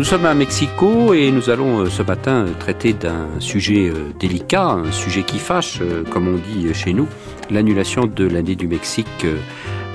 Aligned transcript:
Nous 0.00 0.06
sommes 0.06 0.24
à 0.24 0.32
Mexico 0.32 1.12
et 1.12 1.30
nous 1.30 1.50
allons 1.50 1.84
ce 1.84 2.02
matin 2.02 2.46
traiter 2.58 2.94
d'un 2.94 3.38
sujet 3.38 3.92
délicat, 4.18 4.64
un 4.64 4.92
sujet 4.92 5.24
qui 5.24 5.38
fâche, 5.38 5.82
comme 6.10 6.26
on 6.26 6.38
dit 6.38 6.72
chez 6.72 6.94
nous, 6.94 7.06
l'annulation 7.50 8.06
de 8.06 8.26
l'année 8.26 8.56
du 8.56 8.66
Mexique 8.66 9.26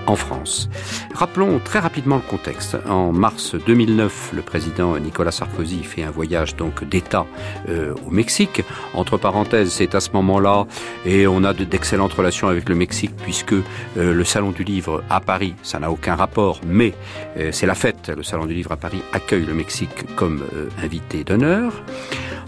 en 0.08 0.16
France. 0.16 0.70
Rappelons 1.14 1.60
très 1.60 1.80
rapidement 1.80 2.18
le 2.18 2.22
contexte. 2.22 2.78
En 2.88 3.12
mars 3.12 3.56
2009, 3.56 4.32
le 4.34 4.42
président 4.42 4.98
Nicolas 4.98 5.32
Sarkozy 5.32 5.84
fait 5.84 6.04
un 6.04 6.12
voyage 6.12 6.56
donc 6.56 6.84
d'État 6.84 7.26
euh, 7.70 7.94
au 8.06 8.12
Mexique. 8.12 8.64
Entre 8.94 9.18
parenthèses, 9.18 9.72
c'est 9.72 9.96
à 9.96 10.00
ce 10.00 10.10
moment-là, 10.12 10.68
et 11.06 11.28
on 11.28 11.44
a 11.44 11.54
d'excellentes 11.54 12.14
relations 12.14 12.48
avec 12.48 12.70
le 12.70 12.76
Mexique 12.76 13.16
puisque 13.18 13.54
euh, 13.54 13.64
le 13.96 14.24
Salon 14.24 14.52
du 14.52 14.64
Livre 14.64 15.04
à 15.10 15.20
Paris, 15.20 15.56
ça 15.64 15.80
n'a 15.80 15.92
aucun 15.92 16.16
rapport, 16.16 16.60
mais 16.66 16.94
euh, 17.38 17.52
c'est 17.52 17.66
la 17.66 17.76
fête. 17.76 18.12
Le 18.16 18.24
Salon 18.24 18.46
du 18.46 18.54
Livre 18.54 18.72
à 18.72 18.78
Paris 18.78 19.02
accueille 19.14 19.46
le 19.46 19.54
Mexique 19.54 20.16
comme 20.16 20.44
invité 20.84 21.24
d'honneur. 21.24 21.72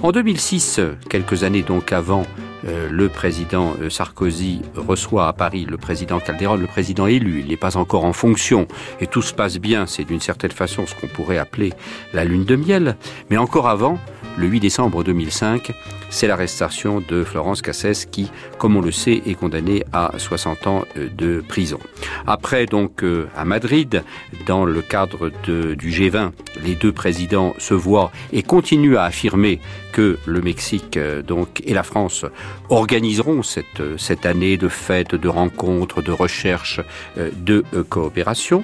En 0.04 0.12
2006, 0.12 0.80
quelques 1.10 1.44
années 1.44 1.64
donc 1.64 1.92
avant 1.92 2.24
le 2.64 3.10
président 3.10 3.76
euh, 3.82 3.90
Sarkozy 3.90 4.62
reçoit 4.76 5.28
à 5.28 5.34
Paris 5.34 5.66
le 5.70 5.78
président 5.78 6.20
Calderon, 6.20 6.56
le 6.56 6.68
président 6.68 7.08
élu. 7.08 7.42
Il 7.42 7.48
n'est 7.48 7.58
pas 7.58 7.78
encore 7.78 8.06
en 8.06 8.14
fonction 8.14 8.68
et 9.00 9.08
tout 9.08 9.22
se 9.22 9.34
passe 9.34 9.58
bien. 9.58 9.86
C'est 9.86 10.04
d'une 10.04 10.20
certaine 10.20 10.52
façon 10.52 10.86
ce 10.86 10.96
qu'on 10.96 11.08
pourrait 11.08 11.38
appeler 11.38 11.74
la 12.14 12.26
lune 12.26 12.46
de 12.46 12.56
miel. 12.56 12.98
Mais 13.30 13.38
encore 13.38 13.68
avant, 13.68 14.00
le 14.38 14.48
8 14.48 14.60
décembre 14.60 15.04
2005, 15.04 15.72
c'est 16.10 16.28
l'arrestation 16.28 17.02
de 17.02 17.24
Florence 17.24 17.62
Cassès 17.62 18.06
qui, 18.10 18.32
comme 18.58 18.76
on 18.76 18.82
le 18.82 18.92
sait, 18.92 19.22
est 19.26 19.36
condamnée 19.36 19.84
à 19.94 20.12
60 20.18 20.68
ans 20.68 20.86
euh, 20.98 21.10
de 21.10 21.44
prison. 21.48 21.80
Après, 22.26 22.66
donc, 22.66 23.04
à 23.36 23.46
Madrid, 23.46 24.04
dans 24.46 24.66
le 24.66 24.82
cadre 24.82 25.30
du 25.46 25.90
G20, 25.90 26.32
les 26.64 26.76
deux 26.76 26.92
présidents 26.92 27.54
se 27.58 27.74
voient 27.74 28.12
et 28.34 28.44
continuent 28.44 28.98
à 28.98 29.04
affirmer 29.04 29.60
que 29.92 30.18
le 30.26 30.42
Mexique 30.42 31.00
donc, 31.26 31.62
et 31.66 31.74
la 31.74 31.84
France 31.84 32.26
organiseront 32.70 33.44
cette, 33.44 33.82
cette 33.98 34.26
année 34.26 34.58
de 34.58 34.68
fêtes, 34.68 35.16
de 35.16 35.28
rencontres, 35.28 36.02
de 36.02 36.12
recherches, 36.12 36.82
euh, 37.18 37.30
de 37.36 37.64
euh, 37.74 37.84
coopération. 37.84 38.64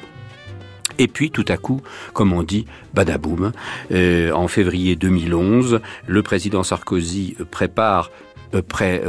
Et 1.00 1.08
puis 1.08 1.32
tout 1.32 1.46
à 1.48 1.58
coup, 1.58 1.82
comme 2.14 2.34
on 2.34 2.44
dit, 2.44 2.66
badaboum, 2.94 3.52
euh, 3.92 4.32
en 4.32 4.48
février 4.48 4.96
2011, 4.96 5.82
le 6.08 6.24
président 6.24 6.64
Sarkozy 6.64 7.36
prépare 7.52 8.12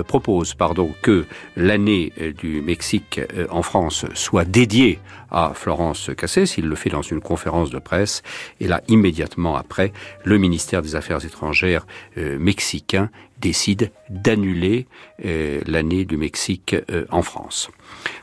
propose 0.06 0.55
pardon, 0.55 0.95
que 1.02 1.27
l'année 1.55 2.14
du 2.39 2.62
Mexique 2.62 3.20
en 3.50 3.61
France 3.61 4.06
soit 4.14 4.47
dédiée 4.47 5.00
à 5.35 5.53
Florence 5.55 6.11
Cassès. 6.17 6.57
Il 6.57 6.67
le 6.67 6.77
fait 6.77 6.91
dans 6.91 7.03
une 7.03 7.21
conférence 7.21 7.71
de 7.71 7.79
presse. 7.79 8.23
Et 8.61 8.69
là, 8.69 8.81
immédiatement 8.89 9.57
après, 9.57 9.93
le 10.25 10.39
ministère 10.39 10.81
des 10.81 10.97
Affaires 10.97 11.25
étrangères 11.25 11.87
mexicain 12.17 13.11
décide 13.45 13.91
d'annuler 14.09 14.87
euh, 15.25 15.61
l'année 15.67 16.05
du 16.05 16.17
Mexique 16.17 16.77
euh, 16.91 17.05
en 17.11 17.23
France. 17.23 17.71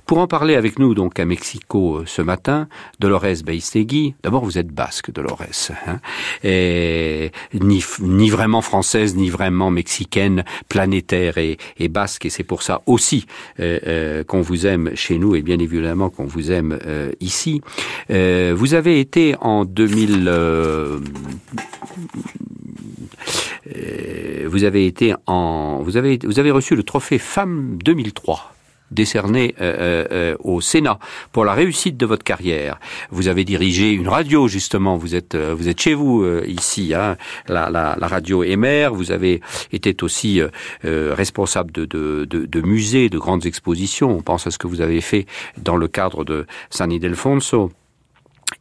Pour 0.06 0.18
en 0.18 0.28
parler 0.28 0.56
avec 0.56 0.80
nous 0.80 0.94
donc 0.94 1.20
à 1.20 1.26
Mexico 1.26 1.98
euh, 1.98 2.03
ce 2.06 2.22
matin, 2.22 2.68
Dolores 3.00 3.44
Beistegui, 3.46 4.16
d'abord 4.23 4.44
vous 4.44 4.58
êtes 4.58 4.70
basque 4.70 5.12
Dolores, 5.12 5.72
hein, 5.88 6.00
et 6.44 7.31
ni, 7.53 7.84
ni 8.00 8.30
vraiment 8.30 8.62
française, 8.62 9.16
ni 9.16 9.30
vraiment 9.30 9.69
mexicaine, 9.69 10.44
planétaire 10.69 11.38
et, 11.38 11.58
et 11.78 11.88
basque, 11.88 12.25
et 12.25 12.30
c'est 12.30 12.44
pour 12.44 12.64
ça 12.64 12.81
aussi 12.85 13.25
qu'on 13.58 14.41
vous 14.41 14.66
aime 14.66 14.91
chez 14.96 15.18
nous 15.18 15.35
et 15.35 15.41
bien 15.41 15.59
évidemment 15.59 16.09
qu'on 16.09 16.25
vous 16.25 16.52
aime 16.52 16.78
ici. 17.19 17.62
vous 18.09 18.73
avez 18.73 19.00
été 19.00 19.35
en 19.41 19.66
2000 19.66 20.29
euh, 23.75 24.45
vous 24.47 24.63
avez 24.63 24.85
été 24.85 25.13
en, 25.28 25.81
vous 25.84 25.97
avez, 25.97 26.19
vous 26.23 26.40
avez 26.40 26.51
reçu 26.51 26.75
le 26.75 26.84
trophée 26.84 27.17
Femme 27.17 27.78
2003 27.84 28.53
décerné 28.91 29.56
euh, 29.62 30.06
euh, 30.12 30.35
au 30.44 30.62
Sénat 30.62 31.00
pour 31.31 31.46
la 31.46 31.53
réussite 31.53 31.97
de 31.97 32.06
votre 32.06 32.24
carrière. 32.24 32.79
Vous 33.09 33.28
avez 33.28 33.44
dirigé 33.44 33.91
une 33.91 34.07
radio 34.07 34.47
justement. 34.47 34.97
Vous 34.97 35.16
êtes 35.16 35.35
vous 35.35 35.68
êtes 35.68 35.79
chez 35.79 35.94
vous 35.94 36.25
ici, 36.46 36.94
hein, 36.94 37.18
la, 37.47 37.69
la, 37.69 37.96
la, 38.00 38.07
radio 38.07 38.44
Emer. 38.44 38.90
Vous 38.91 39.12
avez 39.12 39.41
été 39.72 39.96
aussi 40.03 40.41
responsable 40.84 41.72
de, 41.72 41.85
de, 41.85 42.25
de, 42.25 42.46
de, 42.46 42.62
musées, 42.62 43.09
de 43.09 43.18
grandes 43.18 43.46
expositions. 43.46 44.12
On 44.12 44.22
pense 44.22 44.47
à 44.47 44.52
ce 44.52 44.57
que 44.57 44.68
vous 44.68 44.81
avez 44.81 45.02
fait 45.02 45.25
dans 45.58 45.78
le 45.78 45.88
cadre 45.88 46.23
de 46.23 46.46
San 46.69 46.91
Ildefonso. 46.91 47.72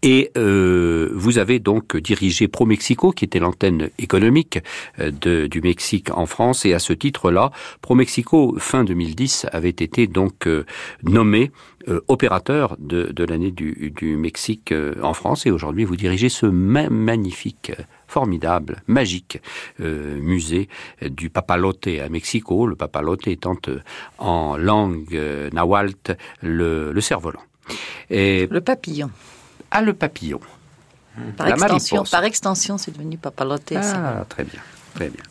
Et 0.02 0.30
euh, 0.36 1.10
vous 1.14 1.38
avez 1.38 1.58
donc 1.58 1.96
dirigé 1.96 2.48
Pro 2.48 2.64
Mexico, 2.64 3.12
qui 3.12 3.24
était 3.24 3.38
l'antenne 3.38 3.90
économique 3.98 4.58
euh, 4.98 5.46
du 5.46 5.60
Mexique 5.60 6.10
en 6.10 6.26
France. 6.26 6.64
Et 6.64 6.72
à 6.72 6.78
ce 6.78 6.92
titre-là, 6.92 7.50
Pro 7.82 7.94
Mexico, 7.94 8.56
fin 8.58 8.84
2010, 8.84 9.46
avait 9.52 9.68
été 9.68 10.06
donc 10.06 10.46
euh, 10.46 10.64
nommé 11.02 11.50
euh, 11.88 12.00
opérateur 12.08 12.76
de, 12.78 13.12
l'année 13.24 13.50
du, 13.50 14.16
Mexique 14.16 14.72
en 15.02 15.12
France. 15.12 15.46
Et 15.46 15.50
aujourd'hui, 15.50 15.84
vous 15.84 15.96
dirigez 15.96 16.28
ce 16.28 16.46
magnifique 16.46 17.72
formidable, 18.06 18.82
magique 18.86 19.40
euh, 19.80 20.18
musée 20.20 20.68
du 21.02 21.30
Papalote 21.30 21.86
à 21.86 22.08
Mexico, 22.08 22.66
le 22.66 22.74
Papalote 22.74 23.28
étant 23.28 23.56
en 24.18 24.56
langue 24.56 25.20
nahuatl 25.52 26.16
le, 26.42 26.92
le 26.92 27.00
cerf-volant. 27.00 27.42
Le 28.10 28.58
papillon. 28.58 29.10
Ah, 29.70 29.82
le 29.82 29.92
papillon. 29.94 30.41
Par, 31.36 31.48
extension, 31.48 32.04
par 32.04 32.25
extension, 32.25 32.78
c'est 32.78 32.92
devenu 32.92 33.19
papalote. 33.19 33.72
Ah, 33.76 34.25
très 34.28 34.44
bien, 34.44 34.60
très 34.94 35.08
bien. 35.08 35.22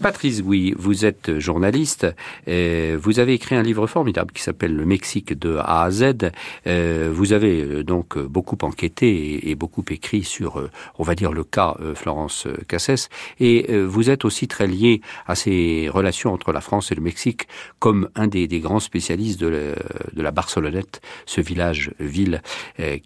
Patrice 0.00 0.42
oui, 0.44 0.74
vous 0.78 1.04
êtes 1.04 1.38
journaliste. 1.38 2.06
Et 2.46 2.96
vous 2.96 3.20
avez 3.20 3.34
écrit 3.34 3.54
un 3.54 3.62
livre 3.62 3.86
formidable 3.86 4.32
qui 4.32 4.42
s'appelle 4.42 4.74
Le 4.74 4.84
Mexique 4.84 5.38
de 5.38 5.56
A 5.56 5.82
à 5.82 5.90
Z. 5.90 6.30
Euh, 6.66 7.10
vous 7.12 7.32
avez 7.32 7.62
euh, 7.62 7.84
donc 7.84 8.18
beaucoup 8.18 8.58
enquêté 8.62 9.50
et 9.50 9.54
beaucoup 9.54 9.84
écrit 9.90 10.24
sur, 10.24 10.58
euh, 10.58 10.70
on 10.98 11.02
va 11.02 11.14
dire, 11.14 11.32
le 11.32 11.44
cas 11.44 11.76
Florence 11.94 12.46
Cassès. 12.68 13.08
Et 13.40 13.66
vous 13.76 14.10
êtes 14.10 14.24
aussi 14.24 14.48
très 14.48 14.66
lié 14.66 15.00
à 15.26 15.34
ces 15.34 15.88
relations 15.92 16.32
entre 16.32 16.52
la 16.52 16.60
France 16.60 16.92
et 16.92 16.94
le 16.94 17.02
Mexique 17.02 17.46
comme 17.78 18.08
un 18.14 18.26
des, 18.26 18.46
grands 18.60 18.80
spécialistes 18.80 19.40
de 19.40 19.74
la, 20.16 20.30
Barcelonnette, 20.30 21.00
ce 21.26 21.40
village-ville 21.40 22.42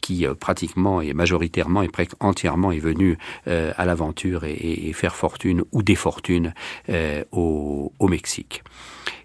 qui 0.01 0.27
pratiquement 0.39 1.01
et 1.01 1.13
majoritairement 1.13 1.83
et 1.83 1.89
presque 1.89 2.13
entièrement 2.21 2.73
est 2.73 2.79
venu 2.79 3.19
à 3.47 3.85
l'aventure 3.85 4.45
et, 4.45 4.93
faire 4.93 5.17
fortune 5.17 5.63
ou 5.73 5.83
des 5.83 5.95
fortunes 5.95 6.55
au, 7.33 7.93
au 7.99 8.09
Mexique. 8.09 8.63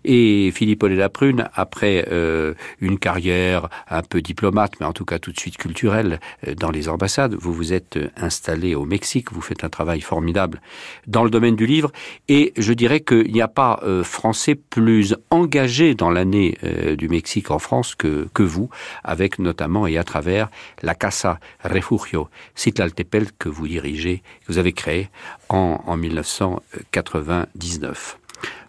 Et 0.03 0.51
Philippe 0.51 0.83
la 0.83 1.09
Prune, 1.09 1.47
après 1.53 2.07
euh, 2.11 2.53
une 2.79 2.97
carrière 2.97 3.69
un 3.89 4.01
peu 4.01 4.21
diplomate, 4.21 4.73
mais 4.79 4.85
en 4.85 4.93
tout 4.93 5.05
cas 5.05 5.19
tout 5.19 5.31
de 5.31 5.39
suite 5.39 5.57
culturelle 5.57 6.19
euh, 6.47 6.55
dans 6.55 6.71
les 6.71 6.89
ambassades, 6.89 7.35
vous 7.35 7.53
vous 7.53 7.73
êtes 7.73 7.99
installé 8.17 8.75
au 8.75 8.85
Mexique, 8.85 9.31
vous 9.31 9.41
faites 9.41 9.63
un 9.63 9.69
travail 9.69 10.01
formidable 10.01 10.61
dans 11.07 11.23
le 11.23 11.29
domaine 11.29 11.55
du 11.55 11.65
livre, 11.65 11.91
et 12.27 12.53
je 12.57 12.73
dirais 12.73 13.01
qu'il 13.01 13.31
n'y 13.31 13.41
a 13.41 13.47
pas 13.47 13.79
euh, 13.83 14.03
français 14.03 14.55
plus 14.55 15.15
engagé 15.29 15.95
dans 15.95 16.09
l'année 16.09 16.57
euh, 16.63 16.95
du 16.95 17.09
Mexique 17.09 17.51
en 17.51 17.59
France 17.59 17.95
que, 17.95 18.27
que 18.33 18.43
vous, 18.43 18.69
avec 19.03 19.39
notamment 19.39 19.87
et 19.87 19.97
à 19.97 20.03
travers 20.03 20.49
la 20.81 20.95
Casa 20.95 21.39
Refugio, 21.63 22.29
Citlaltepec 22.55 23.37
que 23.37 23.49
vous 23.49 23.67
dirigez, 23.67 24.23
que 24.41 24.53
vous 24.53 24.57
avez 24.57 24.73
créé 24.73 25.09
en, 25.49 25.83
en 25.85 25.97
1999. 25.97 28.20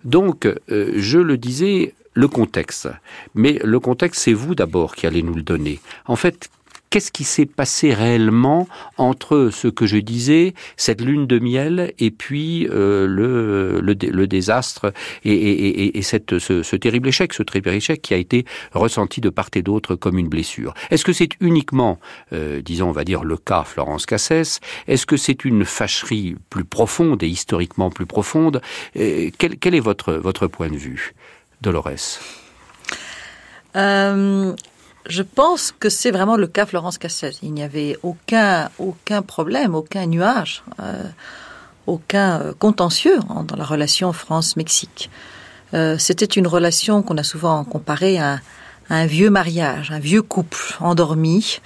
Donc, 0.04 0.46
euh, 0.46 0.92
je 0.96 1.18
le 1.18 1.36
disais, 1.36 1.94
le 2.14 2.28
contexte. 2.28 2.88
Mais 3.34 3.58
le 3.64 3.80
contexte, 3.80 4.22
c'est 4.22 4.32
vous 4.32 4.54
d'abord 4.54 4.94
qui 4.94 5.06
allez 5.06 5.22
nous 5.22 5.34
le 5.34 5.42
donner. 5.42 5.80
En 6.06 6.16
fait, 6.16 6.50
qu'est-ce 6.92 7.10
qui 7.10 7.24
s'est 7.24 7.46
passé 7.46 7.94
réellement 7.94 8.68
entre 8.98 9.48
ce 9.50 9.66
que 9.66 9.86
je 9.86 9.96
disais, 9.96 10.52
cette 10.76 11.00
lune 11.00 11.26
de 11.26 11.38
miel, 11.38 11.94
et 11.98 12.10
puis 12.10 12.68
euh, 12.68 13.06
le, 13.06 13.80
le, 13.80 13.94
le, 13.94 14.26
désastre 14.26 14.92
et, 15.24 15.32
et, 15.32 15.98
et 15.98 16.02
cette, 16.02 16.38
ce, 16.38 16.62
ce 16.62 16.76
terrible 16.76 17.08
échec, 17.08 17.32
ce 17.32 17.42
terrible 17.42 17.70
échec 17.70 18.02
qui 18.02 18.12
a 18.12 18.18
été 18.18 18.44
ressenti 18.74 19.22
de 19.22 19.30
part 19.30 19.48
et 19.54 19.62
d'autre 19.62 19.94
comme 19.96 20.18
une 20.18 20.28
blessure. 20.28 20.74
Est-ce 20.90 21.04
que 21.06 21.14
c'est 21.14 21.30
uniquement, 21.40 21.98
euh, 22.34 22.60
disons, 22.60 22.90
on 22.90 22.92
va 22.92 23.04
dire, 23.04 23.24
le 23.24 23.38
cas 23.38 23.64
Florence 23.64 24.04
Cassès? 24.04 24.60
Est-ce 24.86 25.06
que 25.06 25.16
c'est 25.16 25.46
une 25.46 25.64
fâcherie 25.64 26.36
plus 26.50 26.66
profonde 26.66 27.22
et 27.22 27.28
historiquement 27.28 27.90
plus 27.90 28.06
profonde? 28.06 28.60
Euh, 28.96 29.30
quel, 29.38 29.56
quel 29.56 29.74
est 29.74 29.80
votre, 29.80 30.12
votre 30.12 30.46
point 30.46 30.68
de 30.68 30.76
vue, 30.76 31.14
Dolores? 31.62 32.20
Euh, 33.76 34.54
je 35.08 35.22
pense 35.22 35.72
que 35.72 35.88
c'est 35.88 36.10
vraiment 36.10 36.36
le 36.36 36.46
cas 36.46 36.66
Florence 36.66 36.98
Cassez. 36.98 37.32
Il 37.42 37.52
n'y 37.52 37.62
avait 37.62 37.98
aucun, 38.02 38.70
aucun 38.78 39.22
problème, 39.22 39.74
aucun 39.74 40.06
nuage, 40.06 40.62
euh, 40.80 41.02
aucun 41.86 42.40
euh, 42.40 42.52
contentieux 42.58 43.18
hein, 43.28 43.44
dans 43.44 43.56
la 43.56 43.64
relation 43.64 44.12
France-Mexique. 44.12 45.10
Euh, 45.74 45.96
C'était 45.98 46.26
une 46.26 46.46
relation 46.46 47.02
qu'on 47.02 47.16
a 47.18 47.24
souvent 47.24 47.64
comparée 47.64 48.18
à, 48.18 48.34
à, 48.90 48.94
un 48.94 49.06
vieux 49.06 49.30
mariage, 49.30 49.90
un 49.90 49.98
vieux 49.98 50.22
couple 50.22 50.76
endormi, 50.80 51.60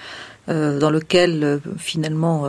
euh, 0.49 0.79
dans 0.79 0.89
lequel 0.89 1.43
euh, 1.43 1.59
finalement 1.77 2.47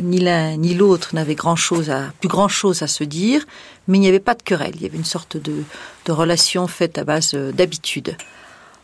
ni 0.00 0.20
l'un 0.20 0.56
ni 0.56 0.74
l'autre 0.74 1.12
à, 1.16 1.24
plus 1.24 2.28
grand 2.28 2.48
chose 2.48 2.82
à 2.82 2.86
se 2.86 3.02
dire, 3.02 3.44
mais 3.88 3.98
il 3.98 4.00
n'y 4.00 4.08
avait 4.08 4.20
pas 4.20 4.34
de 4.34 4.42
querelle. 4.42 4.74
Il 4.76 4.82
y 4.82 4.86
avait 4.86 4.96
une 4.96 5.04
sorte 5.04 5.36
de, 5.36 5.64
de 6.04 6.12
relation 6.12 6.68
faite 6.68 6.98
à 6.98 7.04
base 7.04 7.34
d'habitude. 7.34 8.16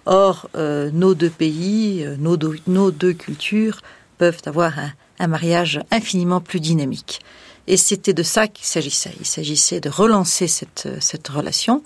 Or, 0.07 0.49
euh, 0.57 0.91
nos 0.93 1.15
deux 1.15 1.31
pays, 1.31 2.05
euh, 2.05 2.17
nos, 2.19 2.91
deux, 2.91 3.13
cultures 3.13 3.81
peuvent 4.19 4.43
avoir 4.47 4.75
un, 4.79 5.27
mariage 5.27 5.81
infiniment 5.91 6.41
plus 6.41 6.59
dynamique. 6.59 7.21
Et 7.69 7.77
c'était 7.77 8.13
de 8.13 8.25
ça 8.25 8.49
qu'il 8.49 8.67
s'agissait. 8.67 9.15
Il 9.21 9.27
s'agissait 9.27 9.81
de 9.81 9.89
relancer 9.89 10.49
cette, 10.49 10.89
cette 10.99 11.29
relation 11.29 11.83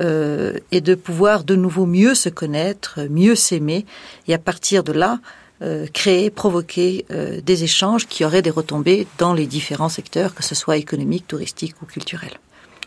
euh, 0.00 0.54
et 0.70 0.80
de 0.80 0.94
pouvoir 0.94 1.44
de 1.44 1.54
nouveau 1.54 1.84
mieux 1.84 2.14
se 2.14 2.30
connaître, 2.30 3.00
mieux 3.10 3.34
s'aimer, 3.34 3.84
et 4.26 4.32
à 4.32 4.38
partir 4.38 4.84
de 4.84 4.92
là, 4.92 5.20
euh, 5.60 5.86
créer, 5.86 6.30
provoquer 6.30 7.04
euh, 7.10 7.40
des 7.42 7.62
échanges 7.62 8.08
qui 8.08 8.24
auraient 8.24 8.42
des 8.42 8.50
retombées 8.50 9.06
dans 9.18 9.34
les 9.34 9.46
différents 9.46 9.90
secteurs, 9.90 10.34
que 10.34 10.42
ce 10.42 10.54
soit 10.54 10.78
économique, 10.78 11.28
touristique 11.28 11.74
ou 11.82 11.86
culturel. 11.86 12.32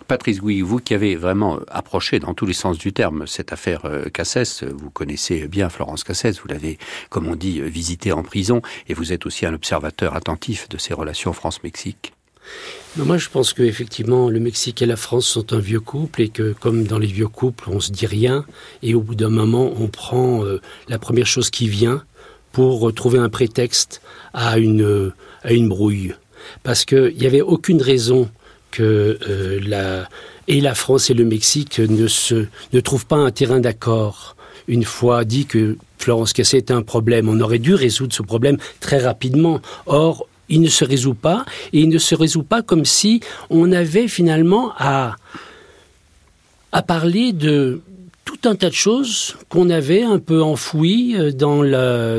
Patrice 0.08 0.40
Gouy, 0.40 0.62
vous 0.62 0.78
qui 0.78 0.94
avez 0.94 1.16
vraiment 1.16 1.60
approché 1.68 2.20
dans 2.20 2.34
tous 2.34 2.46
les 2.46 2.54
sens 2.54 2.78
du 2.78 2.94
terme 2.94 3.26
cette 3.26 3.52
affaire 3.52 3.86
euh, 3.86 4.06
Cassès, 4.10 4.64
vous 4.64 4.92
connaissez 4.92 5.48
bien 5.48 5.70
Florence 5.70 6.04
Cassès, 6.04 6.40
vous 6.40 6.48
l'avez, 6.48 6.78
comme 7.10 7.28
on 7.28 7.36
dit, 7.36 7.62
visité 7.62 8.12
en 8.12 8.22
prison, 8.22 8.62
et 8.88 8.94
vous 8.94 9.14
êtes 9.14 9.26
aussi 9.26 9.46
un 9.46 9.54
observateur 9.54 10.16
attentif 10.16 10.70
de 10.70 10.78
ces 10.78 10.94
relations 10.94 11.34
France-Mexique. 11.34 12.14
Moi, 12.98 13.18
je 13.18 13.30
pense 13.30 13.54
qu'effectivement, 13.54 14.30
le 14.30 14.40
Mexique 14.40 14.84
et 14.84 14.86
la 14.86 14.96
France 14.96 15.26
sont 15.26 15.54
un 15.54 15.60
vieux 15.60 15.80
couple 15.80 16.22
et 16.22 16.30
que, 16.30 16.54
comme 16.54 16.84
dans 16.84 17.00
les 17.00 17.08
vieux 17.08 17.28
couples, 17.28 17.70
on 17.70 17.80
se 17.80 17.92
dit 17.92 18.06
rien 18.06 18.46
et 18.84 18.94
au 18.94 19.02
bout 19.02 19.16
d'un 19.16 19.30
moment, 19.30 19.74
on 19.80 19.88
prend 19.88 20.46
euh, 20.46 20.62
la 20.88 21.00
première 21.00 21.26
chose 21.26 21.50
qui 21.50 21.68
vient 21.68 22.04
pour 22.52 22.94
trouver 22.94 23.18
un 23.18 23.30
prétexte 23.30 24.02
à 24.34 24.60
une, 24.60 25.12
à 25.44 25.52
une 25.52 25.68
brouille. 25.68 26.14
Parce 26.64 26.86
qu'il 26.86 27.16
n'y 27.18 27.26
avait 27.26 27.42
aucune 27.42 27.82
raison 27.82 28.30
euh, 28.80 30.04
et 30.48 30.62
la 30.62 30.76
France 30.76 31.10
et 31.10 31.14
le 31.14 31.26
Mexique 31.26 31.80
ne, 31.80 32.08
se, 32.08 32.46
ne 32.74 32.80
trouvent 32.80 33.06
pas 33.06 33.18
un 33.18 33.32
terrain 33.32 33.60
d'accord. 33.60 34.36
Une 34.68 34.84
fois 34.84 35.26
dit 35.26 35.46
que 35.46 35.78
Florence 35.98 36.34
Cassé 36.34 36.58
était 36.58 36.74
un 36.74 36.82
problème, 36.82 37.30
on 37.30 37.40
aurait 37.40 37.60
dû 37.60 37.74
résoudre 37.74 38.14
ce 38.14 38.22
problème 38.22 38.58
très 38.80 39.00
rapidement. 39.00 39.62
Or, 39.86 40.28
il 40.50 40.62
ne 40.62 40.70
se 40.70 40.86
résout 40.86 41.16
pas, 41.16 41.46
et 41.74 41.80
il 41.80 41.90
ne 41.90 41.98
se 41.98 42.16
résout 42.16 42.44
pas 42.44 42.62
comme 42.62 42.86
si 42.86 43.22
on 43.50 43.72
avait 43.72 44.08
finalement 44.08 44.74
à, 44.78 45.16
à 46.72 46.82
parler 46.82 47.32
de, 47.34 47.82
tout 48.26 48.50
un 48.50 48.56
tas 48.56 48.70
de 48.70 48.74
choses 48.74 49.38
qu'on 49.50 49.70
avait 49.70 50.02
un 50.04 50.20
peu 50.20 50.42
enfouies 50.42 51.16
euh, 51.16 51.32
dans 51.32 51.64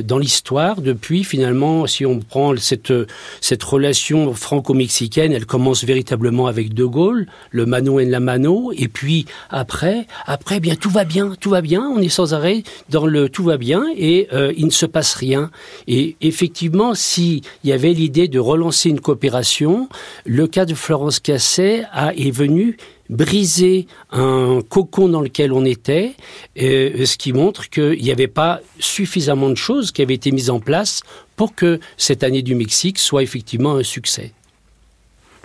dans 0.03 0.19
l'histoire 0.19 0.81
depuis 0.81 1.25
finalement 1.25 1.87
si 1.87 2.06
on 2.06 2.20
prend 2.20 2.56
cette 2.56 2.93
cette 3.41 3.62
relation 3.62 4.32
franco-mexicaine 4.32 5.32
elle 5.32 5.47
commence 5.47 5.85
véritablement 5.85 6.47
avec 6.47 6.73
De 6.73 6.85
Gaulle 6.85 7.26
le 7.50 7.67
mano 7.67 8.00
en 8.00 8.08
la 8.08 8.20
mano 8.20 8.73
et 8.76 8.88
puis 8.88 9.26
après 9.50 10.06
après 10.26 10.61
bien 10.61 10.76
tout 10.76 10.91
va 10.91 11.05
bien 11.05 11.35
tout 11.41 11.50
va 11.50 11.61
bien 11.61 11.82
on 11.94 12.00
est 12.00 12.09
sans 12.09 12.35
arrêt 12.35 12.62
dans 12.88 13.06
le 13.06 13.29
tout 13.29 13.44
va 13.44 13.56
bien 13.56 13.85
et 13.97 14.29
euh, 14.32 14.52
il 14.56 14.67
ne 14.67 14.70
se 14.70 14.87
passe 14.87 15.14
rien. 15.14 15.50
Et 15.88 16.17
effectivement 16.20 16.94
si 16.94 17.43
il 17.64 17.70
y 17.70 17.73
avait 17.73 17.93
l'idée 17.93 18.29
de 18.29 18.38
relancer 18.38 18.88
une 18.91 19.00
coopération 19.00 19.88
le 20.25 20.47
cas 20.47 20.64
de 20.64 20.75
Florence 20.75 21.19
Casset 21.19 21.85
a 21.93 22.14
est 22.14 22.31
venu 22.31 22.76
briser 23.08 23.87
un 24.11 24.61
cocon 24.69 25.08
dans 25.08 25.20
lequel 25.20 25.53
on 25.53 25.64
était, 25.64 26.14
euh, 26.61 27.05
ce 27.05 27.17
qui 27.17 27.32
montre 27.32 27.69
qu'il 27.69 28.03
n'y 28.03 28.11
avait 28.11 28.29
pas 28.29 28.61
suffisamment 28.79 29.50
de 29.50 29.55
choses 29.55 29.93
qui 29.93 30.03
avaient 30.03 30.14
été 30.14 30.32
mises 30.32 30.50
en 30.50 30.61
place 30.61 31.03
pour 31.37 31.55
que 31.55 31.81
cette 31.97 32.23
année 32.23 32.43
du 32.43 32.55
Mexique 32.55 32.99
soit 32.99 33.23
effectivement 33.23 33.76
un 33.76 33.82
succès. 33.82 34.32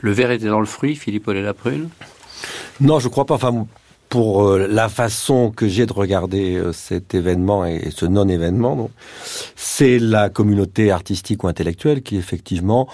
Le 0.01 0.11
verre 0.11 0.31
était 0.31 0.47
dans 0.47 0.59
le 0.59 0.65
fruit, 0.65 0.95
Philippe 0.95 1.27
Ollet-Laprune 1.27 1.89
Non, 2.79 2.99
je 2.99 3.07
ne 3.07 3.11
crois 3.11 3.25
pas. 3.25 3.35
Enfin, 3.35 3.67
pour 4.09 4.43
euh, 4.43 4.67
la 4.67 4.89
façon 4.89 5.51
que 5.55 5.67
j'ai 5.67 5.85
de 5.85 5.93
regarder 5.93 6.55
euh, 6.55 6.73
cet 6.73 7.13
événement 7.13 7.65
et 7.65 7.91
ce 7.95 8.05
non-événement, 8.05 8.89
c'est 9.55 9.99
la 9.99 10.29
communauté 10.29 10.91
artistique 10.91 11.43
ou 11.43 11.47
intellectuelle 11.47 12.01
qui 12.01 12.17
effectivement 12.17 12.89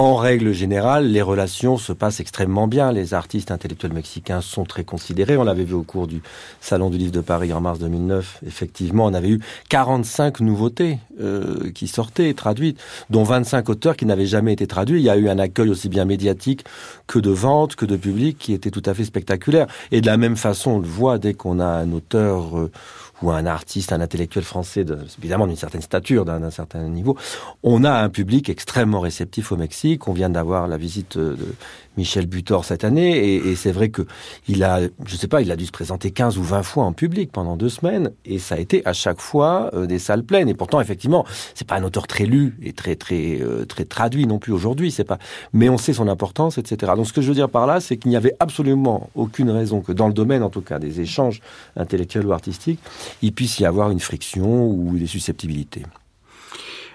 en 0.00 0.16
règle 0.16 0.52
générale, 0.52 1.08
les 1.08 1.20
relations 1.20 1.76
se 1.76 1.92
passent 1.92 2.20
extrêmement 2.20 2.66
bien. 2.66 2.90
Les 2.90 3.12
artistes 3.12 3.50
intellectuels 3.50 3.92
mexicains 3.92 4.40
sont 4.40 4.64
très 4.64 4.82
considérés. 4.82 5.36
On 5.36 5.44
l'avait 5.44 5.64
vu 5.64 5.74
au 5.74 5.82
cours 5.82 6.06
du 6.06 6.22
Salon 6.62 6.88
du 6.88 6.96
Livre 6.96 7.12
de 7.12 7.20
Paris 7.20 7.52
en 7.52 7.60
mars 7.60 7.78
2009. 7.80 8.38
Effectivement, 8.46 9.04
on 9.04 9.12
avait 9.12 9.28
eu 9.28 9.40
45 9.68 10.40
nouveautés 10.40 10.98
euh, 11.20 11.70
qui 11.72 11.86
sortaient, 11.86 12.32
traduites, 12.32 12.80
dont 13.10 13.24
25 13.24 13.68
auteurs 13.68 13.94
qui 13.94 14.06
n'avaient 14.06 14.24
jamais 14.24 14.54
été 14.54 14.66
traduits. 14.66 15.00
Il 15.00 15.04
y 15.04 15.10
a 15.10 15.18
eu 15.18 15.28
un 15.28 15.38
accueil 15.38 15.68
aussi 15.68 15.90
bien 15.90 16.06
médiatique 16.06 16.64
que 17.06 17.18
de 17.18 17.30
vente, 17.30 17.76
que 17.76 17.84
de 17.84 17.96
public, 17.96 18.38
qui 18.38 18.54
était 18.54 18.70
tout 18.70 18.82
à 18.86 18.94
fait 18.94 19.04
spectaculaire. 19.04 19.66
Et 19.92 20.00
de 20.00 20.06
la 20.06 20.16
même 20.16 20.36
façon, 20.36 20.70
on 20.72 20.78
le 20.78 20.88
voit 20.88 21.18
dès 21.18 21.34
qu'on 21.34 21.60
a 21.60 21.66
un 21.66 21.92
auteur... 21.92 22.58
Euh, 22.58 22.70
ou 23.22 23.30
un 23.30 23.46
artiste, 23.46 23.92
un 23.92 24.00
intellectuel 24.00 24.44
français, 24.44 24.84
de, 24.84 24.98
évidemment 25.18 25.46
d'une 25.46 25.56
certaine 25.56 25.82
stature, 25.82 26.24
d'un 26.24 26.50
certain 26.50 26.88
niveau, 26.88 27.16
on 27.62 27.84
a 27.84 27.92
un 27.92 28.08
public 28.08 28.48
extrêmement 28.48 29.00
réceptif 29.00 29.52
au 29.52 29.56
Mexique. 29.56 30.08
On 30.08 30.12
vient 30.12 30.30
d'avoir 30.30 30.68
la 30.68 30.76
visite 30.76 31.18
de 31.18 31.36
Michel 31.96 32.26
Butor 32.26 32.64
cette 32.64 32.84
année, 32.84 33.18
et, 33.18 33.50
et 33.50 33.56
c'est 33.56 33.72
vrai 33.72 33.90
que 33.90 34.02
il 34.48 34.62
a, 34.64 34.80
je 35.04 35.16
sais 35.16 35.28
pas, 35.28 35.42
il 35.42 35.50
a 35.50 35.56
dû 35.56 35.66
se 35.66 35.72
présenter 35.72 36.12
15 36.12 36.38
ou 36.38 36.42
20 36.42 36.62
fois 36.62 36.84
en 36.84 36.92
public 36.92 37.30
pendant 37.32 37.56
deux 37.56 37.68
semaines, 37.68 38.12
et 38.24 38.38
ça 38.38 38.54
a 38.54 38.58
été 38.58 38.82
à 38.86 38.92
chaque 38.92 39.20
fois 39.20 39.70
euh, 39.74 39.86
des 39.86 39.98
salles 39.98 40.22
pleines. 40.22 40.48
Et 40.48 40.54
pourtant, 40.54 40.80
effectivement, 40.80 41.26
c'est 41.54 41.66
pas 41.66 41.76
un 41.76 41.82
auteur 41.82 42.06
très 42.06 42.24
lu 42.24 42.56
et 42.62 42.72
très 42.72 42.94
très 42.94 43.40
euh, 43.40 43.64
très 43.66 43.84
traduit 43.84 44.26
non 44.26 44.38
plus 44.38 44.52
aujourd'hui. 44.52 44.90
C'est 44.90 45.04
pas, 45.04 45.18
mais 45.52 45.68
on 45.68 45.78
sait 45.78 45.92
son 45.92 46.08
importance, 46.08 46.58
etc. 46.58 46.92
Donc 46.96 47.06
ce 47.06 47.12
que 47.12 47.20
je 47.20 47.28
veux 47.28 47.34
dire 47.34 47.50
par 47.50 47.66
là, 47.66 47.80
c'est 47.80 47.96
qu'il 47.96 48.10
n'y 48.10 48.16
avait 48.16 48.36
absolument 48.40 49.10
aucune 49.14 49.50
raison 49.50 49.80
que 49.80 49.92
dans 49.92 50.06
le 50.06 50.14
domaine, 50.14 50.42
en 50.42 50.50
tout 50.50 50.62
cas, 50.62 50.78
des 50.78 51.00
échanges 51.00 51.40
intellectuels 51.76 52.26
ou 52.26 52.32
artistiques, 52.32 52.80
il 53.22 53.32
puisse 53.32 53.58
y 53.58 53.64
avoir 53.64 53.90
une 53.90 54.00
friction 54.00 54.68
ou 54.68 54.98
des 54.98 55.06
susceptibilités. 55.06 55.82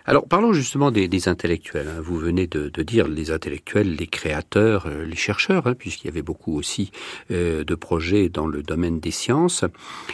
Alors 0.08 0.28
parlons 0.28 0.54
justement 0.54 0.92
des, 0.92 1.28
intellectuels. 1.28 1.88
Hein. 1.88 2.01
Vous 2.01 2.18
venez 2.18 2.46
de, 2.46 2.70
dire 2.84 3.08
les 3.08 3.32
intellectuels, 3.32 3.96
les 3.96 4.06
créateurs, 4.06 4.86
euh, 4.86 5.04
les 5.04 5.16
chercheurs, 5.16 5.66
hein, 5.66 5.74
puisqu'il 5.74 6.08
y 6.08 6.10
avait 6.12 6.22
beaucoup 6.22 6.56
aussi 6.56 6.92
euh, 7.32 7.63
de 7.63 7.75
projets 7.75 8.30
dans 8.30 8.46
le 8.46 8.62
domaine 8.62 9.00
des 9.00 9.10
sciences. 9.10 9.66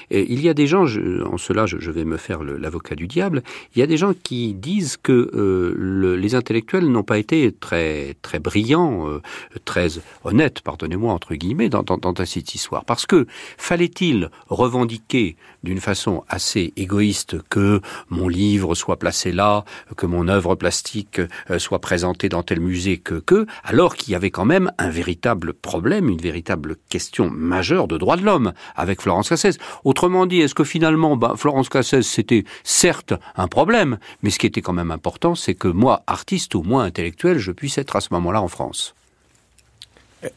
Il 0.10 0.42
y 0.42 0.48
a 0.48 0.54
des 0.54 0.68
gens, 0.68 0.86
en 0.86 1.38
cela 1.38 1.66
je, 1.66 1.92
vais 1.92 2.06
me 2.06 2.16
faire 2.16 2.44
l'avocat 2.44 2.96
du 2.96 3.08
diable, 3.08 3.44
il 3.76 3.80
y 3.80 3.82
a 3.82 3.88
des 3.88 3.98
gens 3.98 4.14
qui 4.14 4.54
disent 4.54 4.96
que 4.96 5.30
euh, 5.34 5.74
le, 5.78 6.16
les 6.16 6.36
intellectuels 6.36 6.88
n'ont 6.88 7.04
pas 7.04 7.18
été 7.18 7.52
très 7.52 8.16
très 8.22 8.40
brillants, 8.40 9.20
très 9.66 9.90
honnêtes, 10.24 10.62
pardonnez-moi 10.62 11.12
entre 11.12 11.36
guillemets, 11.36 11.70
dans 11.70 11.84
cette 12.26 12.56
histoire, 12.56 12.86
parce 12.86 13.06
que 13.06 13.26
fallait-il 13.58 14.30
revendiquer 14.48 15.36
d'une 15.64 15.80
façon 15.80 16.24
assez 16.28 16.74
égoïste 16.76 17.38
que 17.50 17.82
mon 18.10 18.28
livre 18.28 18.76
soit 18.76 18.98
placé 18.98 19.32
là, 19.32 19.64
que 19.98 20.06
mon 20.06 20.28
œuvre 20.28 20.56
plastique 20.56 21.22
euh, 21.50 21.60
soit 21.60 21.80
présentée 21.80 22.30
dans 22.30 22.44
tel 22.44 22.60
musée 22.60 22.98
que 22.98 23.16
que, 23.16 23.46
alors 23.64 23.96
qu'il 23.96 24.12
y 24.14 24.16
avait 24.16 24.32
quand 24.32 24.46
même 24.46 24.72
un 24.78 24.90
véritable 24.90 25.54
problème, 25.54 26.10
une 26.10 26.22
véritable 26.22 26.76
question 26.90 27.30
majeure 27.30 27.88
de 27.88 27.98
droits 27.98 28.18
de 28.18 28.24
l'homme 28.24 28.54
avec 28.76 29.02
Florence 29.02 29.30
Cassès. 29.30 29.58
Autrement 29.84 30.26
dit, 30.26 30.42
est-ce 30.42 30.56
que 30.56 30.64
finalement, 30.64 31.16
bah, 31.18 31.34
Florence 31.36 31.70
Cassès, 31.70 32.02
c'était 32.02 32.44
certes 32.64 33.14
un 33.36 33.48
problème, 33.48 33.98
mais 34.24 34.30
ce 34.30 34.40
qui 34.40 34.48
était 34.48 34.62
quand 34.62 34.74
même 34.74 34.92
important, 34.92 35.36
c'est 35.36 35.56
que 35.56 35.68
moi, 35.68 36.04
artiste 36.08 36.56
ou 36.56 36.64
moi 36.64 36.84
intellectuel, 36.84 37.38
je 37.38 37.52
puisse 37.52 37.78
être 37.78 37.96
à 37.96 38.02
ce 38.02 38.10
moment-là 38.12 38.42
en 38.42 38.48
France. 38.48 38.96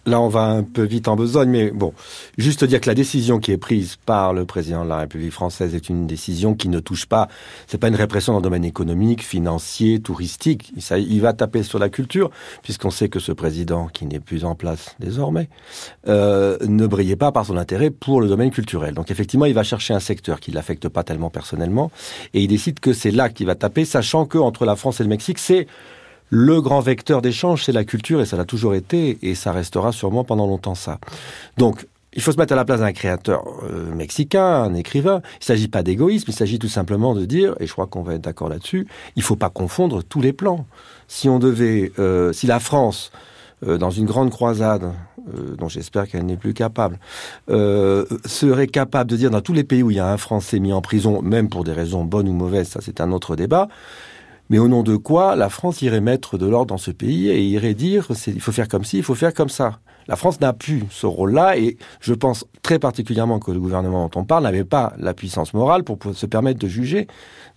Là, 0.06 0.20
on 0.20 0.28
va 0.28 0.44
un 0.44 0.62
peu 0.62 0.82
vite 0.82 1.08
en 1.08 1.16
besogne, 1.16 1.50
mais 1.50 1.70
bon, 1.70 1.92
juste 2.38 2.64
dire 2.64 2.80
que 2.80 2.88
la 2.88 2.94
décision 2.94 3.38
qui 3.38 3.52
est 3.52 3.58
prise 3.58 3.96
par 4.06 4.32
le 4.32 4.46
président 4.46 4.82
de 4.82 4.88
la 4.88 4.98
République 4.98 5.32
française 5.32 5.74
est 5.74 5.90
une 5.90 6.06
décision 6.06 6.54
qui 6.54 6.70
ne 6.70 6.80
touche 6.80 7.04
pas, 7.04 7.28
c'est 7.66 7.76
pas 7.76 7.88
une 7.88 7.94
répression 7.94 8.32
dans 8.32 8.38
le 8.38 8.42
domaine 8.44 8.64
économique, 8.64 9.22
financier, 9.22 10.00
touristique. 10.00 10.72
Ça, 10.78 10.98
il 10.98 11.20
va 11.20 11.34
taper 11.34 11.62
sur 11.62 11.78
la 11.78 11.90
culture, 11.90 12.30
puisqu'on 12.62 12.90
sait 12.90 13.10
que 13.10 13.20
ce 13.20 13.32
président, 13.32 13.88
qui 13.88 14.06
n'est 14.06 14.20
plus 14.20 14.46
en 14.46 14.54
place 14.54 14.96
désormais, 15.00 15.50
euh, 16.08 16.56
ne 16.66 16.86
brillait 16.86 17.16
pas 17.16 17.30
par 17.30 17.44
son 17.44 17.58
intérêt 17.58 17.90
pour 17.90 18.22
le 18.22 18.28
domaine 18.28 18.50
culturel. 18.50 18.94
Donc 18.94 19.10
effectivement, 19.10 19.44
il 19.46 19.54
va 19.54 19.64
chercher 19.64 19.92
un 19.92 20.00
secteur 20.00 20.40
qui 20.40 20.50
l'affecte 20.50 20.88
pas 20.88 21.04
tellement 21.04 21.28
personnellement, 21.28 21.90
et 22.32 22.40
il 22.40 22.48
décide 22.48 22.80
que 22.80 22.94
c'est 22.94 23.10
là 23.10 23.28
qu'il 23.28 23.46
va 23.46 23.54
taper, 23.54 23.84
sachant 23.84 24.24
que 24.24 24.38
entre 24.38 24.64
la 24.64 24.76
France 24.76 25.00
et 25.00 25.02
le 25.02 25.10
Mexique, 25.10 25.38
c'est 25.38 25.66
le 26.34 26.60
grand 26.60 26.80
vecteur 26.80 27.22
d'échange, 27.22 27.62
c'est 27.62 27.70
la 27.70 27.84
culture, 27.84 28.20
et 28.20 28.26
ça 28.26 28.36
l'a 28.36 28.44
toujours 28.44 28.74
été, 28.74 29.18
et 29.22 29.36
ça 29.36 29.52
restera 29.52 29.92
sûrement 29.92 30.24
pendant 30.24 30.48
longtemps 30.48 30.74
ça. 30.74 30.98
Donc, 31.58 31.86
il 32.12 32.22
faut 32.22 32.32
se 32.32 32.38
mettre 32.38 32.52
à 32.52 32.56
la 32.56 32.64
place 32.64 32.80
d'un 32.80 32.92
créateur 32.92 33.44
euh, 33.62 33.94
mexicain, 33.94 34.44
un 34.44 34.74
écrivain. 34.74 35.22
Il 35.34 35.42
ne 35.42 35.44
s'agit 35.44 35.68
pas 35.68 35.84
d'égoïsme, 35.84 36.24
il 36.28 36.34
s'agit 36.34 36.58
tout 36.58 36.68
simplement 36.68 37.14
de 37.14 37.24
dire, 37.24 37.54
et 37.60 37.68
je 37.68 37.72
crois 37.72 37.86
qu'on 37.86 38.02
va 38.02 38.14
être 38.14 38.22
d'accord 38.22 38.48
là-dessus, 38.48 38.88
il 39.14 39.20
ne 39.20 39.24
faut 39.24 39.36
pas 39.36 39.48
confondre 39.48 40.02
tous 40.02 40.20
les 40.20 40.32
plans. 40.32 40.66
Si 41.06 41.28
on 41.28 41.38
devait, 41.38 41.92
euh, 42.00 42.32
si 42.32 42.48
la 42.48 42.58
France, 42.58 43.12
euh, 43.64 43.78
dans 43.78 43.90
une 43.90 44.06
grande 44.06 44.30
croisade, 44.30 44.92
dont 45.56 45.68
j'espère 45.70 46.06
qu'elle 46.06 46.26
n'est 46.26 46.36
plus 46.36 46.52
capable, 46.52 46.98
serait 47.48 48.66
capable 48.66 49.08
de 49.08 49.16
dire 49.16 49.30
dans 49.30 49.40
tous 49.40 49.54
les 49.54 49.64
pays 49.64 49.82
où 49.82 49.90
il 49.90 49.96
y 49.96 50.00
a 50.00 50.12
un 50.12 50.18
Français 50.18 50.58
mis 50.58 50.74
en 50.74 50.82
prison, 50.82 51.22
même 51.22 51.48
pour 51.48 51.64
des 51.64 51.72
raisons 51.72 52.04
bonnes 52.04 52.28
ou 52.28 52.34
mauvaises, 52.34 52.68
ça 52.68 52.80
c'est 52.82 53.00
un 53.00 53.10
autre 53.10 53.34
débat, 53.34 53.68
mais 54.50 54.58
au 54.58 54.68
nom 54.68 54.82
de 54.82 54.96
quoi 54.96 55.36
la 55.36 55.48
France 55.48 55.82
irait 55.82 56.00
mettre 56.00 56.38
de 56.38 56.46
l'ordre 56.46 56.66
dans 56.66 56.78
ce 56.78 56.90
pays 56.90 57.28
et 57.28 57.42
irait 57.42 57.74
dire 57.74 58.08
il 58.26 58.40
faut 58.40 58.52
faire 58.52 58.68
comme 58.68 58.84
ci, 58.84 58.98
il 58.98 59.02
faut 59.02 59.14
faire 59.14 59.34
comme 59.34 59.48
ça. 59.48 59.78
La 60.06 60.16
France 60.16 60.40
n'a 60.40 60.52
plus 60.52 60.84
ce 60.90 61.06
rôle-là 61.06 61.56
et 61.56 61.78
je 62.00 62.12
pense 62.12 62.44
très 62.62 62.78
particulièrement 62.78 63.38
que 63.38 63.50
le 63.50 63.58
gouvernement 63.58 64.06
dont 64.08 64.20
on 64.20 64.24
parle 64.24 64.42
n'avait 64.42 64.64
pas 64.64 64.92
la 64.98 65.14
puissance 65.14 65.54
morale 65.54 65.82
pour 65.82 65.98
se 66.14 66.26
permettre 66.26 66.58
de 66.58 66.68
juger 66.68 67.06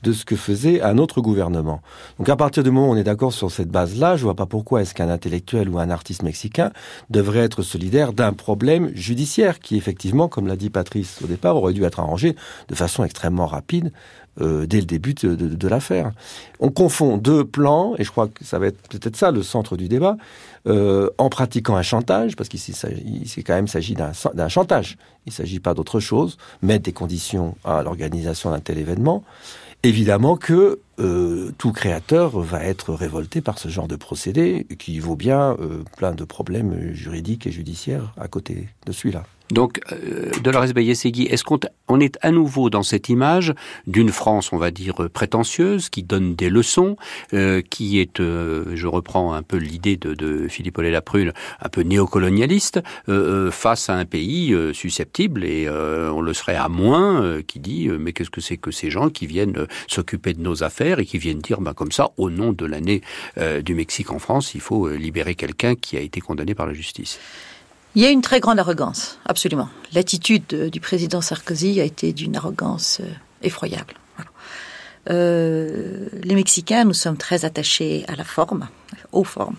de 0.03 0.13
ce 0.13 0.24
que 0.24 0.36
faisait 0.36 0.82
un 0.82 0.98
autre 0.98 1.20
gouvernement. 1.20 1.82
Donc 2.20 2.29
à 2.29 2.38
partir 2.38 2.63
du 2.63 2.72
moment 2.72 2.89
où 2.89 2.94
on 2.94 2.98
est 2.98 3.03
d'accord 3.03 3.34
sur 3.34 3.51
cette 3.51 3.70
base-là, 3.70 4.15
je 4.15 4.24
vois 4.24 4.36
pas 4.36 4.46
pourquoi 4.46 4.82
est-ce 4.82 4.94
qu'un 4.94 5.10
intellectuel 5.10 5.67
ou 5.70 5.79
un 5.79 5.89
artiste 5.89 6.24
mexicain 6.24 6.72
devrait 7.10 7.39
être 7.39 7.63
solidaire 7.63 8.13
d'un 8.13 8.32
problème 8.32 8.91
judiciaire 8.96 9.60
qui 9.60 9.75
effectivement, 9.75 10.29
comme 10.29 10.48
l'a 10.48 10.56
dit 10.56 10.70
Patrice 10.70 11.22
au 11.24 11.27
départ, 11.27 11.58
aurait 11.58 11.74
dû 11.74 11.84
être 11.84 12.00
arrangé 12.00 12.36
de 12.70 12.75
façon 12.75 13.03
extrêmement 13.03 13.48
rapide 13.48 13.91
euh, 14.41 14.65
dès 14.65 14.79
le 14.79 14.86
début 14.86 15.13
de, 15.13 15.67
l'affaire. 15.67 16.12
On 16.60 16.70
confond 16.70 17.17
deux 17.17 17.44
plans, 17.44 17.96
et 17.98 18.03
je 18.03 18.12
crois 18.12 18.27
que 18.27 18.44
ça 18.44 18.60
va 18.60 18.67
être 18.67 18.79
peut-être 18.89 19.15
ça 19.15 19.32
le 19.32 19.44
centre 19.44 19.77
du 19.77 19.88
débat, 19.88 20.17
euh, 20.67 21.10
en 21.17 21.29
pratiquant 21.29 21.75
un 21.75 21.82
chantage, 21.82 22.36
parce 22.36 22.50
qu'ici, 22.50 22.74
il 23.06 23.44
quand 23.44 23.56
même 23.56 23.67
s'agit 23.67 23.96
d'un 23.96 24.50
chantage. 24.50 24.98
Il 25.25 25.29
ne 25.29 25.34
s'agit 25.34 25.60
pas 25.60 25.74
d'autre 25.74 26.00
chose, 26.00 26.38
mettre 26.62 26.84
des 26.84 26.94
conditions 26.94 27.56
à 27.63 27.84
l'organisation 27.84 28.51
d'un 28.51 28.60
tel 28.60 28.77
événement. 28.77 29.24
Évidemment 29.84 30.38
que 30.38 30.79
euh, 31.00 31.51
tout 31.58 31.72
créateur 31.72 32.39
va 32.39 32.63
être 32.63 32.94
révolté 32.94 33.42
par 33.42 33.60
ce 33.60 33.70
genre 33.70 33.88
de 33.88 33.96
procédé 33.96 34.66
qui 34.80 35.00
vaut 35.00 35.16
bien 35.16 35.56
euh, 35.60 35.84
plein 35.98 36.13
de 36.13 36.24
problèmes 36.24 36.94
juridiques 36.94 37.48
et 37.48 37.51
judiciaires 37.51 38.13
à 38.18 38.27
côté 38.27 38.70
de 38.86 38.92
celui-là. 38.92 39.24
Donc, 39.50 39.80
euh, 39.94 40.30
Dolores 40.44 40.74
Bayesegui, 40.74 41.24
est-ce 41.27 41.46
qu'on 41.46 41.60
on 41.88 42.01
est 42.01 42.18
à 42.22 42.32
nouveau 42.32 42.70
dans 42.70 42.84
cette 42.84 43.08
image 43.08 43.54
d'une 43.86 44.10
France, 44.10 44.51
on 44.51 44.58
va 44.58 44.72
dire, 44.72 45.10
prétentieuse, 45.13 45.88
qui 45.88 46.04
donne 46.04 46.36
des 46.36 46.50
leçons, 46.50 46.98
euh, 47.34 47.62
qui 47.62 48.01
est, 48.01 48.22
je 48.22 48.88
reprends 48.88 49.34
un 49.34 49.44
peu 49.44 49.56
l'idée 49.56 49.96
de, 49.96 50.13
de 50.13 50.50
Philippe 50.50 50.77
Ollet 50.80 50.92
Laprune, 50.92 51.32
un 51.62 51.70
peu 51.70 51.82
néocolonialiste, 51.82 52.82
face 53.51 53.89
à 53.89 53.96
un 53.96 54.04
pays 54.04 54.54
susceptible, 54.74 55.46
et 55.46 55.70
on 55.70 56.20
le 56.20 56.34
serait 56.34 56.58
à 56.58 56.68
moins, 56.68 57.42
qui 57.48 57.60
dit, 57.60 57.88
mais 57.88 58.12
qu'est-ce 58.12 58.30
que 58.30 58.42
c'est 58.42 58.58
que 58.58 58.72
ces 58.72 58.89
gens 58.89 59.10
qui 59.10 59.27
viennent 59.27 59.66
s'occuper 59.88 60.34
de 60.34 60.42
nos 60.42 60.63
affaires 60.63 60.87
et 61.00 61.06
qui 61.06 61.17
viennent 61.17 61.39
dire, 61.39 61.62
ben, 61.62 61.74
comme 61.74 61.91
ça, 61.91 62.10
au 62.17 62.29
nom 62.29 62.53
de 62.53 62.65
l'année 62.65 63.01
du 63.63 63.75
Mexique 63.75 64.12
en 64.12 64.20
France, 64.20 64.56
il 64.56 64.62
faut 64.62 64.89
libérer 64.89 65.36
quelqu'un 65.36 65.75
qui 65.75 65.98
a 65.98 66.01
été 66.01 66.22
condamné 66.22 66.56
par 66.56 66.65
la 66.65 66.74
justice. 66.74 67.20
Il 67.98 68.03
y 68.03 68.06
a 68.06 68.12
une 68.12 68.22
très 68.22 68.39
grande 68.39 68.60
arrogance, 68.60 69.17
absolument. 69.25 69.70
L'attitude 69.91 70.46
du 70.46 70.79
président 70.79 71.20
Sarkozy 71.20 71.82
a 71.82 71.84
été 71.84 72.13
d'une 72.13 72.36
arrogance 72.36 73.00
euh, 73.01 73.08
effroyable. 73.41 73.96
Euh, 75.10 76.08
les 76.22 76.36
Mexicains, 76.36 76.84
nous 76.84 76.94
sommes 76.94 77.17
très 77.17 77.44
attachés 77.44 78.06
à 78.08 78.15
la 78.15 78.24
forme, 78.24 78.67
aux 79.13 79.24
formes. 79.24 79.56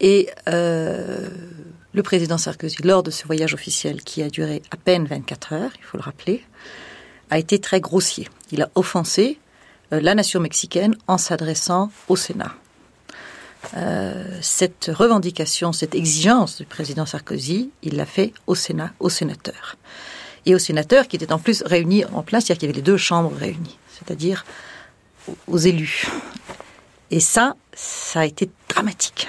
Et 0.00 0.28
euh, 0.48 1.30
le 1.94 2.02
président 2.02 2.36
Sarkozy, 2.36 2.76
lors 2.84 3.02
de 3.02 3.10
ce 3.10 3.26
voyage 3.26 3.54
officiel 3.54 4.02
qui 4.02 4.22
a 4.22 4.28
duré 4.28 4.60
à 4.70 4.76
peine 4.76 5.06
24 5.06 5.52
heures, 5.54 5.70
il 5.78 5.84
faut 5.84 5.96
le 5.96 6.02
rappeler, 6.02 6.44
a 7.30 7.38
été 7.38 7.58
très 7.58 7.80
grossier. 7.80 8.28
Il 8.52 8.60
a 8.60 8.70
offensé 8.74 9.38
la 9.90 10.14
nation 10.14 10.40
mexicaine 10.40 10.96
en 11.06 11.18
s'adressant 11.18 11.90
au 12.08 12.16
Sénat. 12.16 12.54
Euh, 13.76 14.38
cette 14.40 14.90
revendication, 14.92 15.72
cette 15.72 15.94
exigence 15.94 16.58
du 16.58 16.64
président 16.64 17.06
Sarkozy, 17.06 17.70
il 17.82 17.96
l'a 17.96 18.06
fait 18.06 18.32
au 18.46 18.54
Sénat, 18.54 18.92
aux 19.00 19.08
sénateurs. 19.08 19.76
Et 20.46 20.54
aux 20.54 20.58
sénateurs 20.58 21.08
qui 21.08 21.16
étaient 21.16 21.32
en 21.32 21.38
plus 21.38 21.62
réunis 21.62 22.04
en 22.06 22.22
place, 22.22 22.44
c'est-à-dire 22.44 22.58
qu'il 22.60 22.68
y 22.68 22.70
avait 22.70 22.76
les 22.76 22.82
deux 22.82 22.96
chambres 22.96 23.34
réunies, 23.36 23.78
c'est-à-dire 23.90 24.44
aux 25.46 25.58
élus. 25.58 26.06
Et 27.10 27.20
ça, 27.20 27.56
ça 27.74 28.20
a 28.20 28.24
été 28.24 28.48
dramatique. 28.68 29.28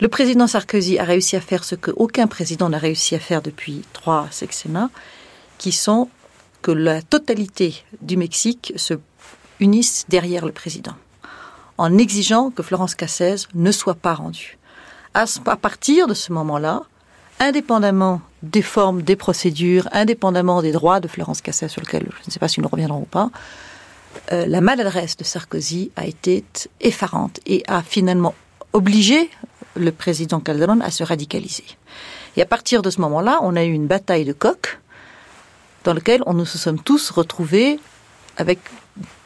Le 0.00 0.08
président 0.08 0.46
Sarkozy 0.46 0.98
a 0.98 1.04
réussi 1.04 1.36
à 1.36 1.40
faire 1.40 1.64
ce 1.64 1.74
qu'aucun 1.74 2.26
président 2.26 2.68
n'a 2.68 2.78
réussi 2.78 3.14
à 3.14 3.18
faire 3.18 3.42
depuis 3.42 3.82
trois 3.92 4.28
sexennats, 4.30 4.90
qui 5.58 5.72
sont 5.72 6.08
que 6.60 6.70
la 6.70 7.02
totalité 7.02 7.82
du 8.00 8.16
Mexique 8.16 8.72
se 8.76 8.94
unisse 9.62 10.04
derrière 10.08 10.44
le 10.44 10.52
président 10.52 10.94
en 11.78 11.98
exigeant 11.98 12.50
que 12.50 12.62
Florence 12.62 12.94
Cassez 12.94 13.46
ne 13.54 13.72
soit 13.72 13.94
pas 13.94 14.14
rendue. 14.14 14.58
À, 15.14 15.26
partir 15.56 16.06
de 16.06 16.14
ce 16.14 16.32
moment-là, 16.32 16.82
indépendamment 17.40 18.20
des 18.42 18.62
formes, 18.62 19.02
des 19.02 19.16
procédures, 19.16 19.88
indépendamment 19.92 20.62
des 20.62 20.72
droits 20.72 21.00
de 21.00 21.08
Florence 21.08 21.40
Cassez, 21.40 21.68
sur 21.68 21.80
lesquels 21.80 22.08
je 22.20 22.26
ne 22.26 22.30
sais 22.30 22.38
pas 22.38 22.48
si 22.48 22.60
nous 22.60 22.68
reviendrons 22.68 23.00
ou 23.00 23.06
pas, 23.06 23.30
euh, 24.30 24.46
la 24.46 24.60
maladresse 24.60 25.16
de 25.16 25.24
Sarkozy 25.24 25.90
a 25.96 26.06
été 26.06 26.44
effarante 26.80 27.40
et 27.46 27.62
a 27.66 27.82
finalement 27.82 28.34
obligé 28.72 29.30
le 29.74 29.90
président 29.90 30.40
Calderon 30.40 30.80
à 30.80 30.90
se 30.90 31.02
radicaliser. 31.02 31.64
Et 32.36 32.42
à 32.42 32.46
partir 32.46 32.82
de 32.82 32.90
ce 32.90 33.00
moment-là, 33.00 33.38
on 33.42 33.56
a 33.56 33.64
eu 33.64 33.72
une 33.72 33.86
bataille 33.86 34.24
de 34.24 34.32
coq 34.32 34.78
dans 35.84 35.94
laquelle 35.94 36.22
on 36.26 36.34
nous 36.34 36.44
sommes 36.44 36.80
tous 36.80 37.10
retrouvés 37.10 37.80
avec 38.36 38.58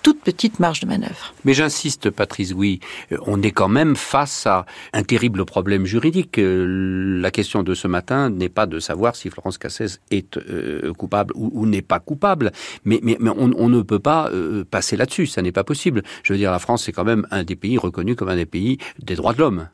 toute 0.06 0.20
petite 0.20 0.60
marge 0.60 0.78
de 0.78 0.86
manœuvre. 0.86 1.34
Mais 1.44 1.52
j'insiste, 1.52 2.10
Patrice, 2.10 2.52
oui, 2.52 2.78
euh, 3.10 3.16
on 3.26 3.42
est 3.42 3.50
quand 3.50 3.68
même 3.68 3.96
face 3.96 4.46
à 4.46 4.64
un 4.92 5.02
terrible 5.02 5.44
problème 5.44 5.84
juridique. 5.84 6.38
Euh, 6.38 7.20
la 7.20 7.32
question 7.32 7.64
de 7.64 7.74
ce 7.74 7.88
matin 7.88 8.30
n'est 8.30 8.48
pas 8.48 8.66
de 8.66 8.78
savoir 8.78 9.16
si 9.16 9.30
Florence 9.30 9.58
Cassès 9.58 10.00
est 10.12 10.36
euh, 10.36 10.92
coupable 10.92 11.32
ou, 11.34 11.66
n'est 11.66 11.82
pas 11.82 11.98
coupable, 11.98 12.52
mais, 12.84 13.00
mais, 13.02 13.16
on, 13.20 13.68
ne 13.68 13.82
peut 13.82 13.98
pas 13.98 14.30
passer 14.70 14.96
là-dessus, 14.96 15.26
ça 15.26 15.42
n'est 15.42 15.50
pas 15.50 15.64
possible. 15.64 16.04
Je 16.22 16.32
veux 16.32 16.38
dire, 16.38 16.52
la 16.52 16.60
France 16.60 16.88
est 16.88 16.92
quand 16.92 17.02
même 17.02 17.26
un 17.32 17.42
des 17.42 17.56
pays 17.56 17.76
reconnus 17.76 18.14
comme 18.14 18.28
un 18.28 18.36
des 18.36 18.46
pays 18.46 18.78
des 19.00 19.16
droits 19.16 19.32
de 19.32 19.38
l'homme. 19.38 19.68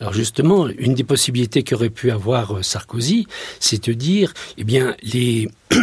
Alors 0.00 0.12
justement, 0.12 0.68
une 0.68 0.94
des 0.94 1.04
possibilités 1.04 1.62
qu'aurait 1.62 1.88
pu 1.88 2.10
avoir 2.10 2.62
Sarkozy, 2.62 3.26
c'est 3.58 3.88
de 3.88 3.94
dire, 3.94 4.34
eh 4.58 4.64
bien, 4.64 4.94
les 5.02 5.48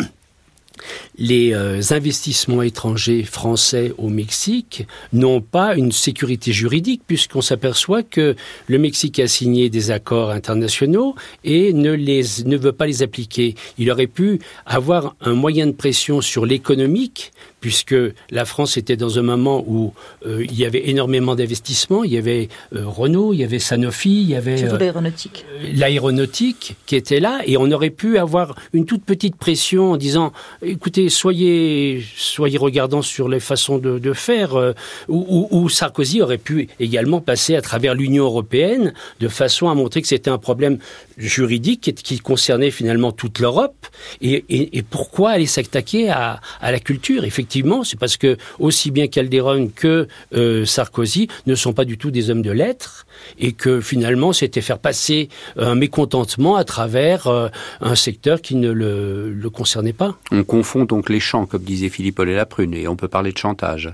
les 1.18 1.54
euh, 1.54 1.82
investissements 1.92 2.62
étrangers 2.62 3.24
français 3.24 3.94
au 3.98 4.10
Mexique 4.10 4.88
n'ont 5.14 5.42
pas 5.42 5.76
une 5.76 5.92
sécurité 5.92 6.52
juridique 6.52 7.02
puisqu'on 7.08 7.42
s'aperçoit 7.42 8.04
que 8.04 8.36
le 8.68 8.78
Mexique 8.78 9.20
a 9.20 9.28
signé 9.28 9.70
des 9.70 9.92
accords 9.92 10.32
internationaux 10.32 11.16
et 11.44 11.74
ne, 11.74 11.92
les, 11.92 12.24
ne 12.46 12.58
veut 12.58 12.72
pas 12.72 12.86
les 12.86 13.04
appliquer. 13.04 13.56
Il 13.78 13.92
aurait 13.92 14.08
pu 14.08 14.40
avoir 14.66 15.16
un 15.22 15.34
moyen 15.34 15.68
de 15.68 15.72
pression 15.72 16.22
sur 16.22 16.46
l'économique 16.46 17.32
puisque 17.66 17.96
la 18.30 18.46
France 18.46 18.78
était 18.78 18.96
dans 18.96 19.18
un 19.18 19.24
moment 19.24 19.64
où 19.66 19.92
euh, 20.28 20.46
il 20.46 20.56
y 20.56 20.66
avait 20.66 20.88
énormément 20.88 21.34
d'investissements. 21.34 22.04
Il 22.04 22.14
y 22.14 22.18
avait 22.20 22.48
euh, 22.76 22.84
Renault, 22.86 23.34
il 23.34 23.40
y 23.40 23.44
avait 23.44 23.58
Sanofi, 23.58 24.22
il 24.22 24.30
y 24.30 24.36
avait 24.36 24.56
l'aéronautique. 24.58 25.48
l'aéronautique 25.74 26.76
qui 26.86 26.96
était 26.96 27.20
là, 27.20 27.42
et 27.48 27.58
on 27.58 27.72
aurait 27.72 27.90
pu 27.90 28.20
avoir 28.20 28.54
une 28.72 28.86
toute 28.86 29.04
petite 29.04 29.36
pression 29.36 29.94
en 29.94 29.98
disant 29.98 30.32
écoutez, 30.62 31.10
soyez, 31.10 32.06
soyez 32.16 32.60
regardants 32.60 33.02
sur 33.02 33.30
les 33.30 33.40
façons 33.40 33.80
de, 33.80 34.14
faire, 34.14 34.54
euh, 34.54 34.74
où, 35.08 35.68
Sarkozy 35.68 36.22
aurait 36.22 36.38
pu 36.38 36.68
également 36.80 37.20
passer 37.20 37.56
à 37.56 37.64
travers 37.64 37.96
l'Union 37.96 38.26
européenne 38.26 38.94
de 39.20 39.28
façon 39.28 39.70
à 39.70 39.74
montrer 39.74 40.04
que 40.04 40.08
c'était 40.08 40.30
un 40.30 40.38
problème 40.38 40.78
juridique 41.18 41.94
qui, 41.96 42.20
concernait 42.20 42.72
finalement 42.72 43.12
toute 43.12 43.40
l'Europe. 43.40 43.88
Et, 44.22 44.84
pourquoi 44.90 45.32
aller 45.32 45.46
s'attaquer 45.46 46.10
à, 46.10 46.40
la 46.62 46.80
culture? 46.80 47.24
Effectivement, 47.24 47.84
c'est 47.84 48.00
parce 48.00 48.18
que 48.18 48.38
aussi 48.60 48.92
bien 48.92 49.08
Calderon 49.08 49.70
que 49.74 50.08
euh, 50.34 50.66
Sarkozy 50.66 51.28
ne 51.46 51.56
sont 51.56 51.74
pas 51.74 51.86
du 51.86 51.98
tout 51.98 52.12
des 52.12 52.30
hommes 52.30 52.42
de 52.42 52.52
lettres 52.52 53.06
et 53.40 53.54
que 53.54 53.82
finalement 53.82 54.34
c'était 54.34 54.62
faire 54.62 54.80
passer 54.80 55.30
un 55.58 55.76
mécontentement 55.76 56.56
à 56.56 56.64
travers 56.64 57.28
euh, 57.28 57.50
un 57.82 57.96
secteur 57.96 58.42
qui 58.42 58.56
ne 58.56 58.72
le, 58.72 59.50
concernait 59.54 59.94
pas. 59.94 60.18
On 60.32 60.44
confond 60.44 60.86
donc 60.86 61.10
les 61.10 61.20
champs, 61.20 61.46
comme 61.46 61.64
disait 61.64 61.90
Philippe 61.90 62.20
Ollet 62.20 62.36
Laprune, 62.36 62.74
et 62.74 62.88
on 62.88 62.96
peut 62.96 63.08
parler 63.08 63.32
de 63.32 63.38
chantage 63.38 63.94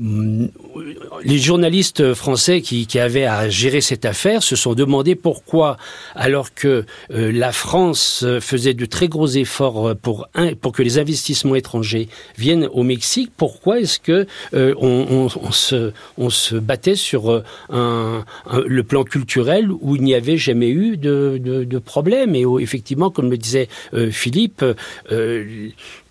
les 0.00 1.38
journalistes 1.38 2.14
français 2.14 2.62
qui, 2.62 2.98
avaient 2.98 3.26
à 3.26 3.48
gérer 3.48 3.80
cette 3.80 4.04
affaire 4.04 4.42
se 4.42 4.56
sont 4.56 4.74
demandé 4.74 5.14
pourquoi, 5.14 5.76
alors 6.14 6.54
que 6.54 6.84
euh, 7.10 7.32
la 7.32 7.52
France 7.52 8.24
faisait 8.40 8.74
de 8.74 8.84
très 8.86 9.08
gros 9.08 9.26
efforts 9.26 9.94
pour, 9.96 10.28
pour 10.60 10.72
que 10.72 10.82
les 10.82 10.98
investissements 10.98 11.54
étrangers 11.54 12.08
viennent 12.38 12.68
au 12.72 12.82
Mexique, 12.82 13.30
pourquoi 13.36 13.80
est-ce 13.80 14.00
que 14.00 14.26
euh, 14.54 14.74
on, 14.78 15.28
se, 15.50 15.92
on 16.18 16.30
se 16.30 16.56
battait 16.56 16.94
sur 16.94 17.30
euh, 17.30 17.44
un, 17.70 18.24
le 18.66 18.82
plan 18.82 19.04
culturel 19.04 19.70
où 19.70 19.96
il 19.96 20.02
n'y 20.02 20.14
avait 20.14 20.36
jamais 20.36 20.70
eu 20.70 20.96
de, 20.96 21.38
de, 21.38 21.78
problème? 21.78 22.34
Et 22.34 22.44
où, 22.44 22.58
effectivement, 22.58 23.10
comme 23.10 23.30
le 23.30 23.38
disait 23.38 23.68
Philippe, 24.10 24.64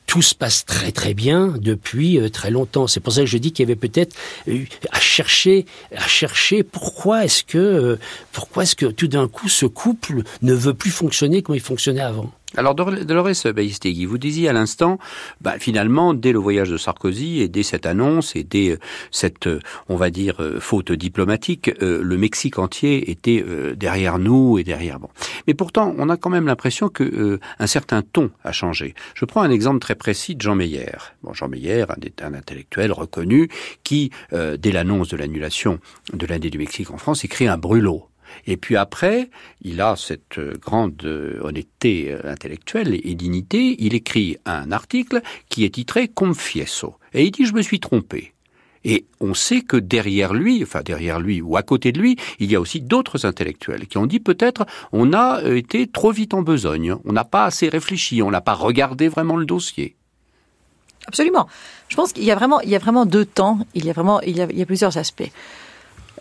tout 0.09 0.23
se 0.23 0.33
passe 0.33 0.65
très 0.65 0.91
très 0.91 1.13
bien 1.13 1.53
depuis 1.59 2.19
euh, 2.19 2.29
très 2.29 2.49
longtemps. 2.49 2.87
C'est 2.87 2.99
pour 2.99 3.13
ça 3.13 3.21
que 3.21 3.27
je 3.27 3.37
dis 3.37 3.51
qu'il 3.51 3.63
y 3.63 3.71
avait 3.71 3.79
peut-être 3.79 4.15
à 4.91 4.99
chercher, 4.99 5.67
à 5.95 6.07
chercher 6.07 6.63
pourquoi 6.63 7.25
est-ce 7.25 7.43
que, 7.43 7.59
euh, 7.59 7.99
pourquoi 8.31 8.63
est-ce 8.63 8.75
que 8.75 8.87
tout 8.87 9.07
d'un 9.07 9.27
coup 9.27 9.47
ce 9.49 9.67
couple 9.67 10.23
ne 10.41 10.53
veut 10.55 10.73
plus 10.73 10.89
fonctionner 10.89 11.43
comme 11.43 11.53
il 11.53 11.61
fonctionnait 11.61 12.01
avant. 12.01 12.31
Alors 12.57 12.73
Dolores 12.73 13.29
Baistegui, 13.53 14.05
vous 14.05 14.17
disiez 14.17 14.49
à 14.49 14.53
l'instant, 14.53 14.97
bah, 15.39 15.59
finalement, 15.59 16.15
dès 16.15 16.31
le 16.31 16.39
voyage 16.39 16.71
de 16.71 16.77
Sarkozy 16.77 17.41
et 17.41 17.47
dès 17.47 17.61
cette 17.61 17.85
annonce 17.85 18.35
et 18.35 18.43
dès 18.43 18.71
euh, 18.71 18.79
cette, 19.11 19.45
euh, 19.45 19.59
on 19.87 19.95
va 19.95 20.09
dire, 20.09 20.41
euh, 20.41 20.59
faute 20.59 20.91
diplomatique, 20.91 21.69
le 21.79 22.17
Mexique 22.17 22.57
entier 22.57 23.11
était 23.11 23.43
derrière 23.75 24.17
nous 24.17 24.57
et 24.57 24.63
derrière. 24.63 24.99
Bon, 24.99 25.09
mais 25.47 25.53
pourtant, 25.53 25.93
on 25.97 26.09
a 26.09 26.17
quand 26.17 26.29
même 26.29 26.47
l'impression 26.47 26.89
que 26.89 27.39
un 27.59 27.67
certain 27.67 28.01
ton 28.01 28.31
a 28.43 28.51
changé. 28.51 28.95
Je 29.13 29.25
prends 29.25 29.41
un 29.41 29.51
exemple 29.51 29.79
très 29.79 29.95
précis 29.95 30.35
de 30.35 30.41
Jean 30.41 30.55
Meyer. 30.55 30.97
Bon, 31.23 31.33
Jean 31.33 31.47
Meyer, 31.47 31.85
un, 31.89 32.25
un 32.25 32.33
intellectuel 32.33 32.91
reconnu, 32.91 33.49
qui, 33.83 34.11
dès 34.31 34.71
l'annonce 34.71 35.09
de 35.09 35.17
l'annulation 35.17 35.79
de 36.13 36.25
l'année 36.25 36.49
du 36.49 36.57
Mexique 36.57 36.91
en 36.91 36.97
France, 36.97 37.23
écrit 37.23 37.47
un 37.47 37.57
brûlot 37.57 38.08
et 38.45 38.57
puis 38.57 38.75
après, 38.75 39.29
il 39.61 39.81
a 39.81 39.95
cette 39.95 40.37
euh, 40.37 40.53
grande 40.59 41.01
euh, 41.03 41.39
honnêteté 41.41 42.11
euh, 42.11 42.31
intellectuelle 42.31 42.99
et 43.03 43.15
dignité, 43.15 43.75
il 43.79 43.93
écrit 43.93 44.37
un 44.45 44.71
article 44.71 45.21
qui 45.49 45.65
est 45.65 45.75
titré 45.75 46.07
Confieso. 46.07 46.95
Et 47.13 47.25
il 47.25 47.31
dit 47.31 47.45
je 47.45 47.53
me 47.53 47.61
suis 47.61 47.79
trompé. 47.79 48.33
Et 48.85 49.05
on 49.19 49.33
sait 49.33 49.61
que 49.61 49.75
derrière 49.75 50.33
lui, 50.33 50.63
enfin 50.63 50.81
derrière 50.83 51.19
lui 51.19 51.41
ou 51.41 51.57
à 51.57 51.63
côté 51.63 51.91
de 51.91 51.99
lui, 51.99 52.15
il 52.39 52.49
y 52.49 52.55
a 52.55 52.61
aussi 52.61 52.79
d'autres 52.79 53.25
intellectuels 53.25 53.87
qui 53.87 53.97
ont 53.97 54.05
dit 54.05 54.21
peut-être 54.21 54.65
on 54.93 55.11
a 55.11 55.41
été 55.43 55.85
trop 55.87 56.11
vite 56.11 56.33
en 56.33 56.43
besogne, 56.43 56.95
on 57.03 57.11
n'a 57.11 57.25
pas 57.25 57.43
assez 57.43 57.67
réfléchi, 57.67 58.21
on 58.21 58.31
n'a 58.31 58.39
pas 58.39 58.53
regardé 58.53 59.09
vraiment 59.09 59.35
le 59.35 59.45
dossier. 59.45 59.97
Absolument. 61.07 61.47
Je 61.87 61.95
pense 61.95 62.13
qu'il 62.13 62.23
y 62.23 62.31
a 62.31 62.35
vraiment, 62.35 62.61
il 62.61 62.69
y 62.69 62.75
a 62.75 62.79
vraiment 62.79 63.05
deux 63.05 63.25
temps. 63.25 63.59
Il 63.73 63.85
y 63.85 63.89
a 63.89 63.93
vraiment, 63.93 64.21
il 64.21 64.37
y 64.37 64.41
a, 64.41 64.47
il 64.49 64.57
y 64.57 64.61
a 64.61 64.65
plusieurs 64.65 64.97
aspects. 64.97 65.31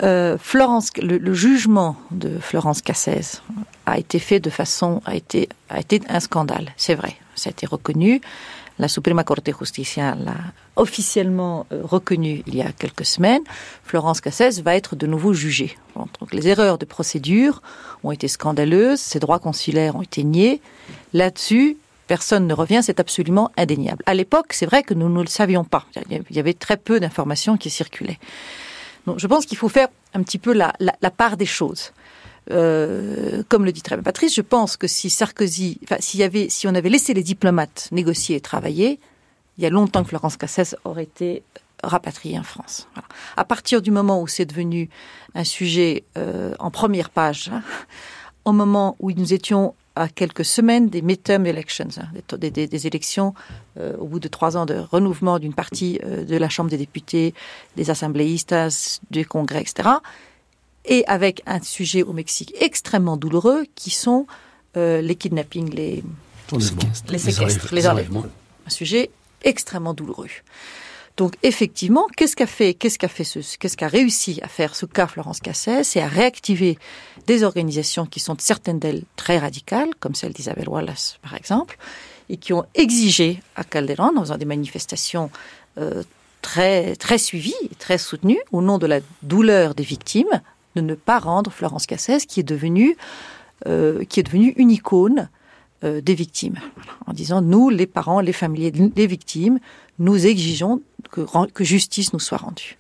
Euh, 0.03 0.39
Florence, 0.39 0.91
le, 0.97 1.35
jugement 1.35 1.97
de 2.11 2.39
Florence 2.39 2.83
Cassez 2.83 3.41
a 3.87 3.99
été 3.99 4.19
fait 4.19 4.41
de 4.41 4.51
façon, 4.51 5.03
a 5.05 5.17
été, 5.17 5.49
a 5.69 5.81
été 5.81 6.01
un 6.09 6.21
scandale, 6.21 6.73
c'est 6.77 6.95
vrai. 6.95 7.17
Ça 7.35 7.49
a 7.49 7.53
été 7.53 7.67
reconnu. 7.67 8.21
La 8.79 8.87
Suprema 8.87 9.25
Corte 9.25 9.49
Justicia 9.59 10.15
l'a 10.15 10.37
officiellement 10.77 11.67
euh, 11.73 11.81
reconnu 11.83 12.45
il 12.47 12.55
y 12.55 12.63
a 12.63 12.71
quelques 12.71 13.05
semaines. 13.05 13.43
Florence 13.83 14.21
Cassez 14.21 14.63
va 14.63 14.77
être 14.77 14.95
de 14.95 15.07
nouveau 15.07 15.33
jugée. 15.33 15.77
Donc 15.97 16.33
les 16.33 16.47
erreurs 16.47 16.79
de 16.79 16.85
procédure 16.85 17.61
ont 18.05 18.13
été 18.13 18.29
scandaleuses, 18.29 19.01
ses 19.01 19.19
droits 19.19 19.41
consulaires 19.41 19.97
ont 19.97 20.03
été 20.03 20.23
niés. 20.23 20.61
Là-dessus, 21.13 21.77
personne 22.07 22.47
ne 22.47 22.55
revient, 22.55 22.81
c'est 22.85 23.01
absolument 23.01 23.51
indéniable. 23.57 24.05
À 24.07 24.15
l'époque, 24.15 24.53
c'est 24.53 24.67
vrai 24.67 24.85
que 24.85 24.95
nous 24.95 25.09
ne 25.09 25.21
le 25.23 25.29
savions 25.29 25.65
pas. 25.65 25.85
Il 26.11 26.37
y 26.37 26.39
avait 26.39 26.55
très 26.55 26.77
peu 26.77 27.01
d'informations 27.01 27.57
qui 27.57 27.71
circulaient 27.71 28.21
je 29.17 29.27
pense 29.27 29.47
qu'il 29.47 29.57
faut 29.57 29.69
faire 29.69 29.89
un 30.15 30.23
petit 30.23 30.39
peu 30.39 30.53
la, 30.53 30.73
part 31.17 31.37
des 31.37 31.47
choses. 31.47 31.93
Euh, 32.51 33.43
comme 33.49 33.65
le 33.65 33.73
dit 33.73 33.83
très 33.83 33.95
bien 33.97 34.03
Patrice, 34.03 34.35
je 34.35 34.41
pense 34.41 34.79
que 34.79 34.87
si 34.87 35.11
Sarkozy, 35.11 35.79
enfin, 35.85 35.97
y 36.15 36.23
avait, 36.23 36.49
si 36.49 36.67
on 36.67 36.75
avait 36.75 36.89
laissé 36.89 37.13
les 37.13 37.23
diplomates 37.23 37.89
négocier 37.93 38.37
et 38.37 38.41
travailler, 38.41 39.01
il 39.59 39.65
y 39.65 39.67
a 39.67 39.71
longtemps 39.71 40.03
que 40.03 40.09
Florence 40.09 40.37
Cassès 40.37 40.75
aurait 40.85 41.03
été 41.03 41.43
rapatriée 41.83 42.39
en 42.39 42.43
France. 42.43 42.89
À 43.37 43.45
partir 43.45 43.83
du 43.83 43.91
moment 43.91 44.23
où 44.23 44.27
c'est 44.27 44.47
devenu 44.47 44.89
un 45.35 45.45
sujet 45.45 46.05
euh, 46.17 46.55
en 46.59 46.71
première 46.71 47.11
page, 47.11 47.51
hein, 47.53 47.63
au 48.45 48.53
moment 48.53 48.97
où 48.99 49.13
nous 49.13 49.35
étions 49.35 49.75
à 49.99 50.09
quelques 50.09 50.45
semaines 50.45 50.89
des 50.89 51.03
midterm 51.03 51.45
elections, 51.47 51.89
hein, 51.97 52.37
des, 52.39 52.87
élections 52.87 53.35
euh, 53.79 53.97
au 53.97 54.07
bout 54.07 54.21
de 54.21 54.29
trois 54.29 54.57
ans 54.57 54.65
de 54.65 54.75
renouvellement 54.75 55.39
d'une 55.39 55.55
partie 55.55 55.99
euh, 56.05 56.25
de 56.25 56.37
la 56.37 56.49
Chambre 56.49 56.71
des 56.71 56.77
députés, 56.77 57.35
des 57.77 57.91
assembléistas, 57.91 59.01
du 59.11 59.27
Congrès, 59.27 59.61
etc. 59.63 59.89
Et 60.85 61.05
avec 61.07 61.43
un 61.47 61.61
sujet 61.61 62.03
au 62.03 62.13
Mexique 62.13 62.55
extrêmement 62.61 63.17
douloureux 63.17 63.67
qui 63.75 63.91
sont 63.91 64.27
euh, 64.77 65.01
les 65.01 65.17
kidnappings, 65.17 65.75
les, 65.75 66.05
les 67.09 67.19
séquestres, 67.19 67.75
les 67.75 67.89
enlèvements. 67.89 68.25
Un 68.67 68.71
sujet 68.71 69.11
extrêmement 69.43 69.95
douloureux. 69.95 70.29
Donc 71.19 71.35
effectivement, 71.43 72.07
qu'est-ce 72.17 72.37
qu'a 72.37 72.47
fait, 72.47 72.75
qu'est-ce 72.75 72.97
qu'a 72.97 73.09
fait, 73.09 73.25
qu'est-ce 73.59 73.77
qu'a 73.77 73.89
réussi 73.89 74.39
à 74.43 74.49
faire 74.49 74.77
ce 74.77 74.87
cas 74.87 75.09
Florence 75.09 75.41
Cassès, 75.41 75.83
c'est 75.83 76.01
à 76.01 76.07
réactiver 76.07 76.79
des 77.27 77.43
organisations 77.43 78.07
qui 78.07 78.21
sont 78.21 78.37
certaines 78.39 78.79
d'elles 78.79 79.03
très 79.17 79.37
radicales, 79.37 79.91
comme 79.99 80.15
celle 80.15 80.33
d'Isabelle 80.33 80.69
Wallace 80.69 81.19
par 81.21 81.35
exemple, 81.35 81.77
et 82.29 82.37
qui 82.37 82.53
ont 82.53 82.65
exigé 82.77 83.43
à 83.57 83.65
Calderon, 83.65 84.17
en 84.17 84.21
faisant 84.21 84.39
des 84.39 84.45
manifestations 84.45 85.29
euh, 85.79 86.05
très 86.41 86.95
très 86.95 87.19
suivies, 87.19 87.69
très 87.81 87.99
soutenues, 87.99 88.41
au 88.53 88.63
nom 88.63 88.79
de 88.79 88.87
la 88.87 89.01
douleur 89.25 89.75
des 89.75 89.83
victimes, 89.83 90.41
de 90.77 90.83
ne 90.83 90.95
pas 90.95 91.19
rendre 91.19 91.51
Florence 91.51 91.87
Cassès, 91.87 92.27
qui 92.27 92.39
est 92.39 92.45
devenue 92.45 92.97
euh, 93.67 94.05
qui 94.05 94.21
est 94.21 94.23
devenue 94.23 94.55
une 94.57 94.71
icône 94.71 95.31
euh, 95.83 96.01
des 96.01 96.15
victimes, 96.15 96.61
en 97.09 97.13
disant 97.13 97.43
nous, 97.43 97.71
les 97.71 97.89
parents, 97.89 98.21
les 98.21 98.33
familles 98.33 98.71
des 98.71 99.07
victimes, 99.09 99.59
nous 99.99 100.25
exigeons 100.25 100.81
que, 101.11 101.65
justice 101.65 102.13
nous 102.13 102.21
soit 102.21 102.39
rendue. 102.39 102.79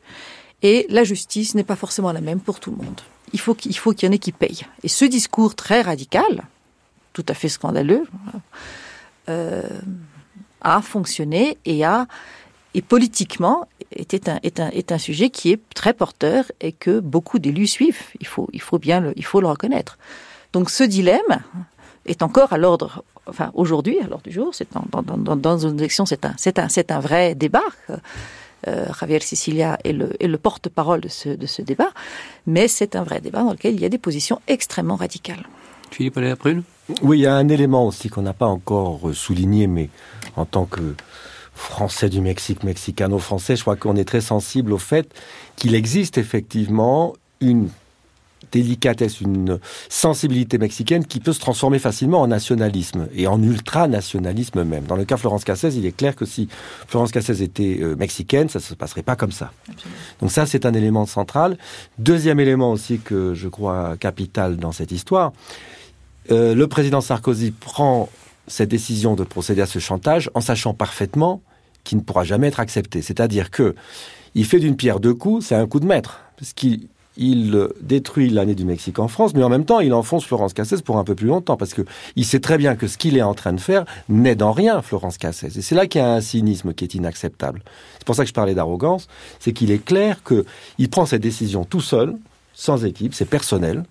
Et 0.62 0.86
la 0.88 1.04
justice 1.04 1.54
n'est 1.54 1.64
pas 1.64 1.76
forcément 1.76 2.12
la 2.12 2.20
même 2.20 2.40
pour 2.40 2.60
tout 2.60 2.70
le 2.70 2.76
monde. 2.76 3.00
Il 3.32 3.40
faut 3.40 3.54
qu'il 3.54 3.72
y 3.74 4.06
en 4.08 4.12
ait 4.12 4.18
qui 4.18 4.32
payent. 4.32 4.66
Et 4.82 4.88
ce 4.88 5.04
discours 5.04 5.54
très 5.54 5.82
radical, 5.82 6.44
tout 7.12 7.26
à 7.28 7.34
fait 7.34 7.48
scandaleux, 7.48 8.04
euh, 9.28 9.62
a 10.60 10.82
fonctionné 10.82 11.58
et 11.64 11.84
a 11.84 12.06
et 12.74 12.82
politiquement 12.82 13.66
était 13.92 14.28
un, 14.28 14.38
est 14.42 14.60
un, 14.60 14.68
est 14.68 14.92
un 14.92 14.98
sujet 14.98 15.30
qui 15.30 15.50
est 15.50 15.60
très 15.74 15.94
porteur 15.94 16.44
et 16.60 16.72
que 16.72 17.00
beaucoup 17.00 17.38
d'élus 17.38 17.66
suivent. 17.66 18.02
Il 18.20 18.26
faut, 18.26 18.48
il 18.52 18.60
faut 18.60 18.78
bien 18.78 19.12
il 19.16 19.24
faut 19.24 19.40
le 19.40 19.48
reconnaître. 19.48 19.98
Donc 20.52 20.70
ce 20.70 20.84
dilemme 20.84 21.42
est 22.08 22.22
encore 22.22 22.52
à 22.52 22.58
l'ordre 22.58 23.04
enfin 23.28 23.50
aujourd'hui, 23.54 23.98
à 24.00 24.06
l'heure 24.06 24.22
du 24.22 24.32
jour, 24.32 24.54
c'est 24.54 24.68
dans, 24.72 25.02
dans, 25.02 25.36
dans, 25.36 25.58
une 25.58 25.78
élection, 25.78 26.06
c'est 26.06 26.24
un, 26.24 26.34
c'est 26.36 26.58
un, 26.58 26.68
c'est 26.68 26.90
un 26.90 27.00
vrai 27.00 27.34
débat. 27.34 27.64
Euh, 28.66 28.86
Javier 28.98 29.20
Sicilia 29.20 29.78
est 29.84 29.92
le, 29.92 30.20
est 30.20 30.26
le 30.26 30.36
porte-parole 30.36 31.00
de 31.00 31.08
ce, 31.08 31.28
de 31.28 31.46
ce 31.46 31.62
débat, 31.62 31.90
mais 32.48 32.66
c'est 32.66 32.96
un 32.96 33.04
vrai 33.04 33.20
débat 33.20 33.44
dans 33.44 33.52
lequel 33.52 33.74
il 33.74 33.80
y 33.80 33.84
a 33.84 33.88
des 33.88 33.98
positions 33.98 34.40
extrêmement 34.48 34.96
radicales. 34.96 35.46
Philippe 35.92 36.16
Allaire-Prune 36.16 36.64
Oui, 37.02 37.20
il 37.20 37.22
y 37.22 37.26
a 37.26 37.36
un 37.36 37.48
élément 37.48 37.86
aussi 37.86 38.08
qu'on 38.08 38.22
n'a 38.22 38.32
pas 38.32 38.46
encore 38.46 39.14
souligné, 39.14 39.68
mais 39.68 39.90
en 40.34 40.44
tant 40.44 40.64
que 40.64 40.96
Français 41.54 42.08
du 42.08 42.20
Mexique, 42.20 42.64
Mexicano-Français, 42.64 43.54
je 43.54 43.62
crois 43.62 43.76
qu'on 43.76 43.94
est 43.94 44.04
très 44.04 44.20
sensible 44.20 44.72
au 44.72 44.78
fait 44.78 45.08
qu'il 45.54 45.76
existe 45.76 46.18
effectivement 46.18 47.14
une 47.40 47.68
délicatesse, 48.52 49.20
une 49.20 49.58
sensibilité 49.88 50.58
mexicaine 50.58 51.04
qui 51.04 51.20
peut 51.20 51.32
se 51.32 51.40
transformer 51.40 51.78
facilement 51.78 52.20
en 52.20 52.28
nationalisme 52.28 53.08
et 53.14 53.26
en 53.26 53.42
ultranationalisme 53.42 54.64
même. 54.64 54.84
Dans 54.84 54.96
le 54.96 55.04
cas 55.04 55.16
Florence 55.16 55.44
Cassez, 55.44 55.76
il 55.76 55.86
est 55.86 55.96
clair 55.96 56.16
que 56.16 56.24
si 56.24 56.48
Florence 56.86 57.12
Cassez 57.12 57.42
était 57.42 57.78
euh, 57.80 57.96
mexicaine, 57.96 58.48
ça 58.48 58.58
ne 58.58 58.64
se 58.64 58.74
passerait 58.74 59.02
pas 59.02 59.16
comme 59.16 59.32
ça. 59.32 59.52
Donc 60.20 60.30
ça, 60.30 60.46
c'est 60.46 60.66
un 60.66 60.74
élément 60.74 61.06
central. 61.06 61.58
Deuxième 61.98 62.40
élément 62.40 62.72
aussi 62.72 62.98
que 62.98 63.34
je 63.34 63.48
crois 63.48 63.96
capital 63.98 64.56
dans 64.56 64.72
cette 64.72 64.92
histoire, 64.92 65.32
euh, 66.30 66.54
le 66.54 66.66
président 66.66 67.00
Sarkozy 67.00 67.52
prend 67.52 68.08
cette 68.46 68.70
décision 68.70 69.14
de 69.14 69.24
procéder 69.24 69.62
à 69.62 69.66
ce 69.66 69.78
chantage 69.78 70.30
en 70.34 70.40
sachant 70.40 70.74
parfaitement 70.74 71.42
qu'il 71.84 71.98
ne 71.98 72.02
pourra 72.02 72.24
jamais 72.24 72.48
être 72.48 72.60
accepté. 72.60 73.02
C'est-à-dire 73.02 73.50
que 73.50 73.74
il 74.34 74.44
fait 74.44 74.60
d'une 74.60 74.76
pierre 74.76 75.00
deux 75.00 75.14
coups, 75.14 75.46
c'est 75.46 75.54
un 75.54 75.66
coup 75.66 75.80
de 75.80 75.86
maître, 75.86 76.20
parce 76.36 76.52
qu'il 76.52 76.88
il 77.18 77.68
détruit 77.80 78.30
l'année 78.30 78.54
du 78.54 78.64
Mexique 78.64 78.98
en 78.98 79.08
France, 79.08 79.34
mais 79.34 79.42
en 79.42 79.48
même 79.48 79.64
temps, 79.64 79.80
il 79.80 79.92
enfonce 79.92 80.24
Florence 80.24 80.54
Cassès 80.54 80.80
pour 80.80 80.98
un 80.98 81.04
peu 81.04 81.14
plus 81.14 81.26
longtemps, 81.26 81.56
parce 81.56 81.74
que 81.74 81.82
il 82.16 82.24
sait 82.24 82.40
très 82.40 82.56
bien 82.56 82.76
que 82.76 82.86
ce 82.86 82.96
qu'il 82.96 83.16
est 83.16 83.22
en 83.22 83.34
train 83.34 83.52
de 83.52 83.60
faire 83.60 83.84
n'est 84.08 84.36
dans 84.36 84.52
rien 84.52 84.80
Florence 84.80 85.18
Cassès. 85.18 85.56
Et 85.56 85.62
c'est 85.62 85.74
là 85.74 85.86
qu'il 85.86 86.00
y 86.00 86.04
a 86.04 86.12
un 86.12 86.20
cynisme 86.20 86.72
qui 86.72 86.84
est 86.84 86.94
inacceptable. 86.94 87.62
C'est 87.98 88.06
pour 88.06 88.14
ça 88.14 88.22
que 88.22 88.28
je 88.28 88.34
parlais 88.34 88.54
d'arrogance, 88.54 89.08
c'est 89.40 89.52
qu'il 89.52 89.70
est 89.70 89.84
clair 89.84 90.22
qu'il 90.22 90.88
prend 90.88 91.06
cette 91.06 91.22
décision 91.22 91.64
tout 91.64 91.80
seul, 91.80 92.16
sans 92.54 92.84
équipe, 92.84 93.14
c'est 93.14 93.28
personnel, 93.28 93.84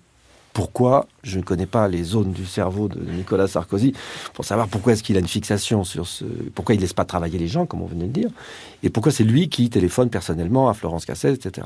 pourquoi, 0.58 1.06
je 1.22 1.38
ne 1.38 1.44
connais 1.44 1.66
pas 1.66 1.86
les 1.86 2.02
zones 2.02 2.32
du 2.32 2.44
cerveau 2.44 2.88
de 2.88 2.98
Nicolas 2.98 3.46
Sarkozy, 3.46 3.92
pour 4.34 4.44
savoir 4.44 4.66
pourquoi 4.66 4.92
est-ce 4.92 5.04
qu'il 5.04 5.16
a 5.16 5.20
une 5.20 5.28
fixation 5.28 5.84
sur 5.84 6.08
ce, 6.08 6.24
pourquoi 6.52 6.74
il 6.74 6.80
laisse 6.80 6.94
pas 6.94 7.04
travailler 7.04 7.38
les 7.38 7.46
gens, 7.46 7.64
comme 7.64 7.80
on 7.80 7.86
venait 7.86 8.08
de 8.08 8.12
dire, 8.12 8.30
et 8.82 8.90
pourquoi 8.90 9.12
c'est 9.12 9.22
lui 9.22 9.48
qui 9.48 9.70
téléphone 9.70 10.10
personnellement 10.10 10.68
à 10.68 10.74
Florence 10.74 11.06
Cassel, 11.06 11.34
etc. 11.34 11.64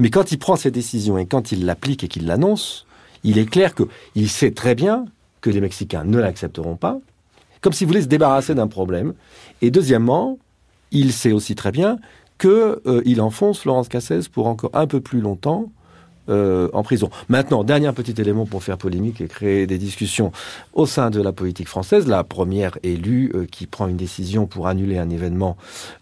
Mais 0.00 0.10
quand 0.10 0.32
il 0.32 0.40
prend 0.40 0.56
ses 0.56 0.72
décisions 0.72 1.16
et 1.16 1.26
quand 1.26 1.52
il 1.52 1.64
l'applique 1.64 2.02
et 2.02 2.08
qu'il 2.08 2.26
l'annonce, 2.26 2.86
il 3.22 3.38
est 3.38 3.46
clair 3.46 3.72
qu'il 3.72 4.28
sait 4.28 4.50
très 4.50 4.74
bien 4.74 5.04
que 5.40 5.50
les 5.50 5.60
Mexicains 5.60 6.02
ne 6.02 6.18
l'accepteront 6.18 6.74
pas, 6.74 6.98
comme 7.60 7.72
s'il 7.72 7.86
voulait 7.86 8.02
se 8.02 8.08
débarrasser 8.08 8.56
d'un 8.56 8.66
problème. 8.66 9.14
Et 9.62 9.70
deuxièmement, 9.70 10.40
il 10.90 11.12
sait 11.12 11.30
aussi 11.30 11.54
très 11.54 11.70
bien 11.70 11.98
qu'il 12.40 12.50
euh, 12.50 13.20
enfonce 13.20 13.60
Florence 13.60 13.86
Cassès 13.88 14.26
pour 14.26 14.48
encore 14.48 14.70
un 14.72 14.88
peu 14.88 15.00
plus 15.00 15.20
longtemps 15.20 15.70
euh, 16.30 16.70
en 16.72 16.82
prison. 16.82 17.10
Maintenant, 17.28 17.64
dernier 17.64 17.92
petit 17.92 18.18
élément 18.18 18.46
pour 18.46 18.62
faire 18.62 18.78
polémique 18.78 19.20
et 19.20 19.26
créer 19.26 19.66
des 19.66 19.76
discussions 19.76 20.32
au 20.72 20.86
sein 20.86 21.10
de 21.10 21.20
la 21.20 21.32
politique 21.32 21.68
française. 21.68 22.06
La 22.06 22.24
première 22.24 22.78
élue 22.82 23.30
euh, 23.34 23.44
qui 23.44 23.66
prend 23.66 23.88
une 23.88 23.98
décision 23.98 24.46
pour 24.46 24.66
annuler 24.66 24.96
un 24.96 25.10
événement 25.10 25.58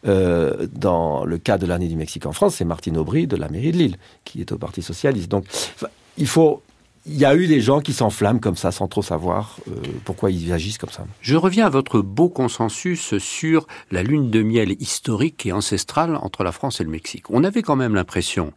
euh, 0.07 0.69
dans 0.73 1.25
le 1.25 1.39
cas 1.39 1.59
de 1.59 1.67
l'année 1.67 1.89
du 1.89 1.97
Mexique 1.97 2.25
en 2.27 2.33
France, 2.33 2.55
c'est 2.57 2.65
Martine 2.65 2.99
Aubry 2.99 3.27
de 3.27 3.35
la 3.35 3.49
mairie 3.49 3.73
de 3.73 3.79
Lille, 3.79 3.97
qui 4.25 4.41
est 4.41 4.53
au 4.53 4.59
Parti 4.59 4.81
socialiste. 4.81 5.29
Donc, 5.29 5.45
il 6.17 6.29
faut 6.29 6.63
il 7.05 7.19
y 7.19 7.25
a 7.25 7.35
eu 7.35 7.49
des 7.49 7.61
gens 7.61 7.81
qui 7.81 7.93
s'enflamment 7.93 8.39
comme 8.39 8.55
ça 8.55 8.71
sans 8.71 8.87
trop 8.87 9.03
savoir 9.03 9.59
pourquoi 10.05 10.31
ils 10.31 10.53
agissent 10.53 10.79
comme 10.79 10.91
ça. 10.91 11.05
Je 11.21 11.35
reviens 11.35 11.67
à 11.67 11.69
votre 11.69 12.01
beau 12.01 12.29
consensus 12.29 13.19
sur 13.19 13.67
la 13.91 14.05
lune 14.05 14.31
de 14.31 14.41
miel 14.45 14.81
historique 14.81 15.45
et 15.47 15.51
ancestrale 15.51 16.15
entre 16.15 16.45
la 16.45 16.53
France 16.53 16.81
et 16.81 16.85
le 16.85 16.91
Mexique. 16.91 17.29
On 17.31 17.43
avait 17.43 17.63
quand 17.63 17.75
même 17.75 17.97
l'impression 17.97 18.53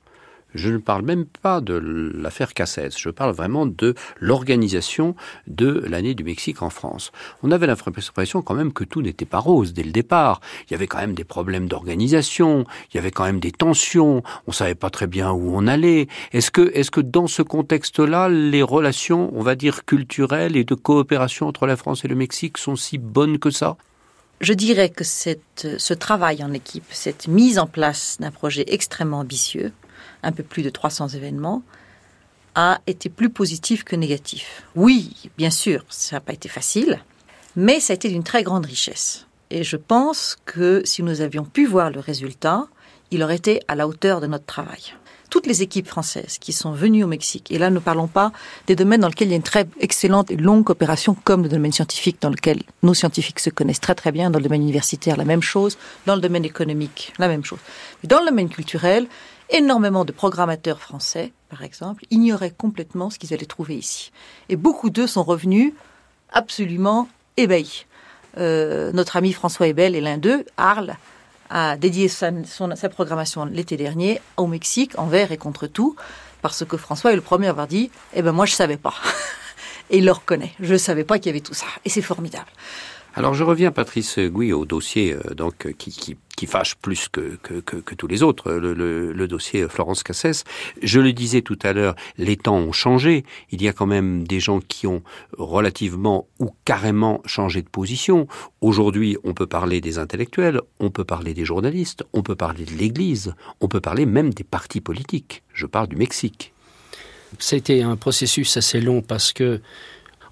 je 0.56 0.70
ne 0.70 0.78
parle 0.78 1.04
même 1.04 1.26
pas 1.26 1.62
de 1.62 1.76
l'affaire 1.76 2.54
Cassès, 2.54 2.90
je 2.98 3.10
parle 3.10 3.34
vraiment 3.34 3.66
de 3.66 3.94
l'organisation 4.20 5.16
de 5.48 5.84
l'année 5.88 6.16
du 6.16 6.24
Mexique 6.24 6.64
en 6.64 6.70
France. 6.70 7.12
On 7.44 7.52
avait 7.52 7.68
l'impression 7.68 8.42
quand 8.42 8.56
même 8.56 8.74
que 8.74 8.84
tout 8.84 9.02
n'était 9.02 9.26
pas 9.26 9.40
rose 9.40 9.74
dès 9.74 9.84
le 9.84 9.92
départ. 9.92 10.42
Il 10.68 10.72
y 10.72 10.76
avait 10.76 10.88
quand 10.88 11.00
même 11.00 11.14
des 11.14 11.24
problèmes 11.24 11.68
d'organisation, 11.68 12.66
il 12.92 12.96
y 12.96 13.00
avait 13.00 13.12
quand 13.12 13.26
même 13.26 13.40
des 13.40 13.52
tensions, 13.52 14.24
on 14.48 14.52
savait 14.52 14.76
pas 14.76 14.90
très 14.90 15.08
bien 15.08 15.32
où 15.32 15.56
on 15.56 15.68
allait. 15.68 16.08
Est-ce 16.32 16.52
que, 16.52 17.02
dans 17.02 17.28
ce 17.28 17.42
contexte-là, 17.42 18.30
les 18.30 18.64
relations, 18.64 19.32
on 19.36 19.42
va 19.42 19.56
dire 19.56 19.86
culturelles 19.86 20.56
et 20.56 20.64
de 20.64 20.76
coopération 20.76 21.48
entre 21.48 21.68
la 21.68 21.76
France 21.76 22.06
et 22.06 22.08
le 22.08 22.16
Mexique 22.16 22.58
sont 22.58 22.76
si 22.76 22.98
bonnes 22.98 23.40
que 23.40 23.52
ça? 23.52 23.78
Je 24.42 24.54
dirais 24.54 24.90
que 24.90 25.04
ce 25.04 25.94
travail 25.94 26.44
en 26.44 26.52
équipe, 26.52 26.86
cette 26.90 27.28
mise 27.28 27.58
en 27.58 27.68
place 27.68 28.18
d'un 28.20 28.32
projet 28.32 28.66
extrêmement 28.68 29.20
ambitieux, 29.20 29.72
un 30.26 30.32
peu 30.32 30.44
plus 30.44 30.64
de 30.64 30.70
300 30.70 31.10
événements, 31.10 31.64
a 32.56 32.80
été 32.88 33.10
plus 33.10 33.30
positif 33.30 33.84
que 33.84 33.96
négatif. 33.96 34.64
Oui, 34.76 35.30
bien 35.38 35.50
sûr, 35.50 35.86
ça 35.90 36.18
n'a 36.18 36.20
pas 36.22 36.34
été 36.34 36.50
facile, 36.50 37.00
mais 37.56 37.80
ça 37.80 37.94
a 37.94 37.96
été 37.96 38.10
d'une 38.10 38.24
très 38.24 38.44
grande 38.44 38.66
richesse. 38.66 39.28
Et 39.52 39.64
je 39.64 39.78
pense 39.78 40.38
que 40.46 40.82
si 40.86 41.04
nous 41.04 41.22
avions 41.22 41.44
pu 41.44 41.66
voir 41.66 41.92
le 41.92 42.00
résultat, 42.00 42.66
il 43.12 43.22
aurait 43.24 43.36
été 43.36 43.62
à 43.68 43.76
la 43.76 43.88
hauteur 43.88 44.22
de 44.22 44.28
notre 44.28 44.46
travail. 44.46 44.94
Toutes 45.30 45.48
les 45.48 45.62
équipes 45.62 45.88
françaises 45.88 46.38
qui 46.38 46.54
sont 46.54 46.72
venues 46.72 47.04
au 47.04 47.08
Mexique, 47.08 47.52
et 47.52 47.58
là 47.58 47.70
ne 47.70 47.80
parlons 47.80 48.08
pas 48.08 48.32
des 48.68 48.76
domaines 48.76 49.02
dans 49.02 49.10
lesquels 49.10 49.28
il 49.28 49.32
y 49.32 49.34
a 49.34 49.38
une 49.38 49.44
très 49.44 49.68
excellente 49.80 50.32
et 50.32 50.38
longue 50.38 50.64
coopération, 50.64 51.16
comme 51.26 51.44
le 51.44 51.50
domaine 51.50 51.74
scientifique, 51.74 52.18
dans 52.22 52.30
lequel 52.30 52.62
nos 52.84 52.94
scientifiques 52.94 53.40
se 53.40 53.50
connaissent 53.50 53.82
très 53.82 53.96
très 53.96 54.12
bien, 54.12 54.30
dans 54.30 54.40
le 54.40 54.44
domaine 54.44 54.62
universitaire, 54.62 55.18
la 55.18 55.26
même 55.26 55.42
chose, 55.42 55.78
dans 56.06 56.16
le 56.16 56.22
domaine 56.22 56.46
économique, 56.46 57.12
la 57.20 57.28
même 57.28 57.44
chose. 57.44 57.60
Dans 58.04 58.22
le 58.22 58.28
domaine 58.28 58.50
culturel, 58.50 59.08
énormément 59.50 60.06
de 60.06 60.12
programmateurs 60.12 60.80
français, 60.80 61.32
par 61.50 61.64
exemple, 61.64 62.06
ignoraient 62.12 62.54
complètement 62.56 63.10
ce 63.10 63.20
qu'ils 63.20 63.34
allaient 63.34 63.46
trouver 63.46 63.78
ici. 63.78 64.12
Et 64.50 64.56
beaucoup 64.56 64.90
d'eux 64.90 65.08
sont 65.08 65.24
revenus 65.24 65.74
absolument 66.32 67.08
ébahis. 67.38 67.86
Euh, 68.38 68.92
notre 68.92 69.16
ami 69.16 69.32
François 69.34 69.68
Ebel 69.68 69.96
est 69.96 70.02
l'un 70.02 70.18
d'eux. 70.18 70.46
Arles 70.58 70.96
a 71.50 71.78
dédié 71.78 72.08
sa, 72.08 72.32
programmation 72.90 73.46
l'été 73.46 73.78
dernier 73.78 74.20
au 74.38 74.48
Mexique, 74.48 74.98
envers 74.98 75.32
et 75.32 75.38
contre 75.38 75.68
tout, 75.68 75.96
parce 76.42 76.66
que 76.66 76.78
François 76.78 77.14
est 77.14 77.16
le 77.16 77.22
premier 77.22 77.48
à 77.48 77.52
avoir 77.52 77.68
dit 77.68 77.92
Eh 78.14 78.22
ben 78.22 78.32
moi 78.32 78.46
je 78.46 78.54
savais 78.54 78.78
pas. 78.78 78.96
et 79.90 80.00
il 80.00 80.06
le 80.06 80.12
reconnaît. 80.12 80.54
Je 80.60 80.74
ne 80.74 80.78
savais 80.78 81.04
pas 81.04 81.18
qu'il 81.20 81.28
y 81.28 81.30
avait 81.30 81.42
tout 81.42 81.54
ça. 81.54 81.68
Et 81.86 81.90
c'est 81.90 82.02
formidable. 82.02 82.50
Alors 83.18 83.34
je 83.34 83.46
reviens, 83.46 83.72
Patrice 83.72 84.20
Gouy, 84.20 84.52
au 84.52 84.66
dossier 84.66 85.14
euh, 85.14 85.34
donc 85.36 85.72
qui, 85.78 85.90
qui, 85.90 86.18
qui, 86.36 86.46
fâche 86.48 86.76
plus 86.76 87.08
que, 87.08 87.38
que, 87.42 87.62
que, 87.62 87.96
tous 87.96 88.08
les 88.08 88.24
autres, 88.24 88.52
le, 88.52 88.74
le, 88.74 89.28
dossier 89.30 89.70
Florence 89.70 90.04
Cassès. 90.04 90.44
Je 90.82 91.00
le 91.00 91.14
disais 91.14 91.42
tout 91.42 91.58
à 91.64 91.72
l'heure, 91.72 91.96
les 92.18 92.36
temps 92.36 92.58
ont 92.58 92.74
changé. 92.74 93.24
Il 93.52 93.64
y 93.64 93.70
a 93.70 93.74
quand 93.74 93.86
même 93.86 94.28
des 94.28 94.42
gens 94.42 94.60
qui 94.60 94.86
ont 94.86 95.02
relativement 95.38 96.28
ou 96.40 96.50
carrément 96.66 97.22
changé 97.26 97.62
de 97.62 97.70
position. 97.70 98.28
Aujourd'hui, 98.60 99.16
on 99.24 99.34
peut 99.34 99.48
parler 99.48 99.80
des 99.80 99.98
intellectuels, 99.98 100.60
on 100.82 100.90
peut 100.90 101.06
parler 101.06 101.34
des 101.34 101.46
journalistes, 101.46 102.04
on 102.12 102.22
peut 102.22 102.36
parler 102.36 102.66
de 102.66 102.74
l'Église, 102.74 103.34
on 103.62 103.70
peut 103.70 103.80
parler 103.80 104.06
même 104.06 104.34
des 104.34 104.44
partis 104.44 104.82
politiques. 104.82 105.42
Je 105.54 105.68
parle 105.68 105.88
du 105.88 105.96
Mexique. 105.96 106.52
C'était 107.40 107.82
un 107.82 107.96
processus 107.96 108.58
assez 108.58 108.82
long 108.82 109.02
parce 109.02 109.32
que, 109.32 109.62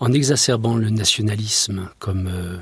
en 0.01 0.11
exacerbant 0.11 0.75
le 0.75 0.89
nationalisme 0.89 1.89
comme 1.99 2.27
euh, 2.27 2.57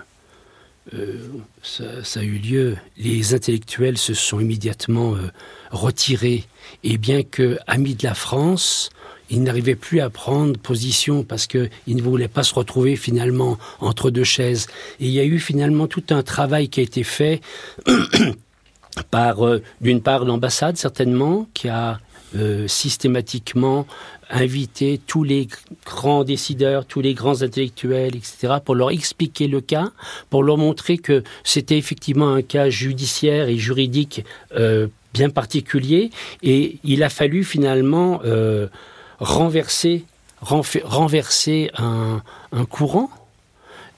euh, 0.93 1.15
ça, 1.61 2.19
a 2.19 2.23
eu 2.23 2.37
lieu, 2.37 2.77
les 2.97 3.33
intellectuels 3.33 3.97
se 3.97 4.13
sont 4.13 4.39
immédiatement 4.39 5.15
euh, 5.15 5.29
retirés. 5.71 6.45
Et 6.83 6.97
bien 6.97 7.23
que, 7.23 7.59
amis 7.67 7.95
de 7.95 8.03
la 8.03 8.15
France, 8.15 8.89
ils 9.29 9.43
n'arrivaient 9.43 9.75
plus 9.75 10.01
à 10.01 10.09
prendre 10.09 10.59
position 10.59 11.23
parce 11.23 11.47
qu'ils 11.47 11.69
ne 11.87 12.01
voulaient 12.01 12.27
pas 12.27 12.43
se 12.43 12.53
retrouver 12.53 12.95
finalement 12.95 13.57
entre 13.79 14.09
deux 14.09 14.23
chaises. 14.23 14.67
Et 14.99 15.05
il 15.05 15.11
y 15.11 15.19
a 15.19 15.23
eu 15.23 15.39
finalement 15.39 15.87
tout 15.87 16.03
un 16.09 16.23
travail 16.23 16.67
qui 16.67 16.79
a 16.79 16.83
été 16.83 17.03
fait 17.03 17.41
par, 19.11 19.45
euh, 19.45 19.61
d'une 19.81 20.01
part, 20.01 20.25
l'ambassade 20.25 20.77
certainement, 20.77 21.47
qui 21.53 21.69
a 21.69 21.99
euh, 22.35 22.67
systématiquement 22.67 23.85
inviter 24.29 24.99
tous 25.05 25.23
les 25.23 25.47
grands 25.85 26.23
décideurs, 26.23 26.85
tous 26.85 27.01
les 27.01 27.13
grands 27.13 27.41
intellectuels, 27.41 28.15
etc., 28.15 28.55
pour 28.63 28.75
leur 28.75 28.91
expliquer 28.91 29.47
le 29.47 29.59
cas, 29.59 29.91
pour 30.29 30.43
leur 30.43 30.57
montrer 30.57 30.97
que 30.97 31.23
c'était 31.43 31.77
effectivement 31.77 32.33
un 32.33 32.41
cas 32.41 32.69
judiciaire 32.69 33.49
et 33.49 33.57
juridique 33.57 34.23
euh, 34.55 34.87
bien 35.13 35.29
particulier, 35.29 36.09
et 36.41 36.79
il 36.83 37.03
a 37.03 37.09
fallu 37.09 37.43
finalement 37.43 38.21
euh, 38.23 38.67
renverser, 39.19 40.05
renverser 40.41 41.69
un, 41.77 42.21
un 42.53 42.65
courant 42.65 43.09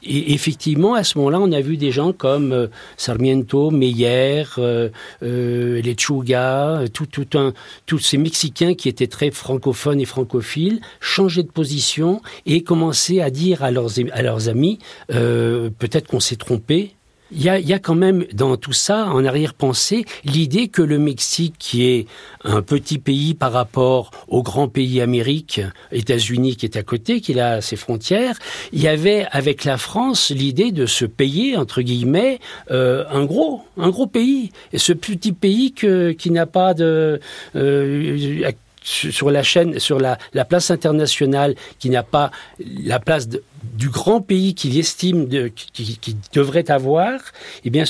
et 0.05 0.33
effectivement, 0.33 0.93
à 0.93 1.03
ce 1.03 1.17
moment-là, 1.17 1.39
on 1.39 1.51
a 1.51 1.61
vu 1.61 1.77
des 1.77 1.91
gens 1.91 2.13
comme 2.13 2.51
euh, 2.51 2.67
Sarmiento, 2.97 3.71
Meyer, 3.71 4.43
euh, 4.57 4.89
euh, 5.23 5.81
Lechuga, 5.81 6.83
tout, 6.93 7.05
tout 7.05 7.37
un, 7.37 7.53
tous 7.85 7.99
ces 7.99 8.17
Mexicains 8.17 8.73
qui 8.73 8.89
étaient 8.89 9.07
très 9.07 9.31
francophones 9.31 9.99
et 9.99 10.05
francophiles, 10.05 10.81
changer 10.99 11.43
de 11.43 11.51
position 11.51 12.21
et 12.45 12.63
commencer 12.63 13.21
à 13.21 13.29
dire 13.29 13.63
à 13.63 13.71
leurs, 13.71 13.91
à 14.11 14.21
leurs 14.21 14.49
amis, 14.49 14.79
euh, 15.11 15.69
peut-être 15.79 16.07
qu'on 16.07 16.19
s'est 16.19 16.35
trompé, 16.35 16.95
il 17.35 17.41
y, 17.41 17.73
a, 17.73 17.79
quand 17.79 17.95
même 17.95 18.25
dans 18.33 18.57
tout 18.57 18.73
ça, 18.73 19.07
en 19.07 19.25
arrière-pensée, 19.25 20.05
l'idée 20.23 20.67
que 20.67 20.81
le 20.81 20.99
Mexique, 20.99 21.55
qui 21.57 21.85
est 21.85 22.07
un 22.43 22.61
petit 22.61 22.99
pays 22.99 23.33
par 23.33 23.51
rapport 23.51 24.11
au 24.27 24.43
grand 24.43 24.67
pays 24.67 25.01
Amérique, 25.01 25.61
États-Unis 25.91 26.55
qui 26.55 26.65
est 26.65 26.77
à 26.77 26.83
côté, 26.83 27.21
qui 27.21 27.39
a 27.39 27.61
ses 27.61 27.75
frontières, 27.75 28.37
il 28.71 28.81
y 28.81 28.87
avait 28.87 29.25
avec 29.31 29.63
la 29.63 29.77
France 29.77 30.29
l'idée 30.29 30.71
de 30.71 30.85
se 30.85 31.05
payer, 31.05 31.57
entre 31.57 31.81
guillemets, 31.81 32.39
euh, 32.71 33.03
un 33.09 33.25
gros, 33.25 33.61
un 33.77 33.89
gros 33.89 34.07
pays. 34.07 34.51
Et 34.71 34.77
ce 34.77 34.93
petit 34.93 35.33
pays 35.33 35.73
qui 35.73 36.31
n'a 36.31 36.45
pas 36.45 36.73
de... 36.73 37.19
Euh, 37.55 38.51
sur 38.83 39.31
la 39.31 39.43
chaîne, 39.43 39.79
sur 39.79 39.99
la, 39.99 40.17
la 40.33 40.45
place 40.45 40.71
internationale, 40.71 41.55
qui 41.79 41.89
n'a 41.89 42.03
pas 42.03 42.31
la 42.59 42.99
place 42.99 43.27
du 43.27 43.89
grand 43.89 44.21
pays 44.21 44.53
qu'il 44.55 44.77
estime 44.77 45.27
de, 45.27 45.47
qui, 45.47 46.17
devrait 46.33 46.69
avoir, 46.69 47.19
eh 47.63 47.69
bien, 47.69 47.85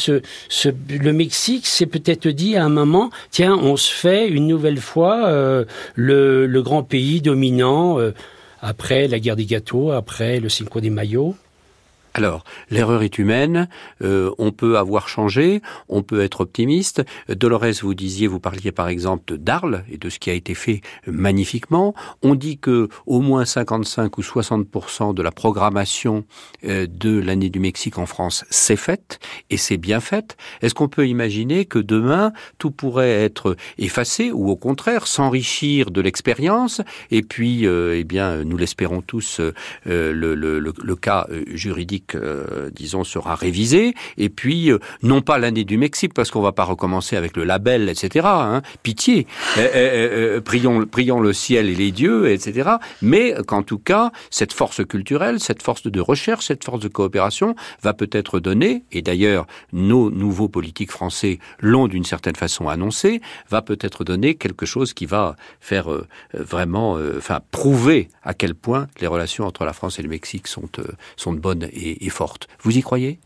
le 0.90 1.12
Mexique 1.12 1.66
s'est 1.66 1.86
peut-être 1.86 2.28
dit 2.30 2.56
à 2.56 2.64
un 2.64 2.70
moment, 2.70 3.10
tiens, 3.32 3.56
on 3.56 3.76
se 3.76 3.92
fait 3.92 4.28
une 4.28 4.48
nouvelle 4.48 4.80
fois 4.80 5.28
euh, 5.28 5.66
le, 5.96 6.46
le, 6.46 6.62
grand 6.62 6.84
pays 6.84 7.22
dominant 7.22 8.00
euh, 8.00 8.14
après 8.62 9.08
la 9.08 9.20
guerre 9.20 9.36
des 9.36 9.46
gâteaux, 9.46 9.92
après 9.92 10.40
le 10.40 10.50
Cinco 10.50 10.80
de 10.80 10.90
Mayo. 10.90 11.36
Alors, 12.16 12.44
l'erreur 12.70 13.02
est 13.02 13.18
humaine, 13.18 13.68
euh, 14.04 14.30
on 14.38 14.52
peut 14.52 14.78
avoir 14.78 15.10
changé, 15.10 15.64
on 15.90 16.04
peut 16.04 16.22
être 16.22 16.42
optimiste. 16.42 17.04
Dolores, 17.28 17.82
vous 17.82 17.96
disiez, 17.96 18.28
vous 18.28 18.40
parliez 18.40 18.72
par 18.72 18.88
exemple 18.88 19.36
d'Arles 19.40 19.84
et 19.90 19.98
de 19.98 20.10
ce 20.10 20.20
qui 20.20 20.30
a 20.30 20.34
été 20.34 20.54
fait 20.54 20.82
magnifiquement. 21.08 21.96
On 22.22 22.36
dit 22.36 22.60
que 22.60 22.88
au 23.08 23.22
moins 23.22 23.46
55 23.46 24.16
ou 24.20 24.22
60 24.22 24.68
de 25.16 25.22
la 25.24 25.32
programmation 25.32 26.24
euh, 26.66 26.86
de 26.88 27.18
l'année 27.18 27.50
du 27.50 27.60
Mexique 27.60 27.98
en 27.98 28.06
France 28.06 28.46
s'est 28.52 28.76
faite 28.76 29.20
et 29.50 29.58
c'est 29.58 29.78
bien 29.78 30.00
fait. 30.00 30.38
Est-ce 30.62 30.76
qu'on 30.76 30.90
peut 30.90 31.08
imaginer 31.08 31.66
que 31.66 31.80
demain 31.80 32.32
tout 32.60 32.70
pourrait 32.70 33.24
être 33.24 33.56
effacé 33.80 34.32
ou 34.32 34.52
au 34.52 34.56
contraire 34.56 35.08
s'enrichir 35.08 35.90
de 35.90 36.00
l'expérience? 36.00 36.82
Et 37.10 37.24
puis, 37.24 37.66
euh, 37.66 37.98
eh 37.98 38.04
bien, 38.04 38.44
nous 38.44 38.58
l'espérons 38.58 39.02
tous, 39.02 39.42
le 39.86 40.96
cas 40.96 41.28
juridique 41.48 42.03
euh, 42.16 42.70
disons, 42.72 43.04
sera 43.04 43.36
révisé. 43.36 43.94
Et 44.18 44.30
puis, 44.30 44.72
euh, 44.72 44.80
non 45.02 45.22
pas 45.22 45.38
l'année 45.38 45.64
du 45.64 45.78
Mexique, 45.78 46.14
parce 46.14 46.32
qu'on 46.32 46.42
va 46.42 46.52
pas 46.52 46.64
recommencer 46.64 47.16
avec 47.16 47.38
le 47.38 47.44
label, 47.44 47.90
etc. 47.90 48.28
Hein, 48.30 48.62
pitié, 48.84 49.28
euh, 49.58 49.68
euh, 49.74 50.42
prions, 50.42 50.86
prions 50.86 51.20
le 51.20 51.34
ciel 51.34 51.70
et 51.70 51.76
les 51.76 51.92
dieux, 51.92 52.32
etc. 52.32 52.72
Mais 53.02 53.34
qu'en 53.48 53.64
tout 53.64 53.78
cas, 53.78 54.12
cette 54.30 54.54
force 54.54 54.86
culturelle, 54.86 55.40
cette 55.40 55.62
force 55.62 55.84
de 55.84 56.02
recherche, 56.02 56.46
cette 56.48 56.64
force 56.64 56.80
de 56.80 56.88
coopération 56.88 57.56
va 57.82 57.94
peut-être 57.94 58.40
donner, 58.40 58.84
et 58.92 59.02
d'ailleurs, 59.02 59.46
nos 59.72 60.10
nouveaux 60.10 60.50
politiques 60.50 60.92
français 60.92 61.40
l'ont 61.60 61.88
d'une 61.88 62.06
certaine 62.06 62.36
façon 62.36 62.68
annoncé, 62.68 63.22
va 63.50 63.62
peut-être 63.62 64.04
donner 64.04 64.36
quelque 64.36 64.66
chose 64.66 64.94
qui 64.94 65.06
va 65.06 65.36
faire 65.60 65.88
vraiment, 66.34 66.98
enfin, 67.18 67.40
prouver 67.52 68.10
à 68.24 68.34
quel 68.34 68.56
point 68.56 68.88
les 69.00 69.08
relations 69.08 69.46
entre 69.46 69.66
la 69.66 69.74
France 69.74 70.00
et 70.00 70.02
le 70.02 70.10
Mexique 70.10 70.48
sont, 70.48 70.70
sont 71.16 71.34
bonnes 71.34 71.68
et, 71.74 71.93
et, 72.00 72.10
forte. 72.10 72.48
Vous 72.62 72.78
y 72.78 72.82
croyez? 72.82 73.20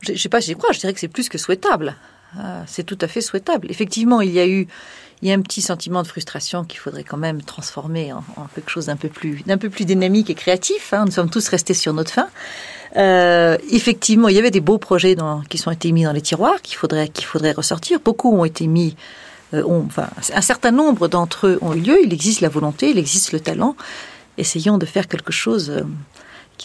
Je 0.00 0.12
ne 0.12 0.16
sais 0.16 0.28
pas, 0.28 0.40
j'y 0.40 0.54
crois. 0.54 0.72
Je 0.72 0.80
dirais 0.80 0.92
que 0.92 1.00
c'est 1.00 1.08
plus 1.08 1.28
que 1.28 1.38
souhaitable. 1.38 1.96
Ah, 2.38 2.64
c'est 2.66 2.84
tout 2.84 2.98
à 3.00 3.08
fait 3.08 3.20
souhaitable. 3.20 3.70
Effectivement, 3.70 4.20
il 4.20 4.32
y 4.32 4.40
a 4.40 4.46
eu 4.46 4.66
il 5.22 5.28
y 5.28 5.32
a 5.32 5.34
un 5.34 5.40
petit 5.40 5.62
sentiment 5.62 6.02
de 6.02 6.06
frustration 6.06 6.64
qu'il 6.64 6.78
faudrait 6.78 7.04
quand 7.04 7.16
même 7.16 7.40
transformer 7.40 8.12
en, 8.12 8.22
quelque 8.54 8.70
chose 8.70 8.86
d'un 8.86 8.96
peu 8.96 9.08
plus 9.08 9.84
dynamique 9.84 10.28
et 10.28 10.34
créatif. 10.34 10.92
Hein. 10.92 11.06
Nous 11.06 11.12
sommes 11.12 11.30
tous 11.30 11.48
restés 11.48 11.74
sur 11.74 11.94
notre 11.94 12.10
faim. 12.10 12.28
Euh, 12.96 13.56
effectivement, 13.70 14.28
il 14.28 14.36
y 14.36 14.38
avait 14.38 14.50
des 14.50 14.60
beaux 14.60 14.78
projets 14.78 15.16
qui 15.48 15.58
sont 15.58 15.70
été 15.70 15.90
mis 15.92 16.04
dans 16.04 16.12
les 16.12 16.20
tiroirs 16.20 16.60
qu'il 16.62 16.76
faudrait 16.76 17.08
qu'il 17.08 17.24
faudrait 17.24 17.52
ressortir. 17.52 18.00
Beaucoup 18.00 18.34
ont 18.36 18.44
été 18.44 18.66
mis. 18.66 18.96
Euh, 19.54 19.62
un 20.34 20.40
certain 20.40 20.70
nombre 20.70 21.08
d'entre 21.08 21.46
eux 21.46 21.58
ont 21.62 21.72
eu 21.72 21.80
lieu. 21.80 21.98
Il 22.02 22.12
existe 22.12 22.40
la 22.40 22.48
volonté, 22.48 22.90
il 22.90 22.98
existe 22.98 23.32
le 23.32 23.40
talent. 23.40 23.74
Essayons 24.38 24.76
de 24.76 24.84
faire 24.84 25.08
quelque 25.08 25.32
chose 25.32 25.70
euh, 25.70 25.82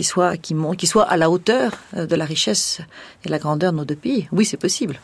qui 0.02 0.08
soit 0.08 0.38
qui, 0.38 0.90
à 1.08 1.18
la 1.18 1.30
hauteur 1.30 1.74
de 1.96 2.16
la 2.16 2.26
richesse 2.26 2.82
et 3.24 3.30
la 3.30 3.40
grandeur 3.40 3.72
de 3.72 3.78
nos 3.78 3.86
deux 3.86 3.96
pays. 3.96 4.28
Oui, 4.32 4.46
c'est 4.46 4.58
possible. 4.58 5.00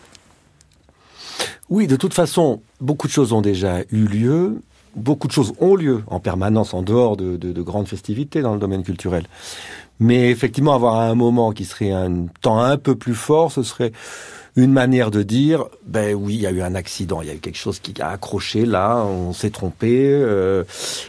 Oui, 1.69 1.87
de 1.87 1.95
toute 1.95 2.13
façon, 2.13 2.61
beaucoup 2.79 3.07
de 3.07 3.11
choses 3.11 3.33
ont 3.33 3.41
déjà 3.41 3.81
eu 3.91 4.05
lieu. 4.05 4.61
Beaucoup 4.95 5.27
de 5.27 5.33
choses 5.33 5.53
ont 5.59 5.75
lieu 5.75 6.03
en 6.07 6.19
permanence 6.19 6.73
en 6.73 6.81
dehors 6.81 7.17
de, 7.17 7.37
de, 7.37 7.61
grandes 7.61 7.87
festivités 7.87 8.41
dans 8.41 8.53
le 8.53 8.59
domaine 8.59 8.83
culturel. 8.83 9.25
Mais 9.99 10.31
effectivement, 10.31 10.73
avoir 10.73 10.99
un 10.99 11.13
moment 11.13 11.51
qui 11.51 11.65
serait 11.65 11.91
un 11.91 12.27
temps 12.41 12.59
un 12.59 12.77
peu 12.77 12.95
plus 12.95 13.13
fort, 13.13 13.51
ce 13.51 13.63
serait 13.63 13.91
une 14.57 14.73
manière 14.73 15.11
de 15.11 15.21
dire, 15.21 15.65
ben 15.85 16.15
oui, 16.15 16.33
il 16.33 16.41
y 16.41 16.47
a 16.47 16.51
eu 16.51 16.63
un 16.63 16.73
accident, 16.73 17.21
il 17.21 17.27
y 17.27 17.31
a 17.31 17.35
eu 17.35 17.39
quelque 17.39 17.57
chose 17.57 17.79
qui 17.79 17.93
a 18.01 18.09
accroché 18.09 18.65
là, 18.65 19.05
on 19.05 19.31
s'est 19.31 19.51
trompé, 19.51 20.09
euh, 20.11 20.63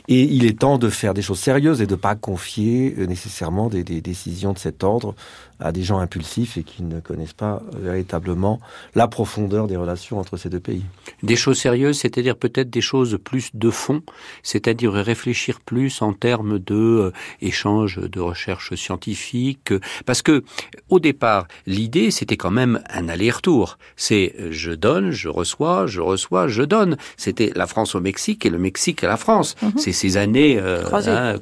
et 0.07 0.23
il 0.23 0.45
est 0.45 0.59
temps 0.61 0.77
de 0.77 0.91
faire 0.91 1.15
des 1.15 1.23
choses 1.23 1.39
sérieuses 1.39 1.81
et 1.81 1.87
de 1.87 1.95
pas 1.95 2.15
confier 2.15 2.95
euh, 2.99 3.07
nécessairement 3.07 3.69
des, 3.69 3.85
des 3.85 4.03
décisions 4.03 4.53
de 4.53 4.59
cet 4.59 4.85
ordre 4.85 5.15
à 5.61 5.73
des 5.73 5.83
gens 5.83 5.99
impulsifs 5.99 6.57
et 6.57 6.63
qui 6.63 6.83
ne 6.83 7.01
connaissent 7.01 7.33
pas 7.33 7.63
véritablement 7.77 8.61
la 8.95 9.09
profondeur 9.09 9.67
des 9.67 9.77
relations 9.77 10.19
entre 10.19 10.37
ces 10.37 10.49
deux 10.49 10.61
pays. 10.61 10.85
Des 11.23 11.37
choses 11.37 11.59
sérieuses, 11.59 11.99
c'est-à-dire 11.99 12.37
peut-être 12.37 12.71
des 12.71 12.81
choses 12.81 13.19
plus 13.23 13.51
de 13.55 13.71
fond, 13.71 14.03
c'est-à-dire 14.43 14.93
réfléchir 14.93 15.61
plus 15.61 16.03
en 16.03 16.13
termes 16.13 16.59
de 16.59 16.75
euh, 16.75 17.13
échanges 17.41 18.01
de 18.01 18.21
recherche 18.21 18.75
scientifique, 18.75 19.73
parce 20.07 20.23
que 20.23 20.45
au 20.89 21.01
départ, 21.01 21.47
l'idée 21.67 22.11
c'était 22.11 22.37
quand 22.37 22.51
même 22.51 22.81
un 22.91 23.09
aller-retour. 23.09 23.79
C'est 23.97 24.35
euh, 24.39 24.49
je 24.51 24.73
donne, 24.73 25.11
je 25.11 25.29
reçois, 25.29 25.87
je 25.87 26.01
reçois, 26.01 26.49
je 26.49 26.63
donne. 26.63 26.97
C'était 27.17 27.53
la 27.55 27.67
France 27.67 27.95
au 27.95 28.01
Mexique 28.01 28.47
et 28.47 28.51
le 28.51 28.59
Mexique 28.59 29.03
à 29.05 29.09
la 29.09 29.17
France. 29.17 29.57
Mhm. 29.63 29.73
C'est 29.77 29.93
ces 29.93 30.17
années 30.17 30.59
euh, 30.59 30.83
croisées. 30.83 31.11
Hein, 31.11 31.39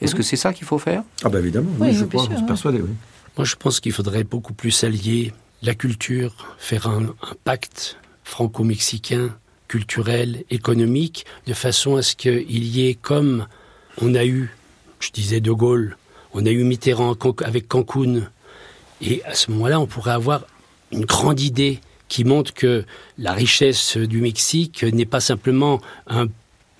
Est-ce 0.00 0.12
mhm. 0.12 0.18
que 0.18 0.22
c'est 0.22 0.36
ça 0.36 0.52
qu'il 0.52 0.66
faut 0.66 0.78
faire? 0.78 1.02
Ah 1.24 1.28
ben 1.28 1.38
évidemment, 1.38 1.70
oui, 1.78 1.92
je 1.92 2.04
pense, 2.04 2.28
persuadé, 2.46 2.80
oui. 2.80 2.90
Moi, 3.38 3.46
je 3.46 3.56
pense 3.56 3.80
qu'il 3.80 3.92
faudrait 3.92 4.24
beaucoup 4.24 4.52
plus 4.52 4.84
allier 4.84 5.32
la 5.62 5.74
culture, 5.74 6.34
faire 6.58 6.86
un, 6.86 7.14
pacte 7.44 7.96
franco-mexicain, 8.24 9.34
culturel, 9.68 10.44
économique, 10.50 11.24
de 11.46 11.54
façon 11.54 11.96
à 11.96 12.02
ce 12.02 12.14
qu'il 12.14 12.64
y 12.64 12.88
ait 12.88 12.94
comme 12.94 13.46
on 14.00 14.14
a 14.14 14.24
eu, 14.24 14.54
je 15.00 15.10
disais 15.10 15.40
De 15.40 15.50
Gaulle, 15.50 15.96
on 16.34 16.44
a 16.44 16.50
eu 16.50 16.62
Mitterrand 16.62 17.16
avec 17.42 17.68
Cancun, 17.68 18.28
et 19.00 19.24
à 19.24 19.34
ce 19.34 19.50
moment-là, 19.50 19.80
on 19.80 19.86
pourrait 19.86 20.12
avoir 20.12 20.44
une 20.90 21.06
grande 21.06 21.40
idée 21.40 21.80
qui 22.08 22.24
montre 22.24 22.52
que 22.52 22.84
la 23.16 23.32
richesse 23.32 23.96
du 23.96 24.20
Mexique 24.20 24.82
n'est 24.82 25.06
pas 25.06 25.20
simplement 25.20 25.80
un 26.06 26.26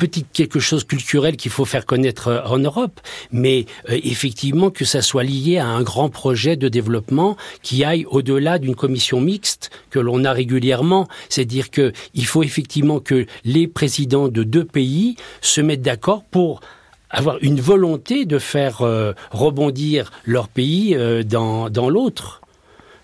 petit 0.03 0.25
quelque 0.25 0.59
chose 0.59 0.83
culturel 0.83 1.37
qu'il 1.37 1.53
faut 1.53 1.65
faire 1.65 1.87
connaître 1.87 2.27
euh, 2.27 2.43
en 2.47 2.59
Europe, 2.59 3.01
mais 3.31 3.67
euh, 3.89 4.01
effectivement 4.03 4.71
que 4.71 4.85
ça 4.85 5.01
soit 5.01 5.23
lié 5.23 5.59
à 5.59 5.67
un 5.69 5.83
grand 5.83 6.09
projet 6.09 6.57
de 6.57 6.69
développement 6.69 7.37
qui 7.63 7.85
aille 7.85 8.05
au-delà 8.11 8.59
d'une 8.59 8.75
commission 8.75 9.21
mixte 9.21 9.71
que 9.91 10.01
l'on 10.01 10.25
a 10.25 10.33
régulièrement. 10.33 11.07
C'est-à-dire 11.29 11.71
que 11.71 11.93
il 12.15 12.27
faut 12.27 12.43
effectivement 12.43 12.99
que 12.99 13.27
les 13.45 13.69
présidents 13.69 14.27
de 14.27 14.43
deux 14.43 14.65
pays 14.65 15.15
se 15.41 15.61
mettent 15.61 15.83
d'accord 15.83 16.25
pour 16.25 16.63
avoir 17.09 17.39
une 17.41 17.61
volonté 17.61 18.25
de 18.25 18.41
faire 18.41 18.83
euh, 18.83 19.13
rebondir 19.31 20.11
leur 20.25 20.49
pays 20.49 20.97
dans, 21.25 21.71
dans 21.71 21.89
l'autre 21.89 22.41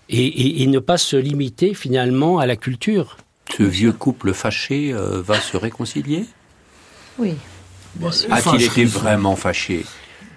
et, 0.09 0.63
et, 0.63 0.67
ne 0.67 0.79
pas 0.79 0.97
se 0.97 1.15
limiter 1.15 1.73
finalement 1.73 2.39
à 2.39 2.45
la 2.45 2.57
culture. 2.57 3.15
Ce 3.55 3.63
vieux 3.63 3.93
couple 3.93 4.33
fâché 4.33 4.91
va 4.91 5.39
se 5.39 5.55
réconcilier? 5.55 6.25
Oui. 7.19 7.35
A-t-il 8.29 8.63
été 8.63 8.85
vraiment 8.85 9.35
fâché 9.35 9.85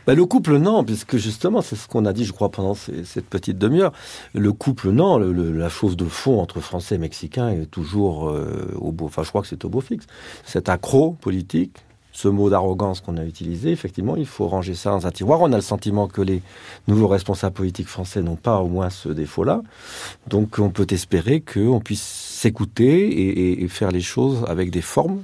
bah, 0.04 0.16
le 0.16 0.26
couple, 0.26 0.56
non, 0.56 0.82
puisque 0.82 1.16
justement, 1.16 1.62
c'est 1.62 1.76
ce 1.76 1.86
qu'on 1.86 2.06
a 2.06 2.12
dit, 2.12 2.24
je 2.24 2.32
crois, 2.32 2.50
pendant 2.50 2.74
cette 2.74 3.26
petite 3.26 3.56
demi-heure. 3.56 3.92
Le 4.34 4.52
couple, 4.52 4.90
non, 4.90 5.16
la 5.16 5.68
chose 5.68 5.96
de 5.96 6.06
fond 6.06 6.40
entre 6.40 6.58
Français 6.58 6.96
et 6.96 6.98
Mexicains 6.98 7.50
est 7.50 7.66
toujours 7.66 8.28
euh, 8.28 8.74
au 8.80 8.90
beau, 8.90 9.04
enfin, 9.04 9.22
je 9.22 9.28
crois 9.28 9.42
que 9.42 9.46
c'est 9.46 9.64
au 9.64 9.68
beau 9.68 9.80
fixe. 9.80 10.06
Cet 10.44 10.68
accro 10.68 11.12
politique, 11.12 11.76
ce 12.10 12.26
mot 12.26 12.50
d'arrogance 12.50 13.00
qu'on 13.00 13.16
a 13.16 13.24
utilisé, 13.24 13.70
effectivement, 13.70 14.16
il 14.16 14.26
faut 14.26 14.48
ranger 14.48 14.74
ça 14.74 14.90
dans 14.90 15.06
un 15.06 15.12
tiroir. 15.12 15.40
On 15.40 15.52
a 15.52 15.56
le 15.56 15.62
sentiment 15.62 16.08
que 16.08 16.20
les 16.20 16.42
nouveaux 16.88 17.06
responsables 17.06 17.54
politiques 17.54 17.86
français 17.86 18.22
n'ont 18.22 18.34
pas 18.34 18.58
au 18.58 18.66
moins 18.66 18.90
ce 18.90 19.08
défaut-là. 19.08 19.62
Donc, 20.26 20.58
on 20.58 20.70
peut 20.70 20.88
espérer 20.90 21.42
qu'on 21.42 21.78
puisse 21.78 22.02
s'écouter 22.02 23.62
et 23.62 23.68
faire 23.68 23.92
les 23.92 24.00
choses 24.00 24.44
avec 24.48 24.72
des 24.72 24.82
formes 24.82 25.22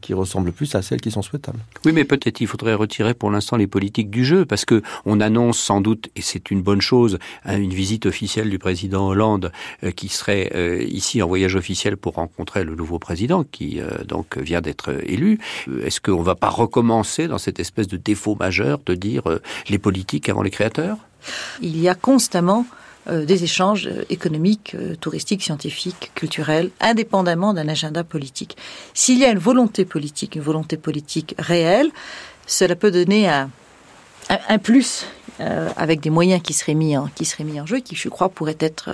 qui 0.00 0.14
ressemblent 0.14 0.52
plus 0.52 0.74
à 0.74 0.82
celles 0.82 1.00
qui 1.00 1.10
sont 1.10 1.22
souhaitables. 1.22 1.60
Oui, 1.84 1.92
mais 1.92 2.04
peut-être 2.04 2.40
il 2.40 2.46
faudrait 2.46 2.74
retirer 2.74 3.14
pour 3.14 3.30
l'instant 3.30 3.56
les 3.56 3.66
politiques 3.66 4.10
du 4.10 4.24
jeu, 4.24 4.44
parce 4.44 4.64
que 4.64 4.82
on 5.04 5.20
annonce 5.20 5.58
sans 5.58 5.80
doute, 5.80 6.08
et 6.16 6.22
c'est 6.22 6.50
une 6.50 6.62
bonne 6.62 6.80
chose, 6.80 7.18
hein, 7.44 7.58
une 7.58 7.72
visite 7.72 8.06
officielle 8.06 8.50
du 8.50 8.58
président 8.58 9.08
Hollande 9.08 9.52
euh, 9.82 9.90
qui 9.90 10.08
serait 10.08 10.50
euh, 10.54 10.82
ici 10.84 11.22
en 11.22 11.28
voyage 11.28 11.56
officiel 11.56 11.96
pour 11.96 12.14
rencontrer 12.14 12.64
le 12.64 12.74
nouveau 12.74 12.98
président 12.98 13.44
qui 13.44 13.80
donc 14.06 14.38
vient 14.38 14.60
d'être 14.60 14.94
élu. 15.04 15.38
Est-ce 15.84 16.00
qu'on 16.00 16.20
ne 16.20 16.24
va 16.24 16.34
pas 16.34 16.48
recommencer 16.48 17.28
dans 17.28 17.38
cette 17.38 17.60
espèce 17.60 17.88
de 17.88 17.96
défaut 17.96 18.36
majeur 18.38 18.80
de 18.84 18.94
dire 18.94 19.22
les 19.68 19.78
politiques 19.78 20.28
avant 20.28 20.42
les 20.42 20.50
créateurs? 20.50 20.98
Il 21.60 21.78
y 21.78 21.88
a 21.88 21.94
constamment 21.94 22.66
euh, 23.08 23.24
des 23.24 23.42
échanges 23.42 23.90
économiques, 24.10 24.76
euh, 24.76 24.94
touristiques, 24.94 25.42
scientifiques, 25.42 26.12
culturels, 26.14 26.70
indépendamment 26.80 27.52
d'un 27.52 27.66
agenda 27.66 28.04
politique. 28.04 28.56
S'il 28.94 29.18
y 29.18 29.24
a 29.24 29.30
une 29.30 29.40
volonté 29.40 29.84
politique, 29.84 30.36
une 30.36 30.42
volonté 30.42 30.76
politique 30.76 31.34
réelle, 31.36 31.90
cela 32.46 32.76
peut 32.76 32.92
donner 32.92 33.28
un, 33.28 33.50
un, 34.28 34.58
plus 34.58 35.04
euh, 35.40 35.68
avec 35.76 35.98
des 35.98 36.10
moyens 36.10 36.42
qui 36.42 36.52
seraient 36.52 36.74
mis 36.74 36.96
en 36.96 37.08
qui 37.08 37.24
seraient 37.24 37.42
mis 37.42 37.60
en 37.60 37.66
jeu, 37.66 37.80
qui 37.80 37.96
je 37.96 38.08
crois 38.08 38.28
pourraient 38.28 38.56
être 38.60 38.90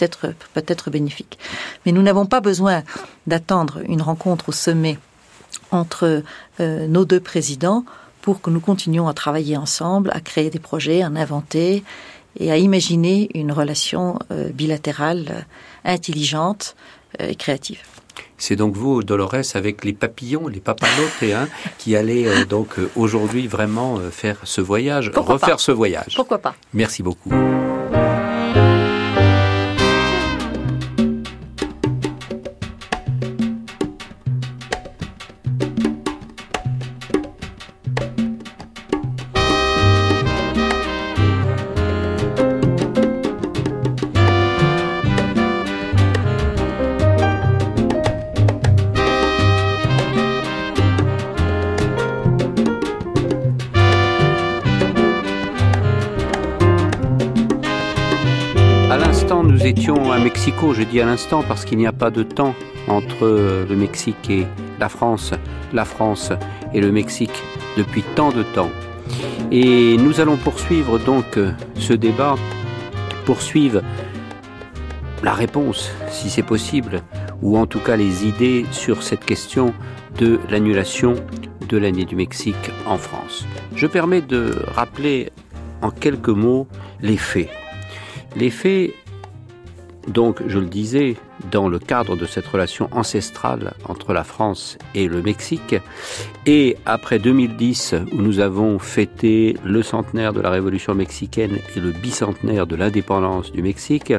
être 0.00 0.34
peut-être 0.52 0.90
bénéfiques. 0.90 1.38
Mais 1.86 1.92
nous 1.92 2.02
n'avons 2.02 2.26
pas 2.26 2.40
besoin 2.40 2.82
d'attendre 3.26 3.80
une 3.88 4.02
rencontre 4.02 4.50
au 4.50 4.52
sommet 4.52 4.98
entre 5.70 6.22
nos 6.58 7.04
deux 7.06 7.20
présidents 7.20 7.84
pour 8.20 8.40
que 8.40 8.50
nous 8.50 8.60
continuions 8.60 9.08
à 9.08 9.14
travailler 9.14 9.56
ensemble, 9.56 10.10
à 10.12 10.20
créer 10.20 10.50
des 10.50 10.58
projets, 10.58 11.02
à 11.02 11.06
en 11.06 11.16
inventer 11.16 11.84
et 12.38 12.50
à 12.50 12.56
imaginer 12.56 13.30
une 13.34 13.52
relation 13.52 14.18
euh, 14.30 14.50
bilatérale 14.50 15.26
euh, 15.30 15.40
intelligente 15.84 16.76
euh, 17.20 17.28
et 17.28 17.34
créative. 17.34 17.80
C'est 18.38 18.56
donc 18.56 18.76
vous, 18.76 19.02
Dolores, 19.02 19.54
avec 19.54 19.84
les 19.84 19.92
papillons, 19.92 20.48
les 20.48 20.60
papalotes, 20.60 21.22
hein, 21.22 21.48
qui 21.78 21.96
allez 21.96 22.44
donc 22.44 22.76
aujourd'hui 22.94 23.46
vraiment 23.46 23.98
faire 24.10 24.38
ce 24.44 24.60
voyage, 24.60 25.10
refaire 25.14 25.58
ce 25.58 25.72
voyage. 25.72 26.14
Pourquoi 26.14 26.38
pas 26.38 26.54
Merci 26.74 27.02
beaucoup. 27.02 27.30
Je 60.46 60.82
dis 60.82 61.00
à 61.00 61.06
l'instant 61.06 61.42
parce 61.42 61.64
qu'il 61.64 61.78
n'y 61.78 61.86
a 61.86 61.92
pas 61.92 62.10
de 62.10 62.22
temps 62.22 62.54
entre 62.86 63.66
le 63.68 63.76
Mexique 63.76 64.30
et 64.30 64.46
la 64.78 64.88
France, 64.88 65.32
la 65.72 65.84
France 65.84 66.32
et 66.72 66.80
le 66.80 66.92
Mexique 66.92 67.42
depuis 67.76 68.02
tant 68.14 68.30
de 68.30 68.42
temps. 68.42 68.70
Et 69.50 69.96
nous 69.96 70.20
allons 70.20 70.36
poursuivre 70.36 70.98
donc 70.98 71.38
ce 71.74 71.92
débat, 71.92 72.36
poursuivre 73.24 73.82
la 75.24 75.32
réponse, 75.32 75.90
si 76.10 76.30
c'est 76.30 76.44
possible, 76.44 77.02
ou 77.42 77.58
en 77.58 77.66
tout 77.66 77.80
cas 77.80 77.96
les 77.96 78.24
idées 78.24 78.66
sur 78.70 79.02
cette 79.02 79.24
question 79.24 79.74
de 80.18 80.38
l'annulation 80.48 81.14
de 81.68 81.76
l'année 81.76 82.04
du 82.04 82.14
Mexique 82.14 82.70
en 82.86 82.98
France. 82.98 83.46
Je 83.74 83.86
permets 83.88 84.22
de 84.22 84.54
rappeler 84.74 85.32
en 85.82 85.90
quelques 85.90 86.28
mots 86.28 86.68
les 87.00 87.16
faits. 87.16 87.50
Les 88.36 88.50
faits 88.50 88.92
donc, 90.08 90.42
je 90.46 90.58
le 90.58 90.66
disais, 90.66 91.16
dans 91.50 91.68
le 91.68 91.78
cadre 91.78 92.16
de 92.16 92.26
cette 92.26 92.46
relation 92.46 92.88
ancestrale 92.92 93.74
entre 93.88 94.12
la 94.12 94.24
France 94.24 94.78
et 94.94 95.08
le 95.08 95.20
Mexique. 95.20 95.74
Et 96.46 96.76
après 96.86 97.18
2010, 97.18 97.94
où 98.12 98.16
nous 98.16 98.40
avons 98.40 98.78
fêté 98.78 99.56
le 99.64 99.82
centenaire 99.82 100.32
de 100.32 100.40
la 100.40 100.50
Révolution 100.50 100.94
mexicaine 100.94 101.58
et 101.74 101.80
le 101.80 101.90
bicentenaire 101.90 102.66
de 102.66 102.76
l'indépendance 102.76 103.52
du 103.52 103.62
Mexique, 103.62 104.12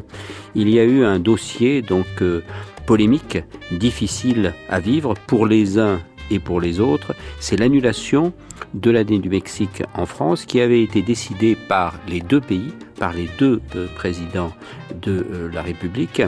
il 0.55 0.69
y 0.69 0.79
a 0.79 0.83
eu 0.83 1.03
un 1.03 1.19
dossier 1.19 1.81
donc 1.81 2.21
euh, 2.21 2.43
polémique, 2.85 3.39
difficile 3.71 4.53
à 4.69 4.79
vivre 4.79 5.13
pour 5.27 5.45
les 5.45 5.79
uns 5.79 5.99
et 6.29 6.39
pour 6.39 6.59
les 6.59 6.79
autres, 6.79 7.13
c'est 7.39 7.57
l'annulation 7.57 8.33
de 8.73 8.91
l'année 8.91 9.19
du 9.19 9.29
Mexique 9.29 9.83
en 9.93 10.05
France 10.05 10.45
qui 10.45 10.61
avait 10.61 10.81
été 10.81 11.01
décidée 11.01 11.55
par 11.55 11.95
les 12.07 12.21
deux 12.21 12.41
pays, 12.41 12.73
par 12.99 13.13
les 13.13 13.29
deux 13.37 13.61
euh, 13.75 13.87
présidents 13.95 14.53
de 15.01 15.25
euh, 15.31 15.49
la 15.51 15.61
République 15.61 16.21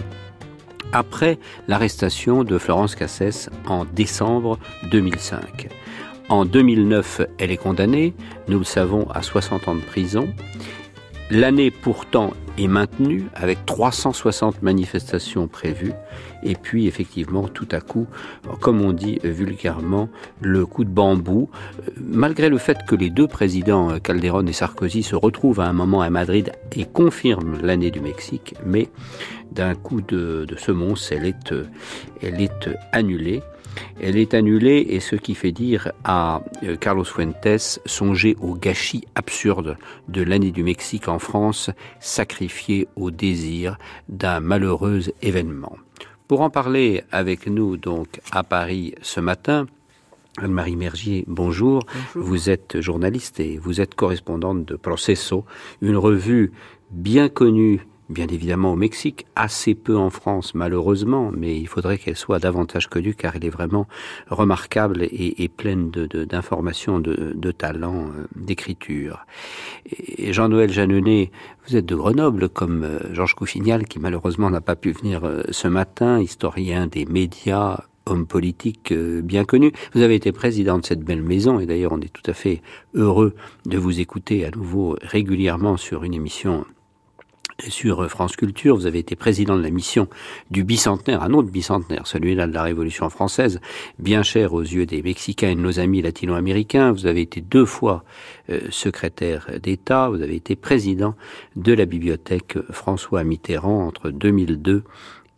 après 0.91 1.37
l'arrestation 1.67 2.43
de 2.43 2.57
Florence 2.57 2.95
Cassès 2.95 3.49
en 3.67 3.85
décembre 3.85 4.57
2005. 4.91 5.67
En 6.29 6.45
2009, 6.45 7.21
elle 7.37 7.51
est 7.51 7.57
condamnée, 7.57 8.13
nous 8.47 8.59
le 8.59 8.65
savons, 8.65 9.09
à 9.11 9.21
60 9.21 9.67
ans 9.67 9.75
de 9.75 9.81
prison. 9.81 10.29
L'année 11.31 11.71
pourtant 11.71 12.33
est 12.59 12.67
maintenue 12.67 13.27
avec 13.35 13.65
360 13.65 14.61
manifestations 14.61 15.47
prévues. 15.47 15.93
Et 16.43 16.55
puis 16.55 16.87
effectivement, 16.87 17.47
tout 17.47 17.67
à 17.71 17.81
coup, 17.81 18.07
comme 18.61 18.81
on 18.81 18.93
dit 18.93 19.19
vulgairement, 19.23 20.09
le 20.41 20.65
coup 20.65 20.83
de 20.83 20.89
bambou. 20.89 21.49
Malgré 21.97 22.49
le 22.49 22.57
fait 22.57 22.79
que 22.87 22.95
les 22.95 23.09
deux 23.09 23.27
présidents, 23.27 23.99
Calderon 23.99 24.45
et 24.45 24.53
Sarkozy, 24.53 25.03
se 25.03 25.15
retrouvent 25.15 25.59
à 25.59 25.67
un 25.67 25.73
moment 25.73 26.01
à 26.01 26.09
Madrid 26.09 26.51
et 26.75 26.85
confirment 26.85 27.59
l'année 27.61 27.91
du 27.91 27.99
Mexique, 27.99 28.55
mais 28.65 28.89
d'un 29.51 29.75
coup 29.75 30.01
de, 30.01 30.45
de 30.47 30.55
semonce, 30.55 31.11
elle 31.11 31.25
est, 31.25 31.53
elle 32.21 32.41
est 32.41 32.69
annulée. 32.91 33.41
Elle 34.01 34.17
est 34.17 34.33
annulée 34.33 34.85
et 34.89 34.99
ce 34.99 35.15
qui 35.15 35.35
fait 35.35 35.51
dire 35.51 35.91
à 36.03 36.41
euh, 36.63 36.75
Carlos 36.77 37.03
Fuentes 37.03 37.79
songer 37.85 38.35
au 38.41 38.55
gâchis 38.55 39.03
absurde 39.15 39.77
de 40.07 40.21
l'année 40.21 40.51
du 40.51 40.63
Mexique 40.63 41.07
en 41.07 41.19
France, 41.19 41.69
sacrifié 41.99 42.87
au 42.95 43.11
désir 43.11 43.77
d'un 44.07 44.39
malheureux 44.39 45.01
événement. 45.21 45.75
Pour 46.27 46.41
en 46.41 46.49
parler 46.49 47.03
avec 47.11 47.47
nous 47.47 47.77
donc 47.77 48.21
à 48.31 48.43
Paris 48.43 48.95
ce 49.01 49.19
matin, 49.19 49.65
Anne-Marie 50.37 50.75
Mergier, 50.75 51.25
bonjour. 51.27 51.83
bonjour. 52.13 52.29
Vous 52.29 52.49
êtes 52.49 52.79
journaliste 52.79 53.39
et 53.39 53.57
vous 53.57 53.81
êtes 53.81 53.95
correspondante 53.95 54.63
de 54.63 54.75
Processo, 54.75 55.43
une 55.81 55.97
revue 55.97 56.51
bien 56.91 57.29
connue 57.29 57.81
bien 58.09 58.27
évidemment 58.27 58.73
au 58.73 58.75
Mexique, 58.75 59.25
assez 59.35 59.75
peu 59.75 59.95
en 59.97 60.09
France 60.09 60.55
malheureusement, 60.55 61.31
mais 61.35 61.57
il 61.57 61.67
faudrait 61.67 61.97
qu'elle 61.97 62.15
soit 62.15 62.39
davantage 62.39 62.87
connue 62.87 63.13
car 63.13 63.35
elle 63.35 63.45
est 63.45 63.49
vraiment 63.49 63.87
remarquable 64.29 65.03
et, 65.03 65.43
et 65.43 65.47
pleine 65.47 65.91
d'informations, 65.91 66.99
de, 66.99 67.13
de, 67.13 67.33
de, 67.35 67.51
talent, 67.51 68.07
euh, 68.07 68.27
d'écriture. 68.35 69.25
Et 69.85 70.33
Jean-Noël 70.33 70.71
Jeanneney, 70.71 71.31
vous 71.67 71.75
êtes 71.75 71.85
de 71.85 71.95
Grenoble 71.95 72.49
comme 72.49 72.83
euh, 72.83 73.13
Georges 73.13 73.35
Couffignal 73.35 73.85
qui 73.85 73.99
malheureusement 73.99 74.49
n'a 74.49 74.61
pas 74.61 74.75
pu 74.75 74.91
venir 74.91 75.25
euh, 75.25 75.43
ce 75.51 75.67
matin, 75.67 76.19
historien 76.19 76.87
des 76.87 77.05
médias, 77.05 77.81
homme 78.05 78.25
politique 78.25 78.91
bien 78.91 79.45
connu. 79.45 79.71
Vous 79.93 80.01
avez 80.01 80.15
été 80.15 80.31
président 80.31 80.79
de 80.79 80.85
cette 80.85 81.01
belle 81.01 81.21
maison 81.21 81.59
et 81.59 81.67
d'ailleurs 81.67 81.91
on 81.91 82.01
est 82.01 82.11
tout 82.11 82.23
à 82.25 82.33
fait 82.33 82.63
heureux 82.95 83.35
de 83.67 83.77
vous 83.77 83.99
écouter 83.99 84.45
à 84.45 84.49
nouveau 84.49 84.97
régulièrement 85.03 85.77
sur 85.77 86.03
une 86.03 86.15
émission 86.15 86.65
sur 87.67 88.09
France 88.09 88.35
Culture, 88.35 88.75
vous 88.75 88.85
avez 88.85 88.99
été 88.99 89.15
président 89.15 89.57
de 89.57 89.61
la 89.61 89.69
mission 89.69 90.07
du 90.51 90.63
bicentenaire, 90.63 91.23
un 91.23 91.33
autre 91.33 91.49
bicentenaire, 91.49 92.07
celui-là 92.07 92.47
de 92.47 92.53
la 92.53 92.63
Révolution 92.63 93.09
française, 93.09 93.59
bien 93.97 94.23
cher 94.23 94.53
aux 94.53 94.61
yeux 94.61 94.85
des 94.85 95.01
Mexicains 95.01 95.49
et 95.49 95.55
de 95.55 95.61
nos 95.61 95.79
amis 95.79 96.01
latino-américains. 96.01 96.91
Vous 96.91 97.05
avez 97.05 97.21
été 97.21 97.41
deux 97.41 97.65
fois 97.65 98.03
euh, 98.49 98.59
secrétaire 98.69 99.47
d'État, 99.61 100.09
vous 100.09 100.21
avez 100.21 100.35
été 100.35 100.55
président 100.55 101.15
de 101.55 101.73
la 101.73 101.85
bibliothèque 101.85 102.57
François 102.71 103.23
Mitterrand 103.23 103.87
entre 103.87 104.09
2002 104.09 104.83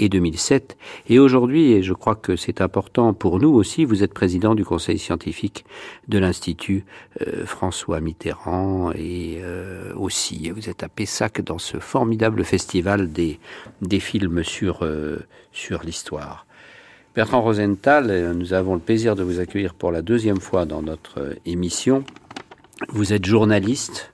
et 0.01 0.09
2007. 0.09 0.77
Et 1.09 1.19
aujourd'hui, 1.19 1.71
et 1.71 1.83
je 1.83 1.93
crois 1.93 2.15
que 2.15 2.35
c'est 2.35 2.61
important 2.61 3.13
pour 3.13 3.39
nous 3.39 3.49
aussi, 3.49 3.85
vous 3.85 4.03
êtes 4.03 4.13
président 4.13 4.55
du 4.55 4.65
conseil 4.65 4.97
scientifique 4.97 5.65
de 6.07 6.17
l'Institut 6.17 6.85
euh, 7.21 7.45
François 7.45 8.01
Mitterrand 8.01 8.91
et 8.93 9.39
euh, 9.41 9.93
aussi 9.95 10.49
vous 10.49 10.69
êtes 10.69 10.83
à 10.83 10.89
Pessac 10.89 11.41
dans 11.41 11.59
ce 11.59 11.77
formidable 11.77 12.43
festival 12.43 13.11
des, 13.11 13.39
films 13.99 14.43
sur, 14.43 14.79
euh, 14.83 15.19
sur 15.51 15.83
l'histoire. 15.83 16.45
Bertrand 17.13 17.41
Rosenthal, 17.41 18.33
nous 18.35 18.53
avons 18.53 18.75
le 18.75 18.79
plaisir 18.79 19.15
de 19.15 19.23
vous 19.23 19.39
accueillir 19.39 19.73
pour 19.73 19.91
la 19.91 20.01
deuxième 20.01 20.39
fois 20.39 20.65
dans 20.65 20.81
notre 20.81 21.35
émission. 21.45 22.05
Vous 22.87 23.11
êtes 23.11 23.25
journaliste, 23.25 24.13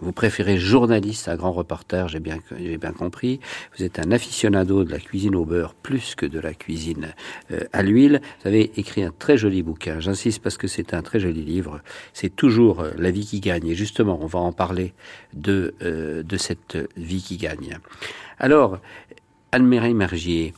vous 0.00 0.12
préférez 0.12 0.58
journaliste 0.58 1.28
à 1.28 1.36
grand 1.36 1.52
reporter, 1.52 2.08
j'ai 2.08 2.20
bien, 2.20 2.38
bien 2.58 2.92
compris. 2.92 3.40
Vous 3.76 3.84
êtes 3.84 3.98
un 3.98 4.10
aficionado 4.10 4.84
de 4.84 4.90
la 4.90 4.98
cuisine 4.98 5.34
au 5.34 5.44
beurre 5.44 5.74
plus 5.74 6.14
que 6.14 6.26
de 6.26 6.38
la 6.38 6.54
cuisine 6.54 7.14
euh, 7.50 7.60
à 7.72 7.82
l'huile. 7.82 8.20
Vous 8.42 8.48
avez 8.48 8.72
écrit 8.76 9.02
un 9.02 9.12
très 9.16 9.36
joli 9.38 9.62
bouquin. 9.62 10.00
J'insiste 10.00 10.42
parce 10.42 10.56
que 10.58 10.68
c'est 10.68 10.94
un 10.94 11.02
très 11.02 11.20
joli 11.20 11.42
livre. 11.42 11.80
C'est 12.12 12.34
toujours 12.34 12.80
euh, 12.80 12.90
la 12.98 13.10
vie 13.10 13.24
qui 13.24 13.40
gagne. 13.40 13.66
Et 13.68 13.74
justement, 13.74 14.18
on 14.20 14.26
va 14.26 14.38
en 14.38 14.52
parler 14.52 14.92
de, 15.32 15.74
euh, 15.82 16.22
de 16.22 16.36
cette 16.36 16.78
vie 16.96 17.22
qui 17.22 17.36
gagne. 17.38 17.78
Alors, 18.38 18.78
Anne-Marie 19.52 19.94
Mergier, 19.94 20.52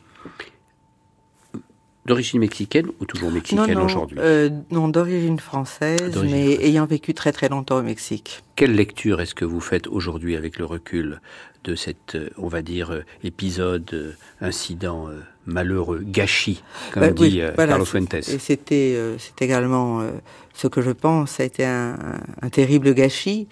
d'origine 2.09 2.41
mexicaine 2.41 2.87
ou 3.01 3.05
toujours 3.05 3.31
mexicaine 3.31 3.79
aujourd'hui 3.79 4.19
euh, 4.21 4.51
Non, 4.71 4.89
d'origine 4.89 5.39
française, 5.39 6.01
mais 6.03 6.11
française. 6.13 6.59
ayant 6.63 6.87
vécu 6.87 7.15
très 7.15 7.33
très 7.33 7.49
longtemps 7.49 7.77
au 7.79 7.83
Mexique. 7.83 8.43
Quelle 8.57 8.75
lecture 8.75 9.21
est-ce 9.21 9.35
que 9.35 9.45
vous 9.45 9.61
faites 9.61 9.87
aujourd'hui 9.87 10.35
avec 10.35 10.59
le 10.59 10.65
recul 10.65 11.21
de 11.65 11.75
cet, 11.75 12.15
euh, 12.15 12.31
on 12.39 12.49
va 12.49 12.63
dire, 12.63 12.91
euh, 12.91 13.05
épisode, 13.23 14.17
incident 14.41 15.09
malheureux, 15.49 16.01
gâchis, 16.05 16.63
comme 16.93 17.03
bah, 17.03 17.11
dit 17.11 17.23
oui, 17.23 17.43
voilà, 17.55 17.73
Carlos 17.73 17.85
Fuentes 17.85 18.23
c'était, 18.23 18.95
euh, 18.97 19.17
c'est 19.19 19.43
également 19.43 20.01
euh, 20.01 20.11
ce 20.55 20.69
que 20.69 20.83
je 20.83 20.91
pense, 20.91 21.33
ça 21.33 21.43
a 21.43 21.47
été 21.47 21.65
un, 21.65 21.95
un, 21.95 22.21
un 22.47 22.49
terrible 22.51 22.95
gâchis 22.95 23.49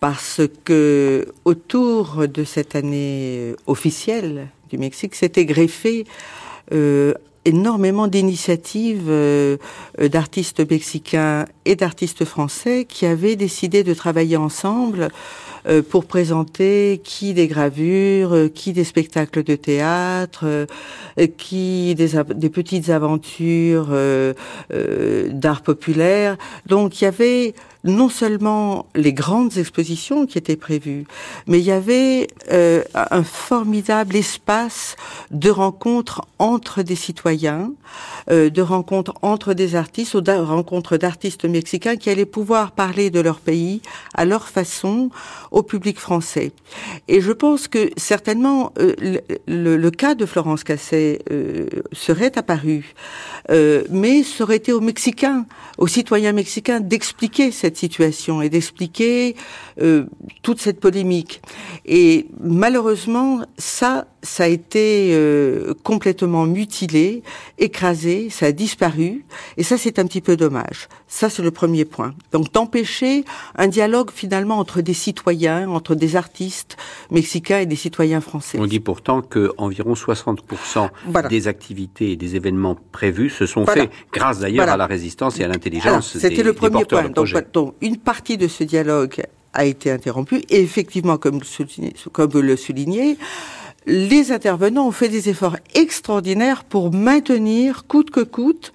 parce 0.00 0.40
que 0.64 1.26
autour 1.44 2.26
de 2.28 2.44
cette 2.44 2.74
année 2.74 3.54
officielle 3.66 4.48
du 4.70 4.78
Mexique, 4.78 5.14
s'était 5.14 5.44
greffé 5.44 6.06
euh, 6.72 7.14
énormément 7.46 8.08
d'initiatives 8.08 9.06
euh, 9.08 9.56
d'artistes 9.98 10.68
mexicains 10.68 11.46
et 11.64 11.76
d'artistes 11.76 12.24
français 12.24 12.84
qui 12.86 13.06
avaient 13.06 13.36
décidé 13.36 13.84
de 13.84 13.94
travailler 13.94 14.36
ensemble 14.36 15.08
euh, 15.68 15.82
pour 15.82 16.04
présenter 16.04 17.00
qui 17.02 17.34
des 17.34 17.46
gravures, 17.46 18.34
euh, 18.34 18.48
qui 18.48 18.72
des 18.72 18.84
spectacles 18.84 19.42
de 19.42 19.56
théâtre, 19.56 20.44
euh, 20.44 20.66
qui 21.38 21.94
des, 21.94 22.10
des, 22.34 22.50
petites 22.50 22.90
aventures 22.90 23.88
euh, 23.90 24.34
d'art 25.30 25.62
populaire. 25.62 26.36
Donc 26.66 27.00
il 27.00 27.04
y 27.04 27.06
avait 27.08 27.54
non 27.86 28.08
seulement 28.08 28.86
les 28.94 29.12
grandes 29.12 29.56
expositions 29.56 30.26
qui 30.26 30.38
étaient 30.38 30.56
prévues, 30.56 31.04
mais 31.46 31.58
il 31.58 31.64
y 31.64 31.72
avait 31.72 32.28
euh, 32.52 32.82
un 32.94 33.22
formidable 33.22 34.16
espace 34.16 34.96
de 35.30 35.50
rencontres 35.50 36.22
entre 36.38 36.82
des 36.82 36.96
citoyens, 36.96 37.72
euh, 38.30 38.50
de 38.50 38.62
rencontres 38.62 39.14
entre 39.22 39.54
des 39.54 39.74
artistes 39.74 40.14
ou 40.14 40.20
de 40.20 40.32
rencontres 40.32 40.96
d'artistes 40.96 41.44
mexicains 41.44 41.96
qui 41.96 42.10
allaient 42.10 42.26
pouvoir 42.26 42.72
parler 42.72 43.10
de 43.10 43.20
leur 43.20 43.40
pays 43.40 43.80
à 44.14 44.24
leur 44.24 44.48
façon 44.48 45.10
au 45.50 45.62
public 45.62 45.98
français. 45.98 46.52
Et 47.08 47.20
je 47.20 47.32
pense 47.32 47.68
que 47.68 47.90
certainement 47.96 48.72
euh, 48.78 48.94
le, 48.98 49.20
le, 49.46 49.76
le, 49.76 49.90
cas 49.90 50.14
de 50.14 50.26
Florence 50.26 50.64
Casset 50.64 51.20
euh, 51.30 51.66
serait 51.92 52.36
apparu, 52.36 52.94
euh, 53.50 53.84
mais 53.90 54.22
ça 54.22 54.44
aurait 54.44 54.56
été 54.56 54.72
aux 54.72 54.80
Mexicains, 54.80 55.46
aux 55.78 55.86
citoyens 55.86 56.32
mexicains 56.32 56.80
d'expliquer 56.80 57.50
cette 57.50 57.75
situation 57.76 58.42
et 58.42 58.48
d'expliquer 58.48 59.36
euh, 59.80 60.04
toute 60.42 60.60
cette 60.60 60.80
polémique. 60.80 61.42
Et 61.84 62.26
malheureusement, 62.40 63.42
ça, 63.58 64.06
ça 64.22 64.44
a 64.44 64.46
été 64.46 65.10
euh, 65.12 65.74
complètement 65.82 66.46
mutilé, 66.46 67.22
écrasé, 67.58 68.28
ça 68.30 68.46
a 68.46 68.52
disparu, 68.52 69.24
et 69.56 69.62
ça 69.62 69.78
c'est 69.78 69.98
un 69.98 70.06
petit 70.06 70.20
peu 70.20 70.36
dommage. 70.36 70.88
Ça 71.06 71.30
c'est 71.30 71.42
le 71.42 71.50
premier 71.50 71.84
point. 71.84 72.14
Donc 72.32 72.52
d'empêcher 72.52 73.24
un 73.56 73.68
dialogue 73.68 74.10
finalement 74.12 74.58
entre 74.58 74.80
des 74.80 74.94
citoyens, 74.94 75.68
entre 75.68 75.94
des 75.94 76.16
artistes 76.16 76.76
mexicains 77.10 77.60
et 77.60 77.66
des 77.66 77.76
citoyens 77.76 78.20
français. 78.20 78.58
On 78.60 78.66
dit 78.66 78.80
pourtant 78.80 79.22
que 79.22 79.52
environ 79.58 79.94
60% 79.94 80.88
voilà. 81.06 81.28
des 81.28 81.48
activités 81.48 82.12
et 82.12 82.16
des 82.16 82.36
événements 82.36 82.76
prévus 82.92 83.30
se 83.30 83.46
sont 83.46 83.64
voilà. 83.64 83.82
faits 83.82 83.90
grâce 84.12 84.40
d'ailleurs 84.40 84.64
voilà. 84.64 84.72
à 84.72 84.76
la 84.76 84.86
résistance 84.86 85.38
et 85.38 85.44
à 85.44 85.48
l'intelligence. 85.48 86.16
C'était 86.18 86.42
le 86.42 86.52
premier 86.52 86.84
point. 86.84 87.08
Donc, 87.08 87.65
une 87.80 87.96
partie 87.96 88.36
de 88.36 88.48
ce 88.48 88.64
dialogue 88.64 89.22
a 89.52 89.64
été 89.64 89.90
interrompu 89.90 90.42
et 90.50 90.60
effectivement, 90.60 91.16
comme, 91.16 91.40
comme 92.12 92.30
vous 92.30 92.42
le 92.42 92.56
soulignez, 92.56 93.16
les 93.86 94.32
intervenants 94.32 94.88
ont 94.88 94.92
fait 94.92 95.08
des 95.08 95.28
efforts 95.28 95.56
extraordinaires 95.74 96.64
pour 96.64 96.92
maintenir, 96.92 97.86
coûte 97.86 98.10
que 98.10 98.20
coûte, 98.20 98.72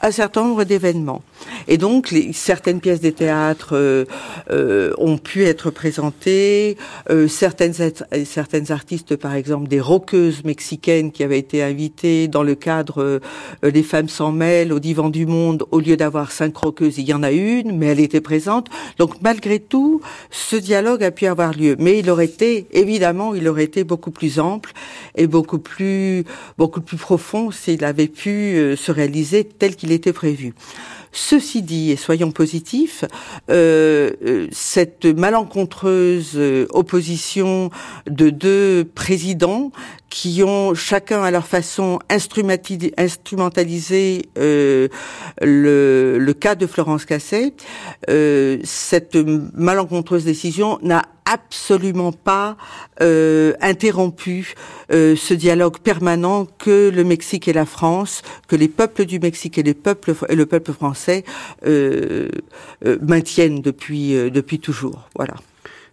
un 0.00 0.10
certain 0.10 0.42
nombre 0.42 0.64
d'événements. 0.64 1.22
Et 1.68 1.76
donc, 1.76 2.10
les, 2.10 2.32
certaines 2.32 2.80
pièces 2.80 3.00
des 3.00 3.12
théâtres 3.12 3.76
euh, 3.76 4.06
euh, 4.50 4.94
ont 4.96 5.18
pu 5.18 5.44
être 5.44 5.70
présentées. 5.70 6.78
Euh, 7.10 7.28
certaines, 7.28 7.74
certaines 8.24 8.72
artistes, 8.72 9.16
par 9.16 9.34
exemple, 9.34 9.68
des 9.68 9.80
rockeuses 9.80 10.44
mexicaines 10.44 11.12
qui 11.12 11.22
avaient 11.22 11.38
été 11.38 11.62
invitées 11.62 12.28
dans 12.28 12.42
le 12.42 12.54
cadre 12.54 13.20
Les 13.62 13.82
femmes 13.82 14.08
s'en 14.08 14.32
mêlent 14.32 14.72
au 14.72 14.78
divan 14.78 15.10
du 15.10 15.26
monde. 15.26 15.64
Au 15.72 15.80
lieu 15.80 15.98
d'avoir 15.98 16.32
cinq 16.32 16.56
rockeuses, 16.56 16.96
il 16.96 17.04
y 17.04 17.12
en 17.12 17.22
a 17.22 17.30
une, 17.30 17.76
mais 17.76 17.86
elle 17.86 18.00
était 18.00 18.22
présente. 18.22 18.68
Donc, 18.98 19.20
malgré 19.20 19.58
tout, 19.58 20.00
ce 20.30 20.56
dialogue 20.56 21.04
a 21.04 21.10
pu 21.10 21.26
avoir 21.26 21.52
lieu. 21.52 21.76
Mais 21.78 21.98
il 21.98 22.08
aurait 22.08 22.24
été, 22.24 22.66
évidemment, 22.72 23.34
il 23.34 23.46
aurait 23.48 23.64
été 23.64 23.84
beaucoup 23.84 24.10
plus 24.10 24.40
ample 24.40 24.53
et 25.14 25.26
beaucoup 25.26 25.58
plus, 25.58 26.24
beaucoup 26.58 26.80
plus 26.80 26.96
profond 26.96 27.50
s'il 27.50 27.84
avait 27.84 28.08
pu 28.08 28.74
se 28.76 28.92
réaliser 28.92 29.44
tel 29.44 29.76
qu'il 29.76 29.92
était 29.92 30.12
prévu. 30.12 30.54
Ceci 31.16 31.62
dit, 31.62 31.92
et 31.92 31.96
soyons 31.96 32.32
positifs, 32.32 33.04
euh, 33.48 34.10
euh, 34.26 34.48
cette 34.50 35.06
malencontreuse 35.06 36.32
euh, 36.34 36.66
opposition 36.70 37.70
de 38.10 38.30
deux 38.30 38.84
présidents 38.96 39.70
qui 40.14 40.42
ont 40.44 40.74
chacun 40.74 41.24
à 41.24 41.32
leur 41.32 41.46
façon 41.46 41.98
instrumentalisé 42.08 44.22
euh, 44.38 44.88
le, 45.40 46.32
cas 46.32 46.54
de 46.54 46.68
Florence 46.68 47.04
euh, 48.08 48.58
cette 48.62 49.16
malencontreuse 49.16 50.24
décision 50.24 50.78
n'a 50.82 51.02
absolument 51.24 52.12
pas 52.12 52.56
euh, 53.00 53.54
interrompu 53.60 54.54
euh, 54.92 55.16
ce 55.16 55.34
dialogue 55.34 55.78
permanent 55.78 56.46
que 56.58 56.90
le 56.94 57.04
Mexique 57.04 57.48
et 57.48 57.52
la 57.52 57.64
France, 57.64 58.22
que 58.48 58.56
les 58.56 58.68
peuples 58.68 59.04
du 59.04 59.18
Mexique 59.18 59.58
et, 59.58 59.62
les 59.62 59.74
peuples, 59.74 60.14
et 60.28 60.36
le 60.36 60.46
peuple 60.46 60.72
français 60.72 61.24
euh, 61.66 62.28
maintiennent 63.00 63.60
depuis, 63.60 64.14
depuis 64.30 64.58
toujours. 64.58 65.08
Voilà. 65.16 65.34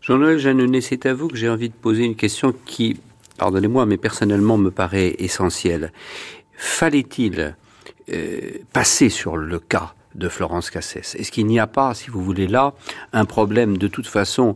Jean-Noël 0.01 0.39
Jeannenet, 0.39 0.81
c'est 0.81 1.05
à 1.05 1.13
vous 1.13 1.27
que 1.27 1.37
j'ai 1.37 1.49
envie 1.49 1.69
de 1.69 1.75
poser 1.75 2.03
une 2.03 2.15
question 2.15 2.53
qui, 2.65 2.97
pardonnez-moi, 3.37 3.85
mais 3.85 3.97
personnellement 3.97 4.57
me 4.57 4.71
paraît 4.71 5.15
essentielle. 5.19 5.91
Fallait-il 6.53 7.55
passer 8.73 9.09
sur 9.09 9.37
le 9.37 9.59
cas 9.59 9.93
de 10.15 10.27
Florence 10.27 10.69
Cassès? 10.69 11.15
Est-ce 11.15 11.31
qu'il 11.31 11.45
n'y 11.45 11.59
a 11.59 11.67
pas, 11.67 11.93
si 11.93 12.09
vous 12.09 12.21
voulez 12.21 12.47
là, 12.47 12.73
un 13.13 13.25
problème? 13.25 13.77
De 13.77 13.87
toute 13.87 14.07
façon 14.07 14.55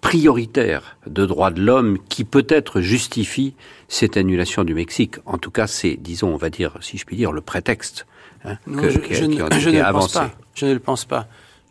prioritaire 0.00 0.96
de 1.06 1.26
droits 1.26 1.50
de 1.50 1.60
l'homme 1.60 1.98
qui 2.08 2.24
peut-être 2.24 2.80
justifie 2.80 3.54
cette 3.88 4.16
annulation 4.16 4.64
du 4.64 4.74
Mexique. 4.74 5.16
En 5.26 5.38
tout 5.38 5.50
cas, 5.50 5.66
c'est, 5.66 5.96
disons, 5.96 6.32
on 6.32 6.36
va 6.36 6.50
dire, 6.50 6.76
si 6.80 6.98
je 6.98 7.04
puis 7.04 7.16
dire, 7.16 7.32
le 7.32 7.40
prétexte 7.40 8.06
hein, 8.44 8.56
non, 8.66 8.82
que, 8.82 8.90
je, 8.90 9.00
je, 9.10 9.24
qui 9.26 9.40
a 9.40 9.58
je, 9.58 9.70
ne 9.70 9.80
avancé. 9.80 10.18
Pense 10.18 10.28
pas. 10.28 10.38
Je 10.54 10.66
ne 10.66 10.72
le 10.74 10.78
pense 10.78 11.04
pas. 11.04 11.28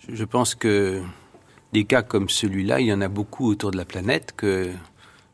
Je, 0.10 0.24
pense 0.24 0.56
que 0.56 1.02
des 1.74 1.86
cas 1.86 2.02
comme 2.02 2.30
celui-là, 2.30 2.80
il 2.80 2.88
y 2.88 2.94
en 2.94 3.02
a 3.02 3.08
beaucoup 3.08 3.50
autour 3.50 3.72
de 3.72 3.78
la 3.78 3.86
planète, 3.86 4.34
que 4.36 4.70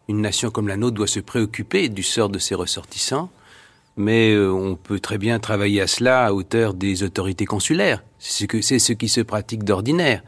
une 0.07 0.21
nation 0.21 0.51
comme 0.51 0.67
la 0.67 0.77
nôtre 0.77 0.95
doit 0.95 1.07
se 1.07 1.19
préoccuper 1.19 1.89
du 1.89 2.03
sort 2.03 2.29
de 2.29 2.39
ses 2.39 2.55
ressortissants, 2.55 3.29
mais 3.97 4.33
euh, 4.33 4.51
on 4.51 4.75
peut 4.75 4.99
très 4.99 5.17
bien 5.17 5.39
travailler 5.39 5.81
à 5.81 5.87
cela 5.87 6.25
à 6.25 6.33
hauteur 6.33 6.73
des 6.73 7.03
autorités 7.03 7.45
consulaires. 7.45 8.03
C'est 8.19 8.47
ce, 8.61 8.79
ce 8.79 8.93
qui 8.93 9.09
se 9.09 9.21
pratique 9.21 9.63
d'ordinaire 9.63 10.21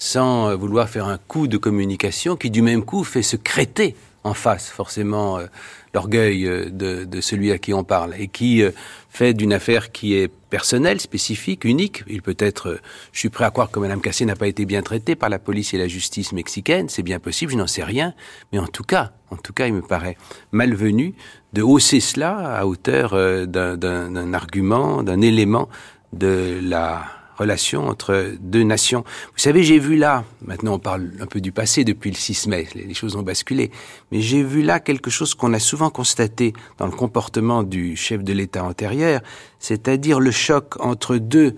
sans 0.00 0.48
euh, 0.48 0.56
vouloir 0.56 0.88
faire 0.88 1.06
un 1.06 1.18
coup 1.18 1.46
de 1.46 1.58
communication 1.58 2.34
qui 2.34 2.50
du 2.50 2.62
même 2.62 2.82
coup 2.84 3.04
fait 3.04 3.22
se 3.22 3.36
créter 3.36 3.94
en 4.24 4.34
face 4.34 4.68
forcément 4.68 5.38
euh, 5.38 5.46
l'orgueil 5.94 6.46
euh, 6.46 6.70
de, 6.70 7.04
de, 7.04 7.20
celui 7.20 7.52
à 7.52 7.58
qui 7.58 7.72
on 7.74 7.84
parle 7.84 8.14
et 8.18 8.26
qui 8.26 8.62
fait 9.10 9.34
d'une 9.34 9.52
affaire 9.52 9.92
qui 9.92 10.14
est 10.14 10.28
personnelle, 10.28 11.00
spécifique, 11.00 11.64
unique. 11.64 12.02
Il 12.08 12.22
peut 12.22 12.36
être, 12.38 12.80
je 13.12 13.18
suis 13.18 13.28
prêt 13.28 13.44
à 13.44 13.50
croire 13.50 13.70
que 13.70 13.78
Mme 13.78 14.00
Cassé 14.00 14.24
n'a 14.24 14.36
pas 14.36 14.48
été 14.48 14.64
bien 14.64 14.82
traitée 14.82 15.14
par 15.14 15.28
la 15.28 15.38
police 15.38 15.74
et 15.74 15.78
la 15.78 15.86
justice 15.86 16.32
mexicaine, 16.32 16.88
c'est 16.88 17.02
bien 17.02 17.18
possible, 17.18 17.52
je 17.52 17.58
n'en 17.58 17.66
sais 17.66 17.84
rien, 17.84 18.14
mais 18.52 18.58
en 18.58 18.66
tout 18.66 18.84
cas, 18.84 19.12
en 19.30 19.36
tout 19.36 19.52
cas, 19.52 19.66
il 19.66 19.74
me 19.74 19.82
paraît 19.82 20.16
malvenu 20.50 21.14
de 21.52 21.62
hausser 21.62 22.00
cela 22.00 22.56
à 22.56 22.66
hauteur 22.66 23.14
d'un 23.46 24.34
argument, 24.34 25.02
d'un 25.02 25.20
élément 25.20 25.68
de 26.12 26.58
la 26.62 27.19
relation 27.40 27.88
entre 27.88 28.34
deux 28.38 28.62
nations. 28.62 29.02
Vous 29.32 29.38
savez, 29.38 29.62
j'ai 29.64 29.78
vu 29.78 29.96
là, 29.96 30.24
maintenant 30.42 30.74
on 30.74 30.78
parle 30.78 31.10
un 31.20 31.26
peu 31.26 31.40
du 31.40 31.52
passé 31.52 31.84
depuis 31.84 32.10
le 32.10 32.16
6 32.16 32.46
mai, 32.46 32.68
les 32.74 32.94
choses 32.94 33.16
ont 33.16 33.22
basculé, 33.22 33.70
mais 34.12 34.20
j'ai 34.20 34.42
vu 34.42 34.62
là 34.62 34.78
quelque 34.78 35.10
chose 35.10 35.34
qu'on 35.34 35.54
a 35.54 35.58
souvent 35.58 35.90
constaté 35.90 36.52
dans 36.78 36.86
le 36.86 36.92
comportement 36.92 37.62
du 37.62 37.96
chef 37.96 38.22
de 38.22 38.32
l'État 38.32 38.62
antérieur, 38.62 39.22
c'est-à-dire 39.58 40.20
le 40.20 40.30
choc 40.30 40.74
entre 40.80 41.16
deux 41.16 41.56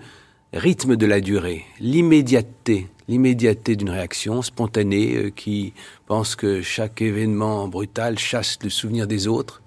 rythmes 0.53 0.95
de 0.95 1.05
la 1.05 1.19
durée, 1.19 1.65
l'immédiateté, 1.79 2.87
l'immédiateté 3.09 3.75
d'une 3.75 3.89
réaction 3.89 4.41
spontanée 4.41 5.15
euh, 5.15 5.29
qui 5.31 5.73
pense 6.05 6.35
que 6.35 6.61
chaque 6.61 7.01
événement 7.01 7.67
brutal 7.67 8.17
chasse 8.17 8.57
le 8.63 8.69
souvenir 8.69 9.05
des 9.07 9.27
autres, 9.27 9.61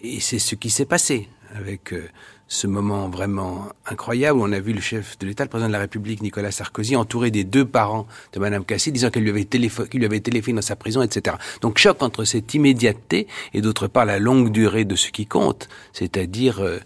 et 0.00 0.20
c'est 0.20 0.38
ce 0.38 0.54
qui 0.54 0.70
s'est 0.70 0.86
passé 0.86 1.28
avec 1.54 1.92
euh, 1.92 2.06
ce 2.48 2.66
moment 2.66 3.08
vraiment 3.10 3.68
incroyable 3.86 4.38
où 4.38 4.42
on 4.42 4.52
a 4.52 4.58
vu 4.58 4.72
le 4.72 4.80
chef 4.80 5.18
de 5.18 5.26
l'État, 5.26 5.44
le 5.44 5.50
président 5.50 5.68
de 5.68 5.72
la 5.72 5.80
République, 5.80 6.22
Nicolas 6.22 6.50
Sarkozy, 6.50 6.96
entouré 6.96 7.30
des 7.30 7.44
deux 7.44 7.66
parents 7.66 8.06
de 8.32 8.40
Madame 8.40 8.64
Cassé, 8.64 8.90
disant 8.90 9.10
qu'elle 9.10 9.22
lui 9.22 9.30
avait 9.30 9.44
téléphoné, 9.44 9.88
lui 9.92 10.04
avait 10.06 10.20
téléphoné 10.20 10.56
dans 10.56 10.62
sa 10.62 10.74
prison, 10.74 11.02
etc. 11.02 11.36
Donc 11.60 11.78
choc 11.78 12.02
entre 12.02 12.24
cette 12.24 12.54
immédiateté 12.54 13.26
et 13.52 13.60
d'autre 13.60 13.86
part 13.86 14.06
la 14.06 14.18
longue 14.18 14.50
durée 14.50 14.86
de 14.86 14.96
ce 14.96 15.10
qui 15.10 15.26
compte, 15.26 15.68
c'est-à-dire 15.92 16.60
euh, 16.60 16.78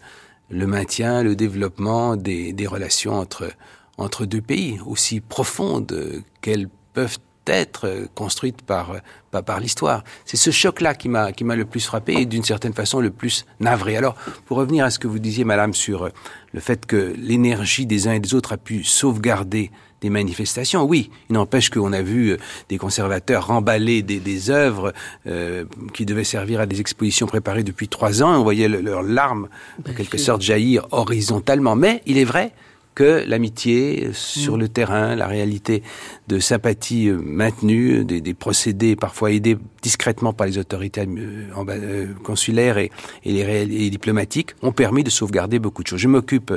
le 0.51 0.67
maintien, 0.67 1.23
le 1.23 1.37
développement 1.37 2.17
des, 2.17 2.53
des 2.53 2.67
relations 2.67 3.15
entre 3.15 3.53
entre 3.99 4.25
deux 4.25 4.41
pays 4.41 4.81
aussi 4.87 5.21
profondes 5.21 6.23
qu'elles 6.41 6.69
peuvent 6.93 7.19
être 7.47 7.87
euh, 7.87 8.07
construite 8.15 8.63
par, 8.63 8.97
par, 9.31 9.43
par 9.43 9.61
l'histoire. 9.61 10.05
C'est 10.25 10.37
ce 10.37 10.51
choc-là 10.51 10.95
qui 10.95 11.09
m'a, 11.09 11.33
qui 11.33 11.45
m'a 11.45 11.57
le 11.57 11.65
plus 11.65 11.85
frappé 11.85 12.15
et 12.15 12.27
d'une 12.27 12.45
certaine 12.45 12.73
façon 12.73 13.01
le 13.01 13.11
plus 13.11 13.45
navré. 13.61 13.97
Alors, 13.97 14.15
pour 14.47 14.57
revenir 14.59 14.85
à 14.85 14.91
ce 14.91 14.99
que 14.99 15.09
vous 15.09 15.19
disiez, 15.19 15.45
madame, 15.45 15.75
sur 15.75 16.05
euh, 16.05 16.09
le 16.53 16.61
fait 16.61 16.87
que 16.87 17.15
l'énergie 17.17 17.87
des 17.87 18.09
uns 18.09 18.13
et 18.13 18.21
des 18.21 18.35
autres 18.35 18.53
a 18.53 18.57
pu 18.57 18.85
sauvegarder 18.85 19.71
des 20.03 20.11
manifestations. 20.11 20.83
Oui, 20.83 21.11
il 21.31 21.35
n'empêche 21.35 21.71
qu'on 21.71 21.93
a 21.93 22.03
vu 22.03 22.31
euh, 22.31 22.37
des 22.69 22.77
conservateurs 22.77 23.47
remballer 23.47 24.03
des, 24.03 24.21
des 24.21 24.51
œuvres 24.51 24.93
euh, 25.27 25.65
qui 25.95 26.05
devaient 26.05 26.25
servir 26.25 26.61
à 26.61 26.67
des 26.67 26.81
expositions 26.81 27.27
préparées 27.27 27.63
depuis 27.63 27.89
trois 27.89 28.23
ans. 28.23 28.39
On 28.39 28.43
voyait 28.43 28.69
leurs 28.69 29.03
larmes, 29.03 29.49
en 29.89 29.95
quelque 29.95 30.19
sorte, 30.19 30.43
jaillir 30.43 30.87
horizontalement. 30.91 31.77
Mais 31.77 32.03
il 32.05 32.19
est 32.19 32.25
vrai 32.25 32.53
que 32.95 33.25
l'amitié 33.27 34.11
sur 34.13 34.57
mm. 34.57 34.61
le 34.61 34.69
terrain, 34.69 35.17
la 35.17 35.27
réalité 35.27 35.83
de 36.29 36.39
sympathie 36.39 37.09
euh, 37.09 37.19
maintenue, 37.23 38.05
des, 38.05 38.21
des, 38.21 38.35
procédés 38.35 38.97
parfois 38.97 39.33
aidés 39.33 39.57
discrètement 39.83 40.33
par 40.33 40.47
les 40.47 40.59
autorités 40.59 41.03
euh, 41.03 41.47
euh, 41.69 42.07
consulaires 42.23 42.79
et, 42.79 42.91
et 43.25 43.65
les 43.67 43.91
diplomatiques 43.91 44.55
ont 44.63 44.73
permis 44.73 45.05
de 45.05 45.11
sauvegarder 45.11 45.59
beaucoup 45.59 45.83
de 45.83 45.89
choses. 45.89 46.01
Je 46.01 46.09
m'occupe, 46.09 46.53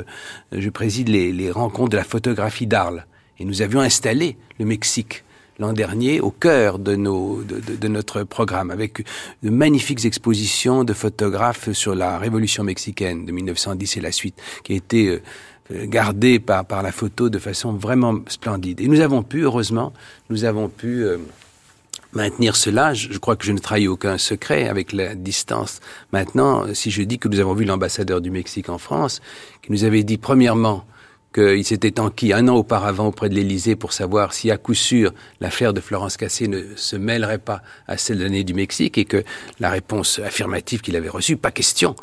je 0.52 0.70
préside 0.70 1.08
les, 1.08 1.32
les 1.32 1.50
rencontres 1.50 1.90
de 1.90 1.96
la 1.96 2.04
photographie 2.04 2.66
d'Arles 2.66 3.06
et 3.38 3.44
nous 3.44 3.62
avions 3.62 3.80
installé 3.80 4.36
le 4.58 4.64
Mexique 4.64 5.22
l'an 5.58 5.72
dernier 5.72 6.20
au 6.20 6.30
cœur 6.30 6.78
de, 6.78 6.96
nos, 6.96 7.42
de, 7.42 7.60
de, 7.60 7.76
de, 7.76 7.88
notre 7.88 8.24
programme, 8.24 8.70
avec 8.70 9.04
de 9.42 9.50
magnifiques 9.50 10.04
expositions 10.04 10.84
de 10.84 10.92
photographes 10.92 11.72
sur 11.72 11.94
la 11.94 12.18
Révolution 12.18 12.64
mexicaine 12.64 13.24
de 13.24 13.32
1910 13.32 13.96
et 13.96 14.00
la 14.00 14.12
suite, 14.12 14.40
qui 14.64 14.72
a 14.74 14.76
été 14.76 15.08
euh, 15.08 15.22
gardé 15.70 16.38
par, 16.38 16.64
par 16.64 16.82
la 16.82 16.92
photo 16.92 17.28
de 17.28 17.38
façon 17.38 17.72
vraiment 17.72 18.20
splendide. 18.28 18.80
Et 18.80 18.88
nous 18.88 19.00
avons 19.00 19.22
pu, 19.22 19.40
heureusement, 19.40 19.92
nous 20.30 20.44
avons 20.44 20.68
pu 20.68 21.04
euh, 21.04 21.18
maintenir 22.12 22.56
cela. 22.56 22.94
Je, 22.94 23.12
je, 23.12 23.18
crois 23.18 23.36
que 23.36 23.44
je 23.44 23.52
ne 23.52 23.58
trahis 23.58 23.88
aucun 23.88 24.18
secret 24.18 24.68
avec 24.68 24.92
la 24.92 25.14
distance. 25.14 25.80
Maintenant, 26.12 26.72
si 26.74 26.90
je 26.90 27.02
dis 27.02 27.18
que 27.18 27.28
nous 27.28 27.40
avons 27.40 27.54
vu 27.54 27.64
l'ambassadeur 27.64 28.20
du 28.20 28.30
Mexique 28.30 28.68
en 28.68 28.78
France, 28.78 29.20
qui 29.62 29.72
nous 29.72 29.84
avait 29.84 30.04
dit 30.04 30.18
premièrement 30.18 30.84
qu'il 31.36 31.64
s'était 31.66 32.00
enquis 32.00 32.32
un 32.32 32.48
an 32.48 32.56
auparavant 32.56 33.08
auprès 33.08 33.28
de 33.28 33.34
l'Élysée 33.34 33.76
pour 33.76 33.92
savoir 33.92 34.32
si 34.32 34.50
à 34.50 34.56
coup 34.56 34.72
sûr 34.72 35.12
l'affaire 35.40 35.74
de 35.74 35.82
Florence 35.82 36.16
Cassé 36.16 36.48
ne 36.48 36.62
se 36.76 36.96
mêlerait 36.96 37.38
pas 37.38 37.60
à 37.86 37.98
celle 37.98 38.18
de 38.18 38.22
l'année 38.22 38.42
du 38.42 38.54
Mexique 38.54 38.96
et 38.96 39.04
que 39.04 39.22
la 39.60 39.68
réponse 39.68 40.18
affirmative 40.18 40.80
qu'il 40.80 40.96
avait 40.96 41.10
reçue, 41.10 41.36
pas 41.36 41.50
question, 41.50 41.94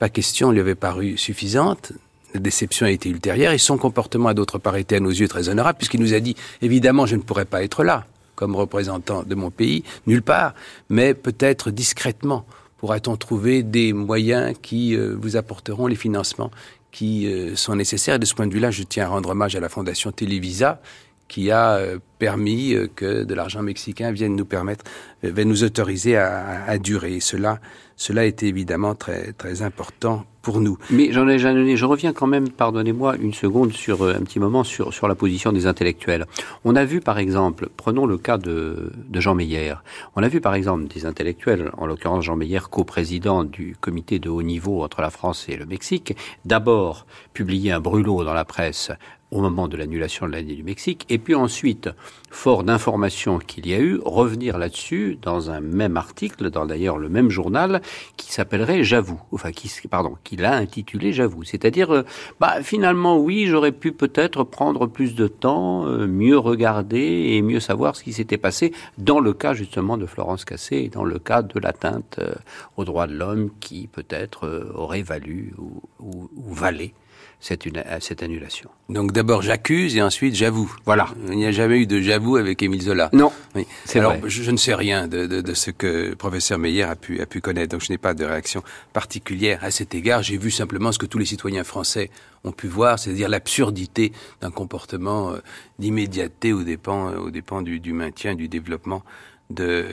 pas 0.00 0.08
question, 0.08 0.50
lui 0.50 0.58
avait 0.58 0.74
paru 0.74 1.16
suffisante 1.16 1.92
la 2.34 2.40
déception 2.40 2.86
a 2.86 2.90
été 2.90 3.08
ultérieure 3.08 3.52
et 3.52 3.58
son 3.58 3.78
comportement 3.78 4.28
a 4.28 4.34
d'autre 4.34 4.58
part 4.58 4.76
été 4.76 4.96
à 4.96 5.00
nos 5.00 5.10
yeux 5.10 5.28
très 5.28 5.48
honorable 5.48 5.78
puisqu'il 5.78 6.00
nous 6.00 6.14
a 6.14 6.20
dit 6.20 6.36
évidemment 6.62 7.06
je 7.06 7.16
ne 7.16 7.22
pourrais 7.22 7.44
pas 7.44 7.62
être 7.62 7.84
là 7.84 8.06
comme 8.40 8.56
représentant 8.56 9.22
de 9.22 9.34
mon 9.34 9.50
pays, 9.50 9.84
nulle 10.06 10.22
part, 10.22 10.54
mais 10.88 11.12
peut-être 11.12 11.70
discrètement 11.70 12.46
pourra-t-on 12.78 13.18
trouver 13.18 13.62
des 13.62 13.92
moyens 13.92 14.54
qui 14.62 14.96
euh, 14.96 15.14
vous 15.20 15.36
apporteront 15.36 15.86
les 15.86 15.94
financements 15.94 16.50
qui 16.90 17.26
euh, 17.26 17.54
sont 17.54 17.76
nécessaires. 17.76 18.18
De 18.18 18.24
ce 18.24 18.34
point 18.34 18.46
de 18.46 18.54
vue-là, 18.54 18.70
je 18.70 18.82
tiens 18.82 19.04
à 19.04 19.08
rendre 19.08 19.28
hommage 19.28 19.54
à 19.56 19.60
la 19.60 19.68
Fondation 19.68 20.10
Télévisa 20.10 20.80
qui 21.28 21.50
a 21.50 21.74
euh, 21.74 21.98
permis 22.18 22.74
que 22.96 23.24
de 23.24 23.34
l'argent 23.34 23.62
mexicain 23.62 24.10
vienne 24.10 24.34
nous 24.34 24.46
permettre, 24.46 24.86
vienne 25.22 25.48
nous 25.48 25.62
autoriser 25.62 26.16
à, 26.16 26.78
durer. 26.78 27.20
Cela, 27.20 27.60
cela 27.96 28.24
était 28.24 28.46
évidemment 28.46 28.94
très, 28.94 29.34
très 29.34 29.60
important 29.60 30.24
pour 30.42 30.60
nous. 30.60 30.78
Mais 30.90 31.12
j'en 31.12 31.28
ai 31.28 31.38
donné, 31.38 31.76
je 31.76 31.84
reviens 31.84 32.12
quand 32.12 32.26
même, 32.26 32.48
pardonnez-moi 32.48 33.16
une 33.16 33.34
seconde 33.34 33.72
sur 33.72 34.04
un 34.04 34.20
petit 34.20 34.38
moment 34.38 34.64
sur, 34.64 34.92
sur 34.92 35.08
la 35.08 35.14
position 35.14 35.52
des 35.52 35.66
intellectuels. 35.66 36.26
On 36.64 36.76
a 36.76 36.84
vu 36.84 37.00
par 37.00 37.18
exemple, 37.18 37.68
prenons 37.76 38.06
le 38.06 38.18
cas 38.18 38.38
de, 38.38 38.92
de 39.08 39.20
Jean 39.20 39.34
Meyer, 39.34 39.74
on 40.16 40.22
a 40.22 40.28
vu 40.28 40.40
par 40.40 40.54
exemple 40.54 40.86
des 40.86 41.06
intellectuels, 41.06 41.70
en 41.76 41.86
l'occurrence 41.86 42.24
Jean 42.24 42.36
Meyer, 42.36 42.60
co-président 42.70 43.44
du 43.44 43.76
comité 43.80 44.18
de 44.18 44.28
haut 44.28 44.42
niveau 44.42 44.82
entre 44.82 45.00
la 45.00 45.10
France 45.10 45.46
et 45.48 45.56
le 45.56 45.66
Mexique, 45.66 46.16
d'abord 46.44 47.06
publier 47.32 47.72
un 47.72 47.80
brûlot 47.80 48.24
dans 48.24 48.34
la 48.34 48.44
presse 48.44 48.90
au 49.30 49.40
moment 49.40 49.68
de 49.68 49.76
l'annulation 49.76 50.26
de 50.26 50.32
l'année 50.32 50.54
du 50.54 50.64
Mexique, 50.64 51.06
et 51.08 51.18
puis 51.18 51.34
ensuite, 51.34 51.88
fort 52.30 52.64
d'informations 52.64 53.38
qu'il 53.38 53.66
y 53.66 53.74
a 53.74 53.78
eu, 53.78 54.00
revenir 54.04 54.58
là-dessus 54.58 55.18
dans 55.22 55.50
un 55.50 55.60
même 55.60 55.96
article, 55.96 56.50
dans 56.50 56.66
d'ailleurs 56.66 56.98
le 56.98 57.08
même 57.08 57.30
journal, 57.30 57.80
qui 58.16 58.32
s'appellerait 58.32 58.82
J'avoue, 58.82 59.20
enfin 59.32 59.52
qui, 59.52 59.70
pardon, 59.88 60.16
qu'il 60.24 60.44
a 60.44 60.54
intitulé 60.54 61.12
J'avoue. 61.12 61.44
C'est-à-dire, 61.44 61.92
euh, 61.94 62.02
bah 62.40 62.62
finalement 62.62 63.18
oui, 63.18 63.46
j'aurais 63.46 63.72
pu 63.72 63.92
peut-être 63.92 64.44
prendre 64.44 64.86
plus 64.86 65.14
de 65.14 65.28
temps, 65.28 65.86
euh, 65.86 66.06
mieux 66.06 66.38
regarder 66.38 66.98
et 67.00 67.42
mieux 67.42 67.60
savoir 67.60 67.96
ce 67.96 68.04
qui 68.04 68.12
s'était 68.12 68.38
passé 68.38 68.72
dans 68.98 69.20
le 69.20 69.32
cas 69.32 69.54
justement 69.54 69.96
de 69.96 70.06
Florence 70.06 70.44
Cassé 70.44 70.76
et 70.76 70.88
dans 70.88 71.04
le 71.04 71.18
cas 71.18 71.42
de 71.42 71.58
l'atteinte 71.60 72.16
euh, 72.18 72.34
aux 72.76 72.84
droits 72.84 73.06
de 73.06 73.14
l'homme 73.14 73.50
qui 73.60 73.86
peut-être 73.86 74.70
aurait 74.74 75.02
valu 75.02 75.54
ou 75.58 76.30
valait 76.52 76.94
cette, 77.40 77.64
une, 77.66 77.82
cette 78.00 78.22
annulation. 78.22 78.70
Donc 78.88 79.12
d'abord 79.12 79.42
j'accuse 79.42 79.96
et 79.96 80.02
ensuite 80.02 80.34
j'avoue. 80.34 80.72
Voilà. 80.84 81.08
Il 81.28 81.38
n'y 81.38 81.46
a 81.46 81.52
jamais 81.52 81.78
eu 81.78 81.86
de 81.86 82.00
j'avoue 82.00 82.36
avec 82.36 82.62
Émile 82.62 82.82
Zola. 82.82 83.08
Non. 83.12 83.32
Oui. 83.54 83.66
Alors 83.94 84.16
Je, 84.24 84.42
je, 84.42 84.50
ne 84.50 84.56
sais 84.56 84.74
rien 84.74 85.08
de, 85.08 85.26
de, 85.26 85.40
de, 85.40 85.54
ce 85.54 85.70
que 85.70 86.14
professeur 86.14 86.58
Meyer 86.58 86.82
a 86.82 86.96
pu, 86.96 87.20
a 87.20 87.26
pu 87.26 87.40
connaître, 87.40 87.70
donc 87.70 87.82
je 87.82 87.90
n'ai 87.90 87.98
pas 87.98 88.14
de 88.14 88.24
réaction 88.24 88.62
particulière 88.92 89.60
à 89.62 89.70
cet 89.70 89.94
égard. 89.94 90.22
J'ai 90.22 90.36
vu 90.36 90.50
simplement 90.50 90.92
ce 90.92 90.98
que 90.98 91.06
tous 91.06 91.18
les 91.18 91.24
citoyens 91.24 91.64
français 91.64 92.10
ont 92.44 92.52
pu 92.52 92.68
voir, 92.68 92.98
c'est-à-dire 92.98 93.28
l'absurdité 93.28 94.12
d'un 94.40 94.50
comportement 94.50 95.32
euh, 95.32 95.38
d'immédiateté 95.78 96.52
au 96.52 96.62
dépens, 96.62 97.10
euh, 97.10 97.16
au 97.18 97.30
dépens 97.30 97.62
du, 97.62 97.80
du 97.80 97.92
maintien, 97.92 98.34
du 98.34 98.48
développement 98.48 99.02
de, 99.50 99.86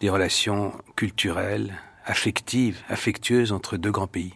des 0.00 0.10
relations 0.10 0.72
culturelles, 0.96 1.74
affectives, 2.06 2.78
affectueuses 2.88 3.52
entre 3.52 3.76
deux 3.76 3.90
grands 3.90 4.06
pays. 4.06 4.34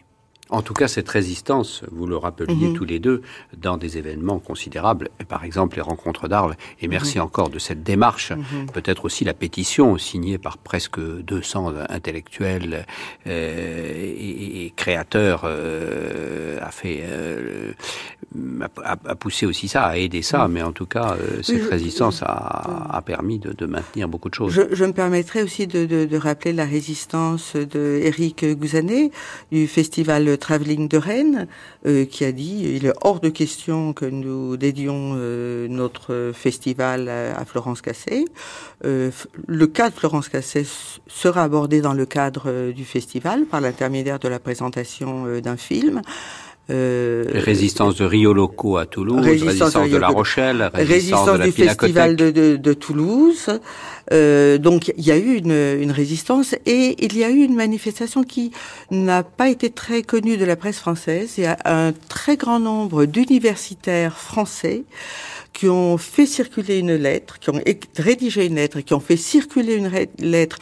En 0.49 0.61
tout 0.61 0.73
cas, 0.73 0.87
cette 0.87 1.09
résistance, 1.09 1.83
vous 1.91 2.07
le 2.07 2.17
rappeliez 2.17 2.69
mmh. 2.69 2.73
tous 2.73 2.85
les 2.85 2.99
deux, 2.99 3.21
dans 3.55 3.77
des 3.77 3.97
événements 3.97 4.39
considérables, 4.39 5.09
par 5.27 5.43
exemple 5.43 5.75
les 5.75 5.81
rencontres 5.81 6.27
d'Arles, 6.27 6.55
et 6.81 6.87
merci 6.87 7.19
mmh. 7.19 7.21
encore 7.21 7.49
de 7.49 7.59
cette 7.59 7.83
démarche, 7.83 8.31
mmh. 8.31 8.71
peut-être 8.73 9.05
aussi 9.05 9.23
la 9.25 9.33
pétition 9.33 9.97
signée 9.97 10.39
par 10.39 10.57
presque 10.57 10.99
200 10.99 11.73
intellectuels 11.89 12.85
euh, 13.27 13.95
et, 13.95 14.65
et, 14.65 14.73
créateurs 14.75 15.43
euh, 15.45 16.57
a 16.61 16.71
fait 16.71 17.03
euh, 17.03 17.73
a, 18.83 18.97
a, 19.05 19.15
poussé 19.15 19.45
aussi 19.45 19.67
ça, 19.67 19.83
a 19.83 19.97
aidé 19.97 20.21
ça, 20.21 20.47
mais 20.47 20.61
en 20.61 20.71
tout 20.71 20.85
cas, 20.85 21.15
euh, 21.19 21.41
cette 21.41 21.63
oui, 21.63 21.69
résistance 21.69 22.21
a, 22.23 22.87
a, 22.91 23.01
permis 23.01 23.39
de, 23.39 23.53
de, 23.53 23.65
maintenir 23.65 24.07
beaucoup 24.07 24.29
de 24.29 24.35
choses. 24.35 24.53
Je, 24.53 24.61
je 24.73 24.85
me 24.85 24.93
permettrai 24.93 25.43
aussi 25.43 25.67
de, 25.67 25.85
de, 25.85 26.05
de, 26.05 26.17
rappeler 26.17 26.53
la 26.53 26.65
résistance 26.65 27.55
de 27.55 27.99
Éric 28.03 28.45
Gouzanet 28.57 29.11
du 29.51 29.67
festival 29.67 30.37
Travelling 30.39 30.87
de 30.87 30.97
Rennes, 30.97 31.47
euh, 31.85 32.05
qui 32.05 32.25
a 32.25 32.31
dit 32.31 32.63
il 32.75 32.85
est 32.85 32.93
hors 33.01 33.19
de 33.19 33.29
question 33.29 33.93
que 33.93 34.05
nous 34.05 34.57
dédions 34.57 35.13
euh, 35.15 35.67
notre 35.67 36.31
festival 36.33 37.09
à, 37.09 37.45
Florence 37.45 37.81
Cassé. 37.81 38.25
Euh, 38.85 39.11
le 39.47 39.67
cas 39.67 39.89
de 39.89 39.95
Florence 39.95 40.29
Cassé 40.29 40.65
sera 41.07 41.43
abordé 41.43 41.81
dans 41.81 41.93
le 41.93 42.05
cadre 42.05 42.71
du 42.71 42.85
festival 42.85 43.45
par 43.45 43.61
l'intermédiaire 43.61 44.19
de 44.19 44.27
la 44.27 44.39
présentation 44.39 45.39
d'un 45.39 45.57
film. 45.57 46.01
Euh, 46.69 47.25
résistance 47.33 47.95
de 47.95 48.05
Rio 48.05 48.31
Loco 48.31 48.77
à 48.77 48.85
Toulouse, 48.85 49.25
résistance, 49.25 49.49
résistance 49.49 49.87
de, 49.87 49.93
de, 49.93 49.97
La 49.97 50.07
Rochelle, 50.09 50.69
résistance, 50.71 50.87
résistance 50.87 51.25
de 51.27 51.37
la 51.37 51.45
du 51.45 51.51
festival 51.51 52.15
de, 52.15 52.29
de, 52.29 52.55
de, 52.57 52.73
Toulouse. 52.73 53.59
Euh, 54.11 54.59
donc 54.59 54.91
il 54.95 55.03
y 55.03 55.11
a 55.11 55.17
eu 55.17 55.35
une, 55.35 55.51
une, 55.51 55.91
résistance 55.91 56.53
et 56.67 56.95
il 57.03 57.17
y 57.17 57.23
a 57.23 57.29
eu 57.29 57.43
une 57.43 57.55
manifestation 57.55 58.23
qui 58.23 58.51
n'a 58.91 59.23
pas 59.23 59.49
été 59.49 59.71
très 59.71 60.03
connue 60.03 60.37
de 60.37 60.45
la 60.45 60.55
presse 60.55 60.77
française. 60.77 61.33
Il 61.37 61.45
y 61.45 61.47
a 61.47 61.57
un 61.65 61.91
très 61.91 62.37
grand 62.37 62.59
nombre 62.59 63.05
d'universitaires 63.05 64.17
français 64.17 64.83
qui 65.53 65.67
ont 65.67 65.97
fait 65.97 66.27
circuler 66.27 66.77
une 66.77 66.93
lettre, 66.93 67.39
qui 67.39 67.49
ont 67.49 67.59
rédigé 67.97 68.45
une 68.45 68.55
lettre, 68.55 68.81
qui 68.81 68.93
ont 68.93 68.99
fait 68.99 69.17
circuler 69.17 69.73
une 69.73 69.91
lettre 70.19 70.59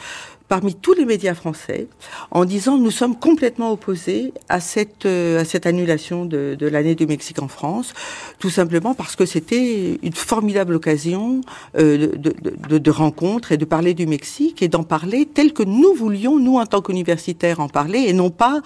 parmi 0.48 0.74
tous 0.74 0.94
les 0.94 1.04
médias 1.04 1.34
français 1.34 1.88
en 2.30 2.44
disant 2.44 2.78
nous 2.78 2.90
sommes 2.90 3.16
complètement 3.16 3.72
opposés 3.72 4.32
à 4.48 4.60
cette 4.60 5.06
euh, 5.06 5.40
à 5.40 5.44
cette 5.44 5.66
annulation 5.66 6.24
de, 6.24 6.56
de 6.58 6.66
l'année 6.66 6.94
du 6.94 7.06
Mexique 7.06 7.40
en 7.42 7.48
France, 7.48 7.92
tout 8.38 8.50
simplement 8.50 8.94
parce 8.94 9.14
que 9.14 9.26
c'était 9.26 9.98
une 10.02 10.12
formidable 10.12 10.74
occasion 10.74 11.42
euh, 11.78 12.08
de, 12.16 12.34
de, 12.68 12.78
de, 12.78 12.90
rencontre 12.90 13.52
et 13.52 13.56
de 13.56 13.64
parler 13.64 13.94
du 13.94 14.06
Mexique 14.06 14.62
et 14.62 14.68
d'en 14.68 14.82
parler 14.82 15.26
tel 15.26 15.52
que 15.52 15.62
nous 15.62 15.94
voulions 15.94 16.38
nous 16.38 16.56
en 16.56 16.66
tant 16.66 16.80
qu'universitaires 16.80 17.60
en 17.60 17.68
parler 17.68 18.04
et 18.06 18.12
non 18.12 18.30
pas 18.30 18.60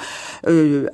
euh, 0.46 0.88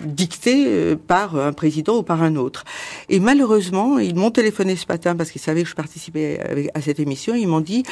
dicté 0.00 0.64
euh, 0.66 0.96
par 0.96 1.36
un 1.36 1.52
président 1.52 1.98
ou 1.98 2.02
par 2.02 2.22
un 2.22 2.36
autre. 2.36 2.64
Et 3.08 3.20
malheureusement, 3.20 3.98
ils 3.98 4.14
m'ont 4.14 4.30
téléphoné 4.30 4.76
ce 4.76 4.86
matin 4.88 5.14
parce 5.16 5.30
qu'ils 5.30 5.40
savaient 5.40 5.62
que 5.62 5.68
je 5.68 5.74
participais 5.74 6.70
à 6.74 6.80
cette 6.80 7.00
émission. 7.00 7.34
Ils 7.34 7.48
m'ont 7.48 7.60
dit 7.60 7.84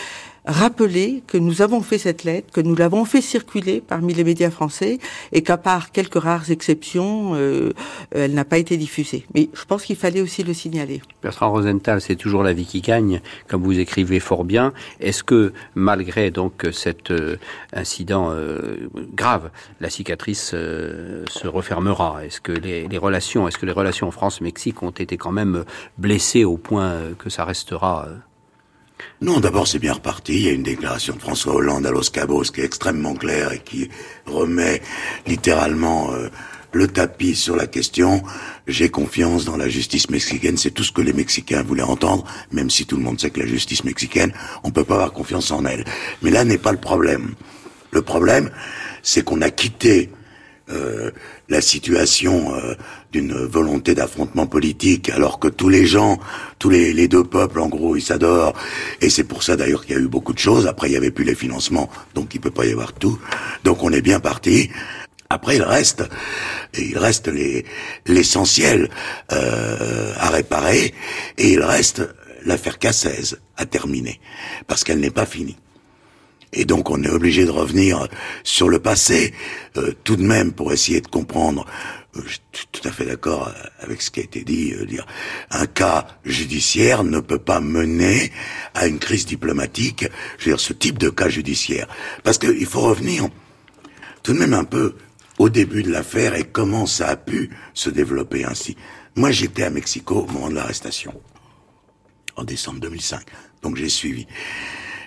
rappeler 0.46 1.22
que 1.26 1.38
nous 1.38 1.62
avons 1.62 1.82
fait 1.82 1.98
cette 1.98 2.24
lettre, 2.24 2.52
que 2.52 2.60
nous 2.60 2.74
l'avons 2.74 3.04
fait 3.04 3.20
circuler 3.20 3.80
parmi 3.80 4.14
les 4.14 4.24
médias 4.24 4.50
français 4.50 4.98
et 5.32 5.42
qu'à 5.42 5.56
part 5.56 5.92
quelques 5.92 6.20
rares 6.20 6.50
exceptions, 6.50 7.32
euh, 7.34 7.72
elle 8.10 8.34
n'a 8.34 8.44
pas 8.44 8.58
été 8.58 8.76
diffusée. 8.76 9.26
Mais 9.34 9.50
je 9.52 9.64
pense 9.64 9.84
qu'il 9.84 9.96
fallait 9.96 10.20
aussi 10.20 10.42
le 10.42 10.54
signaler. 10.54 11.02
Bertrand 11.22 11.50
Rosenthal, 11.50 12.00
c'est 12.00 12.16
toujours 12.16 12.42
la 12.42 12.52
vie 12.52 12.66
qui 12.66 12.80
gagne, 12.80 13.20
comme 13.48 13.62
vous 13.62 13.78
écrivez 13.78 14.20
fort 14.20 14.44
bien. 14.44 14.72
Est-ce 15.00 15.22
que 15.22 15.52
malgré 15.74 16.30
donc 16.30 16.66
cet 16.72 17.10
euh, 17.10 17.36
incident 17.72 18.30
euh, 18.30 18.88
grave, 19.14 19.50
la 19.80 19.90
cicatrice 19.90 20.50
se 20.50 21.46
refermera? 21.46 22.24
Est-ce 22.24 22.40
que 22.40 22.52
les, 22.52 22.88
les, 22.88 22.98
relations, 22.98 23.46
est-ce 23.48 23.58
que 23.58 23.66
les 23.66 23.72
relations 23.72 24.10
France-Mexique 24.10 24.82
ont 24.82 24.90
été 24.90 25.16
quand 25.16 25.32
même 25.32 25.64
blessées 25.98 26.44
au 26.44 26.56
point 26.56 27.00
que 27.18 27.30
ça 27.30 27.44
restera 27.44 28.08
non, 29.22 29.40
d'abord 29.40 29.68
c'est 29.68 29.78
bien 29.78 29.92
reparti. 29.92 30.34
Il 30.34 30.42
y 30.42 30.48
a 30.48 30.52
une 30.52 30.62
déclaration 30.62 31.14
de 31.14 31.20
François 31.20 31.54
Hollande 31.54 31.86
à 31.86 31.90
Los 31.90 32.10
Cabos 32.10 32.44
qui 32.44 32.62
est 32.62 32.64
extrêmement 32.64 33.14
claire 33.14 33.52
et 33.52 33.58
qui 33.58 33.90
remet 34.26 34.80
littéralement 35.26 36.12
euh, 36.12 36.28
le 36.72 36.88
tapis 36.88 37.34
sur 37.34 37.56
la 37.56 37.66
question. 37.66 38.22
J'ai 38.66 38.88
confiance 38.88 39.44
dans 39.44 39.56
la 39.56 39.68
justice 39.68 40.08
mexicaine. 40.10 40.56
C'est 40.56 40.70
tout 40.70 40.84
ce 40.84 40.92
que 40.92 41.02
les 41.02 41.12
Mexicains 41.12 41.62
voulaient 41.62 41.82
entendre, 41.82 42.24
même 42.52 42.70
si 42.70 42.86
tout 42.86 42.96
le 42.96 43.02
monde 43.02 43.20
sait 43.20 43.30
que 43.30 43.40
la 43.40 43.46
justice 43.46 43.84
mexicaine, 43.84 44.32
on 44.64 44.70
peut 44.70 44.84
pas 44.84 44.94
avoir 44.94 45.12
confiance 45.12 45.50
en 45.50 45.64
elle. 45.64 45.84
Mais 46.22 46.30
là 46.30 46.44
n'est 46.44 46.58
pas 46.58 46.72
le 46.72 46.78
problème. 46.78 47.34
Le 47.90 48.02
problème, 48.02 48.50
c'est 49.02 49.24
qu'on 49.24 49.42
a 49.42 49.50
quitté 49.50 50.10
euh, 50.70 51.10
la 51.48 51.60
situation 51.60 52.54
euh, 52.54 52.74
d'une 53.12 53.34
volonté 53.34 53.94
d'affrontement 53.94 54.46
politique, 54.46 55.10
alors 55.10 55.38
que 55.38 55.48
tous 55.48 55.68
les 55.68 55.86
gens, 55.86 56.18
tous 56.58 56.70
les, 56.70 56.92
les 56.92 57.08
deux 57.08 57.24
peuples, 57.24 57.60
en 57.60 57.68
gros, 57.68 57.96
ils 57.96 58.02
s'adorent. 58.02 58.54
Et 59.00 59.10
c'est 59.10 59.24
pour 59.24 59.42
ça 59.42 59.56
d'ailleurs 59.56 59.84
qu'il 59.84 59.96
y 59.96 59.98
a 59.98 60.02
eu 60.02 60.08
beaucoup 60.08 60.32
de 60.32 60.38
choses. 60.38 60.66
Après, 60.66 60.88
il 60.88 60.92
y 60.92 60.96
avait 60.96 61.10
plus 61.10 61.24
les 61.24 61.34
financements, 61.34 61.90
donc 62.14 62.34
il 62.34 62.40
peut 62.40 62.50
pas 62.50 62.66
y 62.66 62.72
avoir 62.72 62.92
tout. 62.92 63.18
Donc 63.64 63.82
on 63.82 63.90
est 63.90 64.02
bien 64.02 64.20
parti. 64.20 64.70
Après, 65.28 65.56
il 65.56 65.62
reste, 65.62 66.02
il 66.76 66.98
reste 66.98 67.28
les 67.28 67.64
l'essentiel 68.06 68.90
euh, 69.32 70.12
à 70.16 70.30
réparer, 70.30 70.92
et 71.38 71.52
il 71.52 71.62
reste 71.62 72.02
l'affaire 72.44 72.78
Cassez 72.78 73.36
à 73.56 73.64
terminer, 73.64 74.20
parce 74.66 74.82
qu'elle 74.82 74.98
n'est 75.00 75.10
pas 75.10 75.26
finie. 75.26 75.56
Et 76.52 76.64
donc 76.64 76.90
on 76.90 77.02
est 77.04 77.08
obligé 77.10 77.44
de 77.44 77.50
revenir 77.50 78.08
sur 78.42 78.68
le 78.68 78.80
passé, 78.80 79.32
euh, 79.76 79.92
tout 80.02 80.16
de 80.16 80.22
même 80.22 80.52
pour 80.52 80.72
essayer 80.72 81.00
de 81.00 81.06
comprendre. 81.06 81.64
Euh, 82.16 82.22
je 82.26 82.38
suis 82.52 82.66
tout 82.72 82.86
à 82.88 82.92
fait 82.92 83.04
d'accord 83.04 83.52
avec 83.80 84.02
ce 84.02 84.10
qui 84.10 84.20
a 84.20 84.22
été 84.22 84.42
dit. 84.42 84.72
Euh, 84.74 84.84
dire 84.84 85.06
un 85.50 85.66
cas 85.66 86.06
judiciaire 86.24 87.04
ne 87.04 87.20
peut 87.20 87.38
pas 87.38 87.60
mener 87.60 88.32
à 88.74 88.86
une 88.86 88.98
crise 88.98 89.26
diplomatique. 89.26 90.06
Je 90.38 90.46
veux 90.46 90.50
dire 90.52 90.60
ce 90.60 90.72
type 90.72 90.98
de 90.98 91.10
cas 91.10 91.28
judiciaire, 91.28 91.86
parce 92.24 92.38
qu'il 92.38 92.66
faut 92.66 92.80
revenir 92.80 93.28
tout 94.22 94.32
de 94.32 94.38
même 94.38 94.54
un 94.54 94.64
peu 94.64 94.96
au 95.38 95.48
début 95.48 95.82
de 95.82 95.90
l'affaire 95.90 96.34
et 96.34 96.44
comment 96.44 96.86
ça 96.86 97.08
a 97.08 97.16
pu 97.16 97.50
se 97.72 97.88
développer 97.88 98.44
ainsi. 98.44 98.76
Moi, 99.16 99.30
j'étais 99.30 99.62
à 99.62 99.70
Mexico 99.70 100.16
au 100.16 100.26
moment 100.26 100.50
de 100.50 100.54
l'arrestation, 100.54 101.18
en 102.36 102.44
décembre 102.44 102.80
2005. 102.80 103.22
Donc 103.62 103.76
j'ai 103.76 103.88
suivi. 103.88 104.26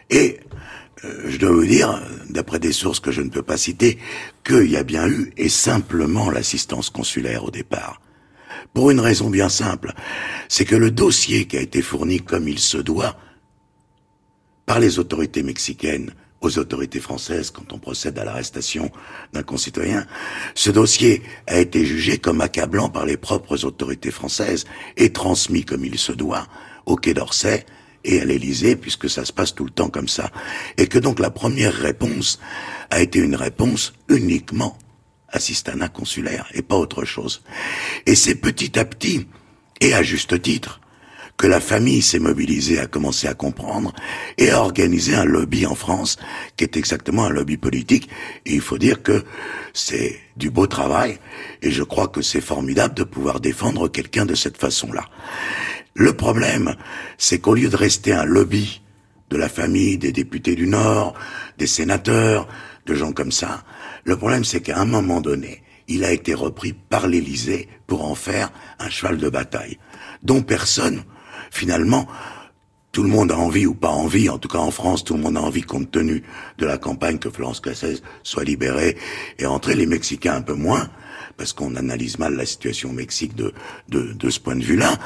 Et 0.09 0.39
euh, 0.39 0.55
je 1.03 1.37
dois 1.37 1.51
vous 1.51 1.65
dire, 1.65 2.01
d'après 2.29 2.59
des 2.59 2.71
sources 2.71 2.99
que 2.99 3.11
je 3.11 3.21
ne 3.21 3.29
peux 3.29 3.43
pas 3.43 3.57
citer, 3.57 3.97
qu'il 4.43 4.69
y 4.69 4.77
a 4.77 4.83
bien 4.83 5.07
eu 5.07 5.33
et 5.37 5.49
simplement 5.49 6.29
l'assistance 6.29 6.89
consulaire 6.89 7.43
au 7.43 7.51
départ. 7.51 8.01
Pour 8.73 8.91
une 8.91 8.99
raison 8.99 9.29
bien 9.29 9.49
simple, 9.49 9.93
c'est 10.47 10.65
que 10.65 10.75
le 10.75 10.91
dossier 10.91 11.45
qui 11.45 11.57
a 11.57 11.61
été 11.61 11.81
fourni 11.81 12.19
comme 12.19 12.47
il 12.47 12.59
se 12.59 12.77
doit 12.77 13.17
par 14.65 14.79
les 14.79 14.99
autorités 14.99 15.43
mexicaines 15.43 16.13
aux 16.41 16.57
autorités 16.57 16.99
françaises 16.99 17.51
quand 17.51 17.71
on 17.73 17.79
procède 17.79 18.17
à 18.19 18.25
l'arrestation 18.25 18.91
d'un 19.31 19.43
concitoyen, 19.43 20.05
ce 20.55 20.71
dossier 20.71 21.21
a 21.47 21.57
été 21.57 21.85
jugé 21.85 22.17
comme 22.17 22.41
accablant 22.41 22.89
par 22.89 23.05
les 23.05 23.17
propres 23.17 23.63
autorités 23.65 24.11
françaises 24.11 24.65
et 24.97 25.13
transmis 25.13 25.63
comme 25.63 25.85
il 25.85 25.97
se 25.97 26.11
doit 26.11 26.47
au 26.85 26.97
Quai 26.97 27.13
d'Orsay 27.13 27.65
et 28.03 28.21
à 28.21 28.25
l'Élysée, 28.25 28.75
puisque 28.75 29.09
ça 29.09 29.25
se 29.25 29.33
passe 29.33 29.55
tout 29.55 29.65
le 29.65 29.71
temps 29.71 29.89
comme 29.89 30.07
ça. 30.07 30.31
Et 30.77 30.87
que 30.87 30.99
donc 30.99 31.19
la 31.19 31.29
première 31.29 31.73
réponse 31.73 32.39
a 32.89 33.01
été 33.01 33.19
une 33.19 33.35
réponse 33.35 33.93
uniquement 34.09 34.77
assistanat 35.29 35.89
consulaire 35.89 36.47
et 36.53 36.61
pas 36.61 36.77
autre 36.77 37.05
chose. 37.05 37.43
Et 38.05 38.15
c'est 38.15 38.35
petit 38.35 38.77
à 38.77 38.85
petit, 38.85 39.27
et 39.81 39.93
à 39.93 40.03
juste 40.03 40.41
titre, 40.41 40.79
que 41.37 41.47
la 41.47 41.59
famille 41.59 42.01
s'est 42.01 42.19
mobilisée, 42.19 42.79
a 42.79 42.85
commencé 42.85 43.27
à 43.27 43.33
comprendre 43.33 43.91
et 44.37 44.51
à 44.51 44.61
organiser 44.61 45.15
un 45.15 45.25
lobby 45.25 45.65
en 45.65 45.75
France 45.75 46.17
qui 46.55 46.63
est 46.63 46.77
exactement 46.77 47.25
un 47.25 47.29
lobby 47.29 47.57
politique. 47.57 48.09
Et 48.45 48.53
il 48.53 48.61
faut 48.61 48.77
dire 48.77 49.01
que 49.01 49.23
c'est 49.73 50.19
du 50.37 50.51
beau 50.51 50.67
travail 50.67 51.17
et 51.61 51.71
je 51.71 51.83
crois 51.83 52.07
que 52.07 52.21
c'est 52.21 52.41
formidable 52.41 52.93
de 52.93 53.03
pouvoir 53.03 53.39
défendre 53.39 53.87
quelqu'un 53.87 54.25
de 54.25 54.35
cette 54.35 54.57
façon-là. 54.57 55.05
Le 55.95 56.13
problème, 56.13 56.75
c'est 57.17 57.39
qu'au 57.39 57.53
lieu 57.53 57.69
de 57.69 57.75
rester 57.75 58.13
un 58.13 58.25
lobby 58.25 58.81
de 59.29 59.37
la 59.37 59.49
famille 59.49 59.97
des 59.97 60.11
députés 60.11 60.55
du 60.55 60.67
Nord, 60.67 61.13
des 61.57 61.67
sénateurs, 61.67 62.47
de 62.85 62.95
gens 62.95 63.13
comme 63.13 63.31
ça, 63.31 63.63
le 64.03 64.17
problème 64.17 64.43
c'est 64.43 64.61
qu'à 64.61 64.79
un 64.79 64.85
moment 64.85 65.21
donné, 65.21 65.63
il 65.87 66.03
a 66.03 66.11
été 66.11 66.33
repris 66.33 66.73
par 66.73 67.07
l'Élysée 67.07 67.69
pour 67.87 68.05
en 68.05 68.15
faire 68.15 68.51
un 68.79 68.89
cheval 68.89 69.17
de 69.17 69.29
bataille, 69.29 69.77
dont 70.23 70.41
personne 70.41 71.03
finalement, 71.51 72.07
tout 72.91 73.03
le 73.03 73.09
monde 73.09 73.31
a 73.31 73.37
envie 73.37 73.65
ou 73.65 73.73
pas 73.73 73.89
envie, 73.89 74.29
en 74.29 74.37
tout 74.37 74.47
cas 74.47 74.59
en 74.59 74.71
France, 74.71 75.03
tout 75.03 75.15
le 75.15 75.21
monde 75.21 75.37
a 75.37 75.41
envie 75.41 75.61
compte 75.61 75.91
tenu 75.91 76.23
de 76.57 76.65
la 76.65 76.77
campagne 76.77 77.17
que 77.17 77.29
Florence 77.29 77.59
Cassez 77.59 77.97
soit 78.23 78.43
libérée 78.43 78.97
et 79.39 79.45
entrer 79.45 79.75
les 79.75 79.85
Mexicains 79.85 80.35
un 80.35 80.41
peu 80.41 80.53
moins, 80.53 80.89
parce 81.37 81.53
qu'on 81.53 81.75
analyse 81.75 82.19
mal 82.19 82.35
la 82.35 82.45
situation 82.45 82.89
au 82.89 82.93
Mexique 82.93 83.35
de, 83.35 83.53
de, 83.89 84.13
de 84.13 84.29
ce 84.29 84.39
point 84.39 84.55
de 84.55 84.63
vue-là, 84.63 84.97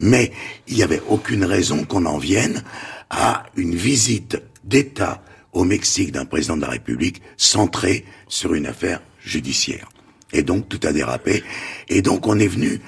mais 0.00 0.32
il 0.68 0.76
n'y 0.76 0.82
avait 0.82 1.02
aucune 1.08 1.44
raison 1.44 1.84
qu'on 1.84 2.06
en 2.06 2.18
vienne 2.18 2.62
à 3.10 3.44
une 3.56 3.74
visite 3.74 4.42
d'État 4.64 5.22
au 5.52 5.64
Mexique 5.64 6.12
d'un 6.12 6.24
président 6.24 6.56
de 6.56 6.62
la 6.62 6.70
République 6.70 7.22
centrée 7.36 8.04
sur 8.28 8.54
une 8.54 8.66
affaire 8.66 9.00
judiciaire. 9.24 9.88
Et 10.32 10.42
donc 10.42 10.68
tout 10.68 10.80
a 10.82 10.92
dérapé. 10.92 11.44
Et 11.88 12.02
donc 12.02 12.26
on 12.26 12.38
est 12.38 12.48
venu 12.48 12.80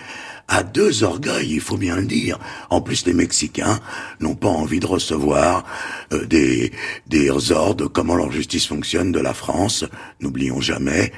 à 0.49 0.63
deux 0.63 1.03
orgueils, 1.03 1.55
il 1.55 1.61
faut 1.61 1.77
bien 1.77 1.97
le 1.97 2.05
dire. 2.05 2.39
En 2.71 2.81
plus, 2.81 3.05
les 3.07 3.15
Mexicains 3.15 3.81
n'ont 4.21 4.37
pas 4.37 4.49
envie 4.49 4.79
de 4.79 4.87
recevoir 4.87 5.65
euh, 6.13 6.25
des, 6.27 6.73
des 7.09 7.53
ordres 7.53 7.89
comment 7.89 8.15
leur 8.15 8.31
justice 8.31 8.67
fonctionne 8.67 9.11
de 9.11 9.19
la 9.19 9.35
France. 9.35 9.85
N'oublions 10.21 10.61
jamais 10.61 11.13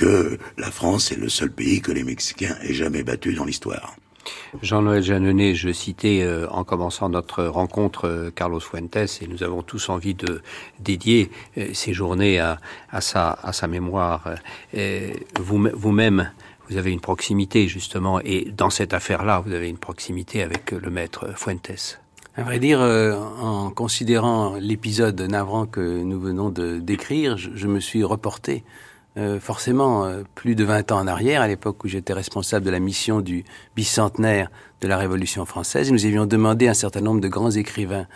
que 0.00 0.38
la 0.58 0.70
France 0.70 1.12
est 1.12 1.16
le 1.16 1.28
seul 1.28 1.50
pays 1.50 1.80
que 1.80 1.92
les 1.92 2.04
Mexicains 2.04 2.56
aient 2.62 2.74
jamais 2.74 3.02
battu 3.02 3.34
dans 3.34 3.44
l'histoire. 3.44 3.94
Jean-Noël 4.62 5.02
Jeanneney, 5.02 5.54
je 5.54 5.70
citais 5.72 6.20
euh, 6.22 6.46
en 6.50 6.64
commençant 6.64 7.08
notre 7.08 7.44
rencontre 7.44 8.06
euh, 8.06 8.30
Carlos 8.30 8.60
Fuentes 8.60 8.96
et 8.96 9.26
nous 9.28 9.42
avons 9.42 9.62
tous 9.62 9.88
envie 9.88 10.14
de 10.14 10.42
dédier 10.78 11.30
ces 11.72 11.92
journées 11.92 12.38
à, 12.38 12.58
à, 12.90 13.00
sa, 13.00 13.38
à 13.42 13.52
sa 13.52 13.66
mémoire. 13.66 14.34
Vous-même, 15.38 16.30
vous 16.68 16.76
avez 16.76 16.92
une 16.92 17.00
proximité 17.00 17.68
justement, 17.68 18.20
et 18.20 18.46
dans 18.56 18.70
cette 18.70 18.94
affaire-là, 18.94 19.42
vous 19.44 19.52
avez 19.52 19.68
une 19.68 19.78
proximité 19.78 20.42
avec 20.42 20.70
le 20.70 20.90
maître 20.90 21.36
Fuentes. 21.36 22.00
À 22.36 22.42
vrai 22.42 22.60
dire, 22.60 22.80
euh, 22.80 23.16
en 23.16 23.70
considérant 23.70 24.54
l'épisode 24.58 25.20
navrant 25.20 25.66
que 25.66 25.80
nous 25.80 26.20
venons 26.20 26.48
de 26.48 26.78
décrire, 26.78 27.36
je, 27.36 27.66
me 27.66 27.80
suis 27.80 28.04
reporté 28.04 28.62
euh, 29.16 29.40
forcément 29.40 30.04
euh, 30.04 30.22
plus 30.34 30.54
de 30.54 30.64
20 30.64 30.92
ans 30.92 31.00
en 31.00 31.06
arrière, 31.06 31.42
à 31.42 31.48
l'époque 31.48 31.82
où 31.84 31.88
j'étais 31.88 32.12
responsable 32.12 32.64
de 32.64 32.70
la 32.70 32.78
mission 32.78 33.20
du 33.20 33.44
bicentenaire 33.76 34.50
de 34.80 34.88
la 34.88 34.96
Révolution 34.96 35.44
française. 35.44 35.90
nous 35.90 36.06
avions 36.06 36.26
demandé 36.26 36.68
à 36.68 36.70
un 36.70 36.74
certain 36.74 37.00
nombre 37.00 37.20
de 37.20 37.28
grands 37.28 37.50
écrivains 37.50 38.06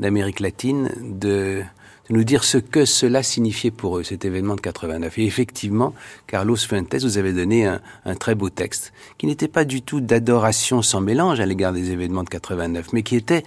d'Amérique 0.00 0.40
latine 0.40 0.90
de 1.00 1.62
de 2.08 2.14
nous 2.14 2.24
dire 2.24 2.42
ce 2.42 2.58
que 2.58 2.84
cela 2.84 3.22
signifiait 3.22 3.70
pour 3.70 3.98
eux, 3.98 4.02
cet 4.02 4.24
événement 4.24 4.56
de 4.56 4.60
89. 4.60 5.18
Et 5.18 5.24
effectivement, 5.24 5.94
Carlos 6.26 6.56
Fuentes 6.56 7.00
vous 7.00 7.16
avait 7.16 7.32
donné 7.32 7.66
un, 7.66 7.80
un 8.04 8.16
très 8.16 8.34
beau 8.34 8.50
texte, 8.50 8.92
qui 9.18 9.26
n'était 9.26 9.46
pas 9.46 9.64
du 9.64 9.82
tout 9.82 10.00
d'adoration 10.00 10.82
sans 10.82 11.00
mélange 11.00 11.38
à 11.38 11.46
l'égard 11.46 11.72
des 11.72 11.92
événements 11.92 12.24
de 12.24 12.28
89, 12.28 12.92
mais 12.92 13.04
qui 13.04 13.14
était 13.14 13.44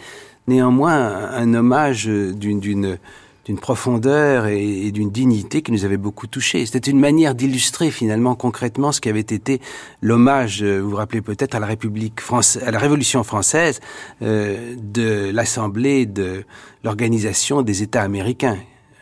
néanmoins 0.47 0.95
un, 1.32 1.53
hommage 1.53 2.06
d'une 2.06 2.97
d'une 3.46 3.60
profondeur 3.60 4.48
et, 4.48 4.91
d'une 4.91 5.12
dignité 5.12 5.62
qui 5.62 5.72
nous 5.72 5.86
avait 5.86 5.98
beaucoup 5.98 6.28
touchés. 6.28 6.66
C'était 6.66 6.89
une 6.89 7.00
manière 7.00 7.36
d'illustrer 7.36 7.91
finalement 7.91 8.36
concrètement 8.36 8.91
ce 8.91 9.00
qui 9.00 9.10
avait 9.10 9.20
été 9.20 9.62
l'hommage, 10.02 10.64
euh, 10.64 10.80
vous 10.80 10.89
vous 10.89 10.96
rappelez 10.96 11.22
peut-être, 11.22 11.56
à 11.56 11.60
la 11.60 11.68
République 11.68 12.20
française, 12.20 12.64
à 12.64 12.72
la 12.72 12.80
Révolution 12.80 13.24
française 13.24 13.80
euh, 14.24 14.76
de 14.78 15.30
l'Assemblée 15.32 16.08
de 16.08 16.43
l'Organisation 16.84 17.62
des 17.62 17.84
États 17.84 18.02
américains. 18.02 18.58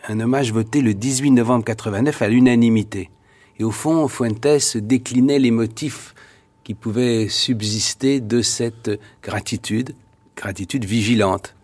Un 0.10 0.20
hommage 0.20 0.52
voté 0.52 0.82
le 0.82 0.94
18 0.94 1.32
novembre 1.32 1.64
89 1.64 2.22
à 2.22 2.28
l'unanimité. 2.28 3.10
Et 3.60 3.64
au 3.64 3.72
fond, 3.72 4.08
Fuentes 4.10 4.78
déclinait 4.78 5.40
les 5.40 5.52
motifs 5.52 6.14
qui 6.66 6.74
pouvaient 6.74 7.28
subsister 7.30 8.20
de 8.20 8.42
cette 8.42 8.92
gratitude, 9.22 9.96
gratitude 10.36 10.84
vigilante. 10.84 11.56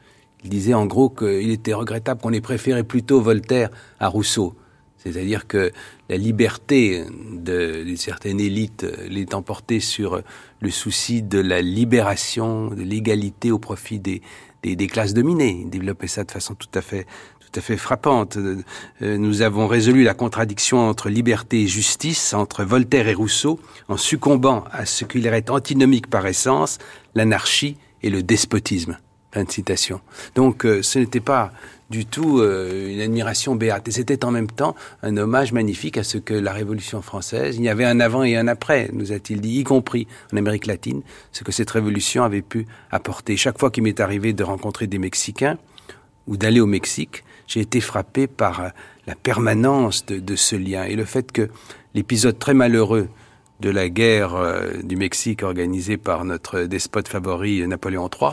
Il 0.44 0.50
disait 0.50 0.74
en 0.74 0.86
gros 0.86 1.10
qu'il 1.10 1.52
était 1.52 1.74
regrettable 1.74 2.22
qu'on 2.22 2.34
ait 2.34 2.42
préféré 2.42 2.84
plutôt 2.84 3.22
Voltaire 3.22 3.70
à 4.00 4.08
Rousseau. 4.08 4.56
C'est-à-dire 4.98 5.48
que 5.48 5.72
la 6.10 6.18
liberté 6.18 7.06
d'une 7.32 7.98
certaine 7.98 8.40
élite 8.40 8.86
l'est 9.08 9.34
emportée 9.34 9.80
sur 9.80 10.22
le 10.60 10.70
souci 10.70 11.22
de 11.22 11.40
la 11.40 11.62
libération, 11.62 12.68
de 12.68 12.82
l'égalité 12.82 13.52
au 13.52 13.60
profit 13.60 14.00
des, 14.00 14.22
des, 14.64 14.88
classes 14.88 15.14
dominées. 15.14 15.62
Il 15.62 15.70
développait 15.70 16.08
ça 16.08 16.26
de 16.26 16.32
façon 16.32 16.54
tout 16.54 16.68
à 16.74 16.82
fait 16.82 17.06
tout 17.40 17.60
à 17.60 17.64
fait 17.64 17.78
frappante. 17.78 18.38
Euh, 18.38 19.18
nous 19.18 19.42
avons 19.42 19.66
résolu 19.66 20.04
la 20.04 20.14
contradiction 20.14 20.88
entre 20.88 21.10
liberté 21.10 21.64
et 21.64 21.68
justice, 21.68 22.36
entre 22.36 22.64
Voltaire 22.64 23.08
et 23.08 23.16
Rousseau, 23.16 23.60
en 23.88 23.98
succombant 23.98 24.66
à 24.72 24.86
ce 24.86 25.04
qu'il 25.04 25.26
est 25.26 25.50
antinomique 25.50 26.08
par 26.08 26.28
essence, 26.28 26.78
l'anarchie 27.16 27.78
et 28.04 28.12
le 28.12 28.22
despotisme. 28.22 28.98
Fin 29.32 29.44
de 29.44 29.52
citation. 29.52 30.02
Donc 30.34 30.66
euh, 30.66 30.82
ce 30.82 30.98
n'était 30.98 31.20
pas 31.20 31.52
du 31.92 32.08
tout 32.08 32.40
euh, 32.40 32.92
une 32.92 33.00
admiration 33.00 33.56
béate. 33.56 33.88
Et 33.88 33.92
c'était 33.92 34.26
en 34.26 34.32
même 34.32 34.50
temps 34.50 34.76
un 35.04 35.16
hommage 35.18 35.54
magnifique 35.54 35.98
à 35.98 36.04
ce 36.04 36.18
que 36.18 36.34
la 36.34 36.52
Révolution 36.52 37.04
française, 37.04 37.58
il 37.58 37.64
y 37.64 37.70
avait 37.70 37.86
un 37.86 38.00
avant 38.00 38.24
et 38.24 38.36
un 38.38 38.48
après, 38.48 38.90
nous 38.92 39.12
a-t-il 39.12 39.40
dit, 39.40 39.60
y 39.60 39.64
compris 39.64 40.08
en 40.34 40.38
Amérique 40.38 40.66
latine, 40.66 41.04
ce 41.32 41.44
que 41.44 41.52
cette 41.52 41.70
révolution 41.70 42.24
avait 42.24 42.42
pu 42.42 42.66
apporter. 42.90 43.38
Chaque 43.38 43.60
fois 43.60 43.70
qu'il 43.70 43.84
m'est 43.84 44.00
arrivé 44.00 44.34
de 44.34 44.44
rencontrer 44.44 44.88
des 44.88 44.98
Mexicains 44.98 45.60
ou 46.26 46.36
d'aller 46.36 46.60
au 46.60 46.68
Mexique, 46.68 47.24
j'ai 47.46 47.60
été 47.60 47.82
frappé 47.82 48.26
par 48.26 48.62
euh, 48.62 48.70
la 49.06 49.14
permanence 49.14 50.08
de, 50.08 50.18
de, 50.18 50.36
ce 50.36 50.56
lien 50.56 50.86
et 50.86 50.96
le 50.96 51.06
fait 51.06 51.32
que 51.32 51.50
l'épisode 51.94 52.40
très 52.40 52.56
malheureux 52.56 53.10
de 53.60 53.70
la 53.70 53.90
guerre 53.90 54.38
du 54.84 54.96
Mexique 54.96 55.44
organisée 55.44 55.98
par 55.98 56.24
notre 56.24 56.62
despote 56.62 57.10
favori 57.10 57.68
Napoléon 57.68 58.10
III, 58.10 58.32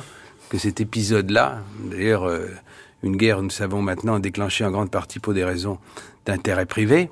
que 0.48 0.58
cet 0.58 0.80
épisode-là, 0.80 1.62
d'ailleurs, 1.90 2.24
euh, 2.24 2.46
une 3.02 3.16
guerre, 3.16 3.42
nous 3.42 3.50
savons 3.50 3.82
maintenant, 3.82 4.18
déclenchée 4.18 4.64
en 4.64 4.70
grande 4.70 4.90
partie 4.90 5.18
pour 5.18 5.34
des 5.34 5.44
raisons 5.44 5.78
d'intérêt 6.24 6.66
privé, 6.66 7.10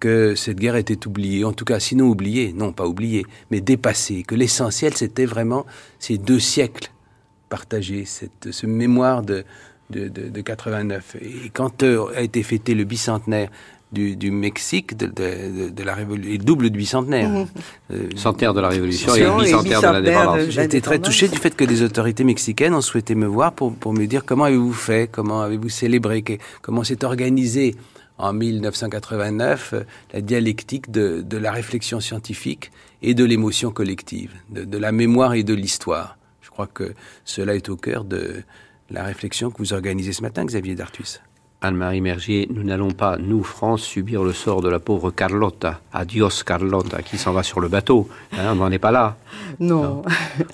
que 0.00 0.34
cette 0.34 0.58
guerre 0.58 0.76
était 0.76 1.06
oubliée, 1.06 1.44
en 1.44 1.52
tout 1.52 1.64
cas, 1.64 1.78
sinon 1.78 2.06
oubliée, 2.06 2.52
non 2.52 2.72
pas 2.72 2.86
oubliée, 2.86 3.24
mais 3.50 3.60
dépassée, 3.60 4.24
que 4.24 4.34
l'essentiel, 4.34 4.94
c'était 4.94 5.26
vraiment 5.26 5.64
ces 5.98 6.18
deux 6.18 6.40
siècles 6.40 6.90
partagés, 7.48 8.04
cette, 8.04 8.50
ce 8.50 8.66
mémoire 8.66 9.22
de, 9.22 9.44
de, 9.90 10.08
de, 10.08 10.28
de 10.28 10.40
89. 10.40 11.16
Et 11.20 11.50
quand 11.50 11.82
euh, 11.82 12.06
a 12.16 12.22
été 12.22 12.42
fêté 12.42 12.74
le 12.74 12.84
bicentenaire 12.84 13.50
du, 13.92 14.16
du 14.16 14.30
Mexique, 14.30 14.96
de, 14.96 15.06
de, 15.06 15.68
de 15.68 15.82
la 15.82 15.94
révolution, 15.94 16.42
double 16.42 16.70
du 16.70 16.78
bicentenaire. 16.78 17.28
Mmh. 17.28 17.46
Euh, 17.92 18.08
centenaire 18.16 18.54
de 18.54 18.60
la 18.60 18.68
révolution 18.68 19.14
et 19.14 19.20
bicentenaire 19.42 19.80
de 19.80 19.86
l'indépendance. 19.86 20.48
J'ai 20.48 20.64
été 20.64 20.80
très 20.80 20.98
touché 20.98 21.28
du 21.28 21.38
fait 21.38 21.54
que 21.54 21.64
des 21.64 21.82
autorités 21.82 22.24
mexicaines 22.24 22.74
ont 22.74 22.80
souhaité 22.80 23.14
me 23.14 23.26
voir 23.26 23.52
pour, 23.52 23.74
pour 23.74 23.92
me 23.92 24.06
dire 24.06 24.24
comment 24.24 24.44
avez-vous 24.44 24.72
fait, 24.72 25.10
comment 25.10 25.42
avez-vous 25.42 25.68
célébré, 25.68 26.24
comment 26.62 26.84
s'est 26.84 27.04
organisé 27.04 27.76
en 28.18 28.32
1989 28.32 29.72
euh, 29.74 29.82
la 30.12 30.20
dialectique 30.20 30.90
de, 30.90 31.22
de, 31.22 31.36
la 31.36 31.52
réflexion 31.52 32.00
scientifique 32.00 32.70
et 33.02 33.14
de 33.14 33.24
l'émotion 33.24 33.70
collective, 33.70 34.32
de, 34.50 34.64
de 34.64 34.78
la 34.78 34.92
mémoire 34.92 35.34
et 35.34 35.42
de 35.42 35.54
l'histoire. 35.54 36.16
Je 36.40 36.50
crois 36.50 36.66
que 36.66 36.94
cela 37.24 37.54
est 37.54 37.68
au 37.68 37.76
cœur 37.76 38.04
de 38.04 38.42
la 38.90 39.04
réflexion 39.04 39.50
que 39.50 39.58
vous 39.58 39.72
organisez 39.72 40.12
ce 40.12 40.22
matin, 40.22 40.44
Xavier 40.44 40.74
Dartus. 40.74 41.20
Anne-Marie 41.62 42.00
Mergier, 42.00 42.48
nous 42.52 42.64
n'allons 42.64 42.90
pas, 42.90 43.16
nous, 43.18 43.44
France, 43.44 43.82
subir 43.82 44.24
le 44.24 44.32
sort 44.32 44.62
de 44.62 44.68
la 44.68 44.80
pauvre 44.80 45.12
Carlotta. 45.12 45.80
Adios 45.92 46.42
Carlotta, 46.44 47.02
qui 47.02 47.18
s'en 47.18 47.32
va 47.32 47.44
sur 47.44 47.60
le 47.60 47.68
bateau. 47.68 48.08
Hein, 48.32 48.50
on 48.52 48.54
n'en 48.56 48.70
est 48.72 48.80
pas 48.80 48.90
là. 48.90 49.16
Non. 49.60 50.02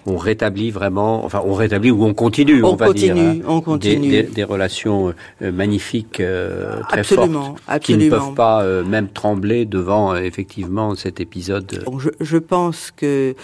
On 0.04 0.18
rétablit 0.18 0.70
vraiment, 0.70 1.24
enfin, 1.24 1.40
on 1.46 1.54
rétablit 1.54 1.90
ou 1.90 2.04
on 2.04 2.12
continue, 2.12 2.62
on, 2.62 2.72
on 2.72 2.76
va 2.76 2.86
continue, 2.86 3.14
dire. 3.14 3.44
Hein, 3.44 3.48
on 3.48 3.60
continue. 3.62 4.10
Des, 4.10 4.22
des, 4.24 4.44
relations 4.44 5.14
euh, 5.40 5.50
magnifiques, 5.50 6.20
euh, 6.20 6.80
très 6.88 7.00
absolument, 7.00 7.44
fortes, 7.44 7.62
absolument. 7.66 8.00
qui 8.00 8.04
ne 8.04 8.10
peuvent 8.10 8.34
pas 8.34 8.62
euh, 8.62 8.84
même 8.84 9.08
trembler 9.08 9.64
devant 9.64 10.14
effectivement 10.14 10.94
cet 10.94 11.20
épisode. 11.20 11.84
je, 11.98 12.10
je, 12.20 12.36
pense 12.36 12.90
que 12.94 13.34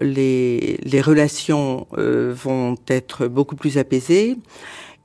les, 0.00 0.78
les 0.82 1.00
relations 1.00 1.86
vont 1.96 2.76
être 2.88 3.28
beaucoup 3.28 3.56
plus 3.56 3.78
apaisées. 3.78 4.38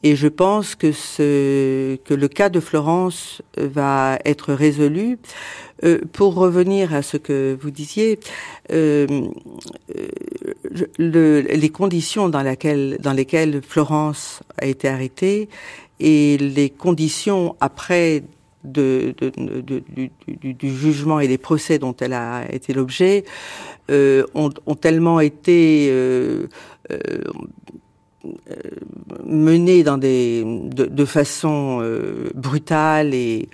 Et 0.04 0.16
je 0.16 0.28
pense 0.28 0.76
que, 0.76 0.92
ce, 0.92 1.96
que 1.98 2.14
le 2.14 2.28
cas 2.28 2.50
de 2.50 2.60
Florence 2.60 3.42
va 3.58 4.20
être 4.26 4.54
résolu. 4.54 5.18
Euh, 5.84 6.00
pour 6.12 6.34
revenir 6.34 6.96
à 6.96 7.04
ce 7.04 7.18
que 7.18 7.56
vous 7.62 7.70
disiez, 7.70 8.20
euh, 8.72 9.06
le, 10.98 11.42
les 11.42 11.70
conditions 11.70 12.30
dans, 12.30 12.42
laquelle, 12.42 12.98
dans 13.00 13.14
lesquelles 13.14 13.62
Florence 13.62 14.42
a 14.60 14.66
été 14.66 14.88
arrêtée 14.88 15.50
et 16.00 16.38
les 16.38 16.72
conditions 16.72 17.56
après 17.60 18.24
de, 18.64 19.14
de, 19.18 19.32
de, 19.62 19.84
du, 19.88 20.54
du, 20.54 20.76
jugement 20.76 21.20
et 21.20 21.28
des 21.28 21.38
procès 21.38 21.80
dont 21.80 21.96
elle 22.00 22.14
a 22.14 22.44
été 22.52 22.74
l'objet 22.74 23.24
euh, 23.90 24.26
ont, 24.36 24.50
ont, 24.66 24.76
tellement 24.76 25.20
été 25.20 25.88
euh, 25.90 26.48
euh, 26.92 26.98
menées 29.26 29.84
dans 29.84 29.98
des, 29.98 30.44
de, 30.46 31.06
façon 31.06 31.80
euh, 31.82 32.30
brutale 32.36 33.14
et 33.14 33.50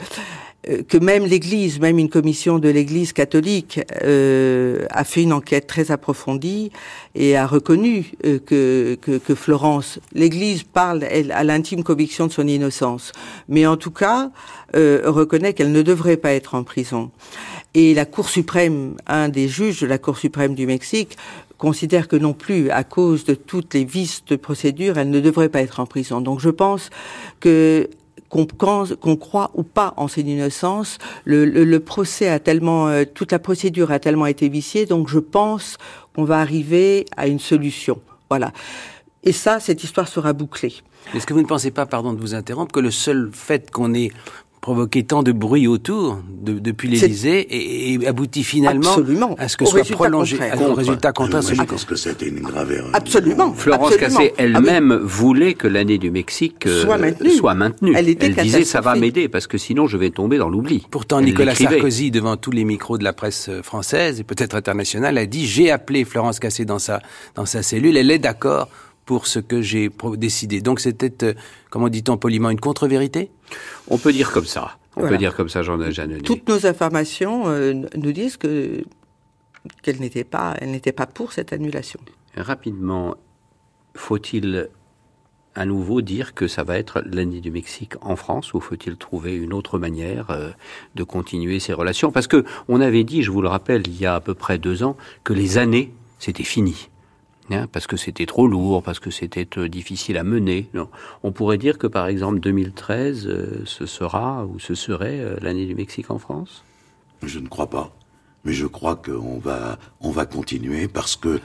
euh, 0.69 0.81
que 0.87 0.97
même 0.97 1.25
l'Église, 1.25 1.79
même 1.79 1.99
une 1.99 2.09
commission 2.09 2.57
de 2.59 2.69
l'Église 2.69 3.11
catholique, 3.11 3.81
euh, 4.03 4.85
a 4.89 5.03
fait 5.03 5.23
une 5.23 5.33
enquête 5.33 5.67
très 5.67 5.91
approfondie 5.91 6.71
et 7.15 7.35
a 7.35 7.45
reconnu 7.45 8.11
euh, 8.25 8.39
que, 8.39 8.97
que, 9.01 9.17
que, 9.17 9.35
Florence, 9.35 9.99
l'Église 10.13 10.63
parle 10.63 11.03
elle, 11.09 11.31
à 11.31 11.43
l'intime 11.43 11.83
conviction 11.83 12.27
de 12.27 12.31
son 12.31 12.47
innocence, 12.47 13.11
mais 13.49 13.67
en 13.67 13.77
tout 13.77 13.91
cas 13.91 14.31
euh, 14.75 15.01
reconnaît 15.05 15.53
qu'elle 15.53 15.71
ne 15.71 15.81
devrait 15.81 16.17
pas 16.17 16.31
être 16.31 16.55
en 16.55 16.63
prison. 16.63 17.11
Et 17.75 17.93
la 17.93 18.05
Cour 18.05 18.29
suprême, 18.29 18.95
un 19.07 19.29
des 19.29 19.47
juges 19.47 19.81
de 19.81 19.87
la 19.87 19.97
Cour 19.97 20.17
suprême 20.17 20.55
du 20.55 20.65
Mexique, 20.65 21.17
considère 21.63 22.09
que 22.09 22.17
non 22.17 22.33
plus, 22.33 22.69
à 22.71 22.83
cause 22.83 23.23
de 23.23 23.35
toutes 23.35 23.73
les 23.73 23.85
vices 23.85 24.25
de 24.25 24.35
procédure, 24.35 24.97
elle 24.97 25.09
ne 25.09 25.21
devrait 25.21 25.47
pas 25.47 25.61
être 25.61 25.79
en 25.79 25.85
prison. 25.85 26.19
Donc 26.19 26.41
je 26.41 26.49
pense 26.49 26.89
que 27.39 27.89
qu'on 28.27 28.45
croit 29.15 29.51
ou 29.53 29.63
pas 29.63 29.93
en 29.95 30.09
son 30.09 30.21
innocence, 30.21 30.97
le, 31.23 31.77
procès 31.77 32.27
a 32.27 32.39
tellement, 32.39 32.89
euh, 32.89 33.05
toute 33.05 33.31
la 33.31 33.39
procédure 33.39 33.91
a 33.91 33.99
tellement 33.99 34.25
été 34.25 34.49
viciée, 34.49 34.85
donc 34.85 35.07
je 35.07 35.19
pense 35.19 35.77
qu'on 36.13 36.25
va 36.25 36.39
arriver 36.41 37.05
à 37.15 37.27
une 37.27 37.39
solution. 37.39 38.01
Voilà. 38.29 38.51
Et 39.23 39.31
ça, 39.31 39.61
cette 39.61 39.85
histoire 39.85 40.09
sera 40.09 40.33
bouclée. 40.33 40.73
Est-ce 41.13 41.25
que 41.25 41.33
vous 41.33 41.41
ne 41.41 41.47
pensez 41.47 41.71
pas, 41.71 41.85
pardon 41.85 42.11
de 42.11 42.19
vous 42.19 42.33
interrompre, 42.33 42.73
que 42.73 42.79
le 42.79 42.91
seul 42.91 43.29
fait 43.31 43.71
qu'on 43.71 43.93
ait 43.93 44.11
provoqué 44.63 45.03
tant 45.03 45.23
de 45.23 45.33
bruit 45.33 45.67
autour 45.67 46.19
de, 46.29 46.53
depuis 46.53 46.87
l'Élysée 46.87 47.41
et, 47.41 47.93
et, 47.95 48.07
aboutit 48.07 48.45
finalement 48.45 48.91
Absolument. 48.91 49.35
à 49.37 49.49
ce 49.49 49.57
que 49.57 49.65
soit 49.65 49.83
prolongé, 49.83 50.39
à 50.39 50.57
un 50.57 50.73
résultat 50.73 51.11
contraire. 51.11 51.41
Je 51.41 51.61
pense 51.63 51.83
que 51.83 51.97
c'était 51.97 52.29
une 52.29 52.39
grave 52.39 52.71
erreur. 52.71 52.89
Absolument. 52.93 53.51
Florence 53.53 53.97
Cassé 53.97 54.33
elle-même 54.37 54.93
voulait 55.03 55.53
que 55.53 55.67
l'année 55.67 55.97
du 55.97 56.11
Mexique 56.11 56.65
euh, 56.65 56.81
soit 56.81 56.97
maintenue. 56.97 57.31
Soit 57.31 57.55
maintenue. 57.55 57.93
Elle, 57.93 58.07
était 58.07 58.27
elle 58.27 58.35
disait 58.35 58.63
ça 58.63 58.79
va 58.79 58.95
m'aider 58.95 59.27
parce 59.27 59.47
que 59.47 59.57
sinon 59.57 59.85
je 59.85 59.97
vais 59.97 60.11
tomber 60.11 60.37
dans 60.37 60.49
l'oubli. 60.49 60.87
Pourtant 60.89 61.19
elle 61.19 61.25
Nicolas 61.25 61.55
Sarkozy 61.55 62.09
devant 62.09 62.37
tous 62.37 62.51
les 62.51 62.63
micros 62.63 62.97
de 62.97 63.03
la 63.03 63.11
presse 63.11 63.49
euh, 63.49 63.61
française 63.63 64.21
et 64.21 64.23
peut-être 64.23 64.55
internationale 64.55 65.17
a 65.17 65.25
dit 65.25 65.45
j'ai 65.45 65.71
appelé 65.71 66.05
Florence 66.05 66.39
Cassé 66.39 66.63
dans 66.63 66.79
sa 66.79 67.01
dans 67.35 67.45
sa 67.45 67.63
cellule, 67.63 67.97
elle 67.97 68.11
est 68.11 68.17
d'accord 68.17 68.69
pour 69.05 69.27
ce 69.27 69.39
que 69.39 69.61
j'ai 69.61 69.89
décidé. 70.15 70.61
Donc 70.61 70.79
c'était, 70.79 71.25
euh, 71.25 71.33
comment 71.69 71.89
dit-on 71.89 72.17
poliment, 72.17 72.49
une 72.49 72.59
contre-vérité? 72.59 73.31
On 73.87 73.97
peut 73.97 74.13
dire 74.13 74.31
comme 74.31 74.45
ça. 74.45 74.77
On 74.95 75.01
voilà. 75.01 75.15
peut 75.15 75.17
dire 75.17 75.35
comme 75.35 75.49
ça, 75.49 75.61
Jean. 75.63 75.77
Toutes 76.23 76.47
nos 76.47 76.65
informations 76.65 77.47
euh, 77.47 77.73
nous 77.95 78.11
disent 78.11 78.37
que 78.37 78.83
qu'elle 79.81 79.99
n'était 79.99 80.25
pas, 80.25 80.55
elle 80.59 80.71
n'était 80.71 80.91
pas 80.91 81.05
pour 81.05 81.31
cette 81.31 81.53
annulation. 81.53 81.99
Rapidement, 82.35 83.15
faut-il 83.95 84.69
à 85.55 85.65
nouveau 85.65 86.01
dire 86.01 86.33
que 86.33 86.47
ça 86.47 86.63
va 86.63 86.77
être 86.77 87.03
l'année 87.05 87.39
du 87.39 87.51
Mexique 87.51 87.93
en 88.01 88.15
France 88.15 88.53
ou 88.53 88.59
faut-il 88.59 88.97
trouver 88.97 89.35
une 89.35 89.53
autre 89.53 89.77
manière 89.77 90.31
euh, 90.31 90.49
de 90.95 91.03
continuer 91.03 91.59
ces 91.59 91.73
relations? 91.73 92.11
Parce 92.11 92.27
que 92.27 92.43
on 92.67 92.81
avait 92.81 93.03
dit, 93.03 93.23
je 93.23 93.31
vous 93.31 93.41
le 93.41 93.47
rappelle, 93.47 93.83
il 93.87 93.99
y 93.99 94.05
a 94.05 94.15
à 94.15 94.19
peu 94.19 94.33
près 94.33 94.57
deux 94.57 94.83
ans, 94.83 94.97
que 95.23 95.33
les 95.33 95.57
années 95.57 95.93
c'était 96.19 96.43
fini. 96.43 96.89
Hein, 97.51 97.67
parce 97.71 97.87
que 97.87 97.97
c'était 97.97 98.25
trop 98.25 98.47
lourd, 98.47 98.83
parce 98.83 98.99
que 98.99 99.11
c'était 99.11 99.47
euh, 99.57 99.67
difficile 99.67 100.17
à 100.17 100.23
mener. 100.23 100.69
Non. 100.73 100.87
On 101.23 101.31
pourrait 101.31 101.57
dire 101.57 101.77
que 101.77 101.87
par 101.87 102.07
exemple 102.07 102.39
2013, 102.39 103.27
euh, 103.27 103.63
ce 103.65 103.85
sera 103.85 104.45
ou 104.45 104.59
ce 104.59 104.75
serait 104.75 105.19
euh, 105.19 105.35
l'année 105.41 105.65
du 105.65 105.75
Mexique 105.75 106.09
en 106.09 106.19
France? 106.19 106.63
Je 107.21 107.39
ne 107.39 107.47
crois 107.47 107.69
pas. 107.69 107.93
Mais 108.45 108.53
je 108.53 108.65
crois 108.65 108.95
qu'on 108.95 109.39
va, 109.39 109.77
on 109.99 110.11
va 110.11 110.25
continuer 110.25 110.87
parce 110.87 111.15
que 111.15 111.39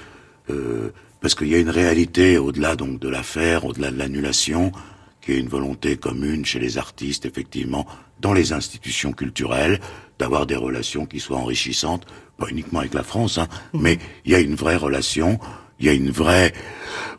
parce 1.20 1.34
qu'il 1.34 1.48
y 1.48 1.54
a 1.54 1.58
une 1.58 1.68
réalité 1.68 2.38
au-delà 2.38 2.74
donc 2.74 2.98
de 3.00 3.08
l'affaire, 3.10 3.66
au-delà 3.66 3.90
de 3.90 3.98
l'annulation, 3.98 4.72
qui 5.20 5.32
est 5.32 5.38
une 5.38 5.48
volonté 5.48 5.98
commune 5.98 6.46
chez 6.46 6.58
les 6.58 6.78
artistes, 6.78 7.26
effectivement, 7.26 7.86
dans 8.18 8.32
les 8.32 8.54
institutions 8.54 9.12
culturelles, 9.12 9.78
d'avoir 10.18 10.46
des 10.46 10.56
relations 10.56 11.04
qui 11.04 11.20
soient 11.20 11.36
enrichissantes, 11.36 12.06
pas 12.38 12.48
uniquement 12.48 12.80
avec 12.80 12.94
la 12.94 13.02
France, 13.02 13.36
hein, 13.36 13.46
mais 13.74 13.98
il 14.24 14.32
y 14.32 14.34
a 14.34 14.40
une 14.40 14.54
vraie 14.54 14.76
relation 14.76 15.38
il 15.78 15.86
y 15.86 15.88
a 15.88 15.92
une 15.92 16.10
vraie... 16.10 16.52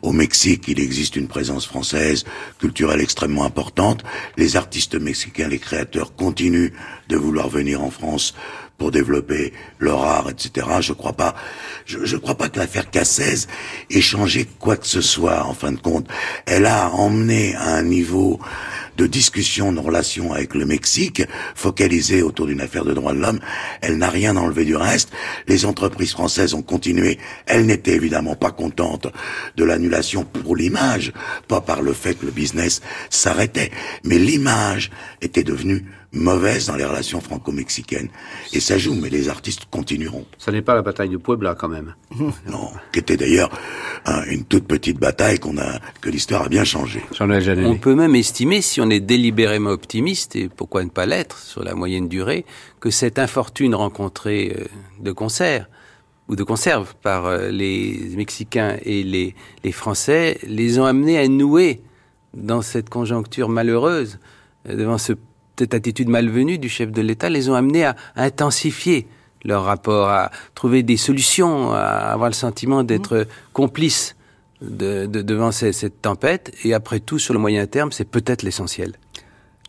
Au 0.02 0.12
Mexique, 0.12 0.64
il 0.68 0.80
existe 0.80 1.16
une 1.16 1.28
présence 1.28 1.66
française 1.66 2.24
culturelle 2.58 3.02
extrêmement 3.02 3.44
importante. 3.44 4.02
Les 4.38 4.56
artistes 4.56 4.94
mexicains, 4.94 5.48
les 5.48 5.58
créateurs 5.58 6.14
continuent 6.16 6.72
de 7.08 7.16
vouloir 7.16 7.50
venir 7.50 7.82
en 7.82 7.90
France 7.90 8.34
pour 8.80 8.90
développer 8.90 9.52
leur 9.78 10.02
art, 10.04 10.30
etc. 10.30 10.66
Je 10.80 10.94
crois 10.94 11.12
pas, 11.12 11.34
je, 11.84 11.98
je 12.02 12.16
crois 12.16 12.34
pas 12.34 12.48
que 12.48 12.58
l'affaire 12.58 12.90
Cassez 12.90 13.46
ait 13.90 14.00
changé 14.00 14.48
quoi 14.58 14.78
que 14.78 14.86
ce 14.86 15.02
soit. 15.02 15.44
En 15.44 15.52
fin 15.52 15.70
de 15.70 15.78
compte, 15.78 16.08
elle 16.46 16.64
a 16.64 16.88
emmené 16.88 17.54
à 17.56 17.74
un 17.74 17.82
niveau 17.82 18.40
de 18.96 19.06
discussion, 19.06 19.70
de 19.72 19.80
relation 19.80 20.32
avec 20.32 20.54
le 20.54 20.64
Mexique, 20.64 21.22
focalisée 21.54 22.22
autour 22.22 22.46
d'une 22.46 22.62
affaire 22.62 22.86
de 22.86 22.94
droits 22.94 23.12
de 23.12 23.18
l'homme. 23.18 23.40
Elle 23.82 23.98
n'a 23.98 24.08
rien 24.08 24.34
enlevé 24.34 24.64
du 24.64 24.76
reste. 24.76 25.10
Les 25.46 25.66
entreprises 25.66 26.12
françaises 26.12 26.54
ont 26.54 26.62
continué. 26.62 27.18
Elles 27.44 27.66
n'étaient 27.66 27.94
évidemment 27.94 28.34
pas 28.34 28.50
contentes 28.50 29.08
de 29.56 29.64
l'annulation 29.64 30.24
pour 30.24 30.56
l'image, 30.56 31.12
pas 31.48 31.60
par 31.60 31.82
le 31.82 31.92
fait 31.92 32.14
que 32.14 32.24
le 32.24 32.32
business 32.32 32.80
s'arrêtait, 33.10 33.72
mais 34.04 34.18
l'image 34.18 34.90
était 35.20 35.44
devenue 35.44 35.84
mauvaise 36.12 36.66
dans 36.66 36.76
les 36.76 36.84
relations 36.84 37.20
franco-mexicaines. 37.20 38.08
Et 38.52 38.60
ça 38.60 38.78
joue, 38.78 38.94
mais 38.94 39.08
les 39.10 39.28
artistes 39.28 39.66
continueront. 39.70 40.26
Ça 40.38 40.50
n'est 40.52 40.62
pas 40.62 40.74
la 40.74 40.82
bataille 40.82 41.08
de 41.08 41.16
Puebla, 41.16 41.54
quand 41.54 41.68
même. 41.68 41.94
non, 42.46 42.70
qui 42.92 42.98
était 42.98 43.16
d'ailleurs 43.16 43.50
hein, 44.06 44.22
une 44.28 44.44
toute 44.44 44.66
petite 44.66 44.98
bataille 44.98 45.38
qu'on 45.38 45.58
a, 45.58 45.78
que 46.00 46.10
l'histoire 46.10 46.42
a 46.42 46.48
bien 46.48 46.64
changé. 46.64 47.02
On 47.20 47.78
peut 47.78 47.94
même 47.94 48.14
estimer, 48.14 48.60
si 48.60 48.80
on 48.80 48.90
est 48.90 49.00
délibérément 49.00 49.70
optimiste, 49.70 50.36
et 50.36 50.48
pourquoi 50.48 50.84
ne 50.84 50.90
pas 50.90 51.06
l'être 51.06 51.38
sur 51.38 51.62
la 51.62 51.74
moyenne 51.74 52.08
durée, 52.08 52.44
que 52.80 52.90
cette 52.90 53.18
infortune 53.18 53.74
rencontrée 53.74 54.56
euh, 54.58 54.64
de 55.00 55.12
concert 55.12 55.68
ou 56.28 56.36
de 56.36 56.44
conserve 56.44 56.94
par 57.02 57.26
euh, 57.26 57.50
les 57.50 58.12
Mexicains 58.16 58.76
et 58.84 59.02
les, 59.02 59.34
les 59.64 59.72
Français 59.72 60.38
les 60.44 60.78
ont 60.78 60.84
amenés 60.84 61.18
à 61.18 61.28
nouer 61.28 61.82
dans 62.34 62.62
cette 62.62 62.88
conjoncture 62.88 63.48
malheureuse 63.48 64.18
euh, 64.68 64.76
devant 64.76 64.98
ce 64.98 65.12
cette 65.60 65.74
attitude 65.74 66.08
malvenue 66.08 66.56
du 66.56 66.70
chef 66.70 66.90
de 66.90 67.02
l'État 67.02 67.28
les 67.28 67.50
ont 67.50 67.54
amenés 67.54 67.84
à, 67.84 67.94
intensifier 68.16 69.06
leur 69.44 69.64
rapport, 69.64 70.08
à 70.08 70.30
trouver 70.54 70.82
des 70.82 70.96
solutions, 70.96 71.72
à 71.72 71.82
avoir 72.14 72.30
le 72.30 72.34
sentiment 72.34 72.82
d'être 72.82 73.18
mmh. 73.18 73.26
complices 73.52 74.16
de, 74.62 75.04
de, 75.04 75.20
devant 75.20 75.52
ces, 75.52 75.72
cette 75.74 76.00
tempête. 76.00 76.54
Et 76.64 76.72
après 76.72 77.00
tout, 77.00 77.18
sur 77.18 77.34
le 77.34 77.40
moyen 77.40 77.66
terme, 77.66 77.92
c'est 77.92 78.08
peut-être 78.08 78.42
l'essentiel. 78.42 78.94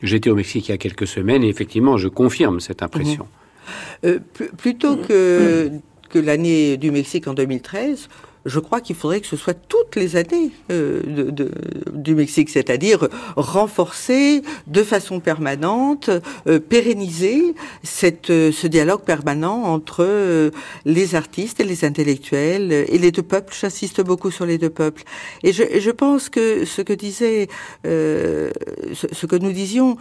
J'étais 0.02 0.30
au 0.30 0.36
Mexique 0.36 0.70
il 0.70 0.72
y 0.72 0.74
a 0.74 0.78
quelques 0.78 1.08
semaines 1.08 1.44
et 1.44 1.50
effectivement, 1.50 1.98
je 1.98 2.08
confirme 2.08 2.62
cette 2.62 2.84
impression. 2.84 3.26
Mmh. 3.26 4.08
Euh, 4.08 4.20
plutôt 4.58 4.96
que, 4.96 5.72
que 6.10 6.20
l'année 6.20 6.78
du 6.78 6.92
Mexique 6.92 7.28
en 7.28 7.34
2013, 7.34 8.08
je 8.46 8.60
crois 8.60 8.82
qu'il 8.82 8.96
faudrait 8.96 9.22
que 9.22 9.28
ce 9.28 9.38
soit 9.38 9.54
toutes 9.54 9.96
les 9.96 10.16
années 10.16 10.52
euh, 10.72 11.02
de, 11.04 11.30
de, 11.30 11.52
du 11.94 12.16
Mexique, 12.16 12.50
c'est-à-dire 12.50 13.08
renforcer 13.36 14.42
de 14.68 14.84
façon 14.84 15.20
permanente, 15.20 16.10
euh, 16.48 16.60
pérenniser 16.60 17.56
cette, 17.84 18.30
euh, 18.30 18.52
ce 18.52 18.68
dialogue 18.68 19.02
permanent 19.02 19.64
entre 19.64 20.04
euh, 20.04 20.52
les 20.86 21.16
artistes 21.16 21.60
et 21.60 21.64
les 21.64 21.86
intellectuels 21.86 22.72
et 22.72 22.98
les 22.98 23.12
deux 23.12 23.24
peuples. 23.24 23.54
J'insiste 23.60 24.02
beaucoup 24.02 24.32
sur 24.32 24.46
les 24.46 24.58
deux 24.58 24.70
peuples. 24.70 25.04
Et 25.44 25.54
je, 25.54 25.64
je 25.80 25.92
pense 25.92 26.30
que 26.30 26.66
ce 26.66 26.82
que 26.82 26.94
disait, 26.94 27.48
euh, 27.86 28.52
ce, 28.94 29.08
ce, 29.12 29.26
que 29.26 29.36
nous 29.36 29.52
disions, 29.52 29.98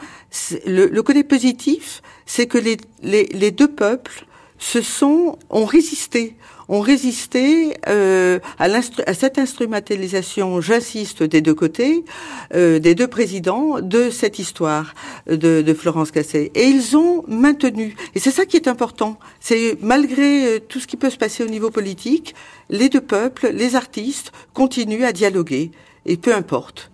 le, 0.66 0.86
le 0.86 1.02
côté 1.02 1.24
positif, 1.24 2.02
c'est 2.26 2.46
que 2.46 2.58
les, 2.58 2.76
les, 3.02 3.24
les 3.26 3.50
deux 3.50 3.68
peuples 3.68 4.26
se 4.58 4.82
sont 4.82 5.38
ont 5.48 5.64
résisté 5.64 6.36
ont 6.70 6.80
résisté 6.80 7.74
euh, 7.88 8.38
à, 8.58 8.68
cette 9.12 9.38
instrumentalisation, 9.38 10.60
j'insiste, 10.60 11.24
des 11.24 11.42
deux 11.42 11.54
côtés, 11.54 12.04
euh, 12.54 12.78
des 12.78 12.94
deux 12.94 13.08
présidents 13.08 13.80
de 13.80 14.08
cette 14.08 14.38
histoire 14.38 14.94
de, 15.26 15.62
de 15.62 15.74
Florence 15.74 16.12
Cassé. 16.12 16.52
Et 16.54 16.66
ils 16.66 16.96
ont 16.96 17.24
maintenu. 17.26 17.96
Et 18.14 18.20
c'est 18.20 18.30
ça 18.30 18.46
qui 18.46 18.56
est 18.56 18.68
important. 18.68 19.18
C'est 19.40 19.76
malgré 19.82 20.46
euh, 20.46 20.58
tout 20.60 20.78
ce 20.78 20.86
qui 20.86 20.96
peut 20.96 21.10
se 21.10 21.18
passer 21.18 21.42
au 21.42 21.48
niveau 21.48 21.70
politique, 21.70 22.36
les 22.70 22.88
deux 22.88 23.00
peuples, 23.00 23.50
les 23.52 23.74
artistes, 23.74 24.30
continuent 24.54 25.04
à 25.04 25.12
dialoguer. 25.12 25.72
Et 26.06 26.16
peu 26.16 26.32
importe. 26.32 26.89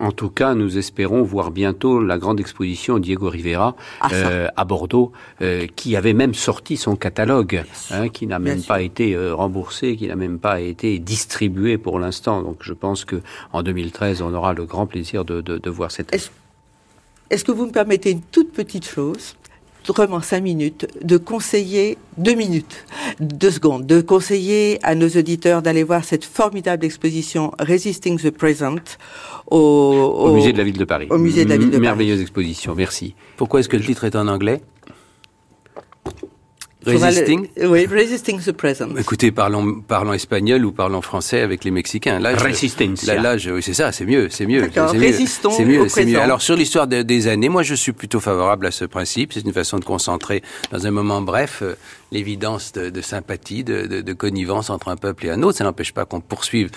En 0.00 0.10
tout 0.10 0.28
cas, 0.28 0.54
nous 0.54 0.76
espérons 0.76 1.22
voir 1.22 1.52
bientôt 1.52 2.02
la 2.02 2.18
grande 2.18 2.40
exposition 2.40 2.98
Diego 2.98 3.28
Rivera 3.28 3.76
ah, 4.00 4.08
euh, 4.12 4.48
à 4.56 4.64
Bordeaux, 4.64 5.12
euh, 5.40 5.68
qui 5.76 5.94
avait 5.94 6.14
même 6.14 6.34
sorti 6.34 6.76
son 6.76 6.96
catalogue, 6.96 7.62
hein, 7.92 8.08
qui 8.08 8.26
n'a 8.26 8.40
même 8.40 8.62
pas 8.62 8.82
été 8.82 9.14
euh, 9.14 9.34
remboursé, 9.34 9.96
qui 9.96 10.08
n'a 10.08 10.16
même 10.16 10.40
pas 10.40 10.60
été 10.60 10.98
distribué 10.98 11.78
pour 11.78 12.00
l'instant. 12.00 12.42
Donc, 12.42 12.58
je 12.62 12.72
pense 12.72 13.04
que 13.04 13.22
en 13.52 13.62
2013, 13.62 14.20
on 14.22 14.34
aura 14.34 14.52
le 14.52 14.64
grand 14.64 14.86
plaisir 14.86 15.24
de, 15.24 15.40
de, 15.40 15.58
de 15.58 15.70
voir 15.70 15.92
cette. 15.92 16.12
Est-ce 17.30 17.44
que 17.44 17.52
vous 17.52 17.66
me 17.66 17.72
permettez 17.72 18.10
une 18.10 18.22
toute 18.22 18.52
petite 18.52 18.86
chose? 18.86 19.36
Vraiment 19.92 20.20
cinq 20.20 20.42
minutes, 20.42 20.86
de 21.02 21.16
conseiller 21.16 21.98
deux 22.16 22.34
minutes, 22.34 22.86
deux 23.20 23.50
secondes, 23.50 23.86
de 23.86 24.00
conseiller 24.00 24.78
à 24.82 24.94
nos 24.94 25.08
auditeurs 25.08 25.62
d'aller 25.62 25.82
voir 25.82 26.04
cette 26.04 26.24
formidable 26.24 26.84
exposition 26.84 27.52
Resisting 27.58 28.18
the 28.18 28.30
Present 28.30 28.98
au, 29.50 29.58
au, 29.58 30.28
au 30.28 30.34
musée 30.34 30.52
de 30.52 30.58
la 30.58 30.64
ville 30.64 30.78
de 30.78 30.84
Paris. 30.84 31.06
Au 31.10 31.18
musée 31.18 31.44
de 31.44 31.50
la 31.50 31.56
ville 31.56 31.70
de 31.70 31.78
Merveilleuse 31.78 32.20
exposition, 32.20 32.74
merci. 32.74 33.14
Pourquoi 33.36 33.60
est-ce 33.60 33.68
que 33.68 33.76
le 33.76 33.84
titre 33.84 34.04
est 34.04 34.16
en 34.16 34.28
anglais? 34.28 34.60
Resisting 36.86 37.48
Oui, 37.62 37.86
resisting 37.86 38.40
the 38.40 38.52
present. 38.52 38.96
Écoutez, 38.98 39.30
parlons, 39.32 39.80
parlons 39.80 40.12
espagnol 40.12 40.64
ou 40.64 40.72
parlons 40.72 41.02
français 41.02 41.40
avec 41.40 41.64
les 41.64 41.70
Mexicains. 41.70 42.18
Là, 42.18 42.34
Resistance. 42.36 43.04
Là, 43.04 43.16
là 43.16 43.36
oui, 43.36 43.62
c'est 43.62 43.74
ça, 43.74 43.92
c'est 43.92 44.06
mieux, 44.06 44.28
c'est 44.30 44.46
mieux. 44.46 44.70
Résistons 44.92 45.50
C'est 45.50 45.64
mieux, 45.64 45.88
c'est 45.88 46.04
mieux. 46.04 46.20
Alors, 46.20 46.42
sur 46.42 46.56
l'histoire 46.56 46.86
des 46.86 47.26
années, 47.28 47.48
moi, 47.48 47.62
je 47.62 47.74
suis 47.74 47.92
plutôt 47.92 48.20
favorable 48.20 48.66
à 48.66 48.70
ce 48.70 48.84
principe. 48.84 49.32
C'est 49.32 49.44
une 49.44 49.52
façon 49.52 49.78
de 49.78 49.84
concentrer, 49.84 50.42
dans 50.70 50.86
un 50.86 50.90
moment 50.90 51.20
bref, 51.20 51.60
euh, 51.62 51.74
l'évidence 52.12 52.72
de, 52.72 52.90
de, 52.90 53.00
sympathie, 53.00 53.64
de, 53.64 53.86
de, 53.86 54.00
de, 54.00 54.12
connivence 54.12 54.70
entre 54.70 54.88
un 54.88 54.96
peuple 54.96 55.26
et 55.26 55.30
un 55.30 55.42
autre. 55.42 55.58
Ça 55.58 55.64
n'empêche 55.64 55.92
pas 55.92 56.04
qu'on 56.04 56.20
poursuive 56.20 56.70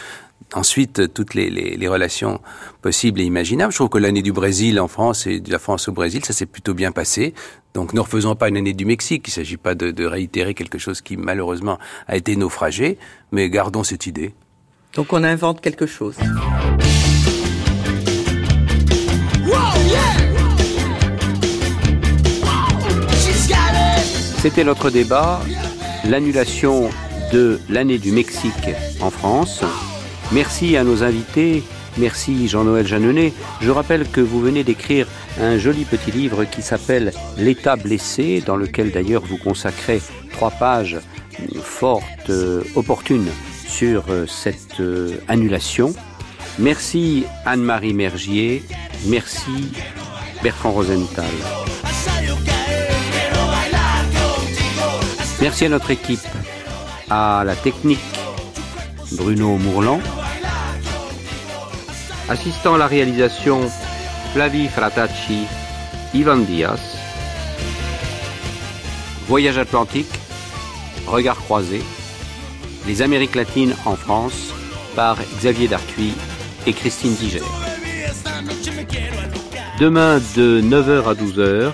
ensuite 0.53 1.13
toutes 1.13 1.33
les, 1.33 1.49
les, 1.49 1.75
les, 1.75 1.87
relations 1.87 2.39
possibles 2.81 3.21
et 3.21 3.23
imaginables. 3.23 3.71
Je 3.71 3.77
trouve 3.77 3.89
que 3.89 3.97
l'année 3.97 4.21
du 4.21 4.31
Brésil 4.31 4.79
en 4.79 4.87
France 4.87 5.27
et 5.27 5.39
de 5.39 5.51
la 5.51 5.59
France 5.59 5.87
au 5.87 5.91
Brésil, 5.91 6.23
ça 6.23 6.33
s'est 6.33 6.45
plutôt 6.45 6.73
bien 6.73 6.91
passé. 6.91 7.33
Donc 7.73 7.93
ne 7.93 7.99
refaisons 7.99 8.35
pas 8.35 8.49
une 8.49 8.57
année 8.57 8.73
du 8.73 8.85
Mexique. 8.85 9.27
Il 9.27 9.31
ne 9.31 9.35
s'agit 9.35 9.57
pas 9.57 9.75
de, 9.75 9.91
de, 9.91 10.05
réitérer 10.05 10.53
quelque 10.53 10.77
chose 10.77 11.01
qui 11.01 11.17
malheureusement 11.17 11.79
a 12.07 12.15
été 12.15 12.35
naufragé, 12.35 12.97
mais 13.31 13.49
gardons 13.49 13.83
cette 13.83 14.07
idée. 14.07 14.33
Donc 14.95 15.13
on 15.13 15.23
invente 15.23 15.61
quelque 15.61 15.85
chose. 15.85 16.15
C'était 24.39 24.63
notre 24.63 24.89
débat, 24.89 25.41
l'annulation 26.05 26.89
de 27.33 27.59
l'année 27.69 27.97
du 27.97 28.11
Mexique 28.11 28.69
en 29.01 29.09
France. 29.09 29.63
Merci 30.33 30.75
à 30.75 30.83
nos 30.83 31.03
invités, 31.03 31.63
merci 31.97 32.49
Jean-Noël 32.49 32.85
Jeanneney. 32.85 33.33
Je 33.61 33.71
rappelle 33.71 34.05
que 34.09 34.19
vous 34.19 34.41
venez 34.41 34.65
d'écrire 34.65 35.07
un 35.39 35.57
joli 35.57 35.85
petit 35.85 36.11
livre 36.11 36.43
qui 36.43 36.61
s'appelle 36.61 37.13
L'État 37.37 37.77
blessé, 37.77 38.43
dans 38.45 38.57
lequel 38.57 38.91
d'ailleurs 38.91 39.23
vous 39.25 39.37
consacrez 39.37 40.01
trois 40.33 40.51
pages 40.51 40.97
fortes, 41.61 42.29
euh, 42.29 42.61
opportunes 42.75 43.29
sur 43.67 44.03
euh, 44.09 44.25
cette 44.27 44.81
euh, 44.81 45.15
annulation. 45.29 45.93
Merci 46.59 47.25
Anne-Marie 47.45 47.93
Mergier, 47.93 48.63
merci 49.05 49.71
Bertrand 50.43 50.71
Rosenthal. 50.71 51.25
Merci 55.39 55.65
à 55.65 55.69
notre 55.69 55.91
équipe, 55.91 56.19
à 57.09 57.43
la 57.45 57.55
technique 57.55 57.99
Bruno 59.11 59.57
Mourlan. 59.57 59.99
Assistant 62.29 62.75
à 62.75 62.77
la 62.77 62.87
réalisation, 62.87 63.61
Flavie 64.33 64.67
Fratacci, 64.67 65.45
Ivan 66.13 66.37
Diaz. 66.37 66.79
Voyage 69.27 69.57
Atlantique, 69.57 70.11
Regard 71.05 71.37
croisé, 71.37 71.81
Les 72.85 73.01
Amériques 73.01 73.35
latines 73.35 73.75
en 73.85 73.95
France, 73.95 74.53
par 74.95 75.17
Xavier 75.37 75.67
Dartuy 75.67 76.13
et 76.65 76.73
Christine 76.73 77.15
Diger. 77.15 77.41
Demain 79.79 80.19
de 80.35 80.61
9h 80.61 81.05
à 81.05 81.13
12h, 81.13 81.71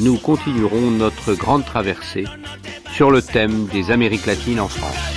nous 0.00 0.18
continuerons 0.18 0.90
notre 0.90 1.34
grande 1.34 1.64
traversée 1.64 2.24
sur 2.92 3.10
le 3.10 3.22
thème 3.22 3.66
des 3.72 3.90
Amériques 3.90 4.26
latines 4.26 4.60
en 4.60 4.68
France. 4.68 5.11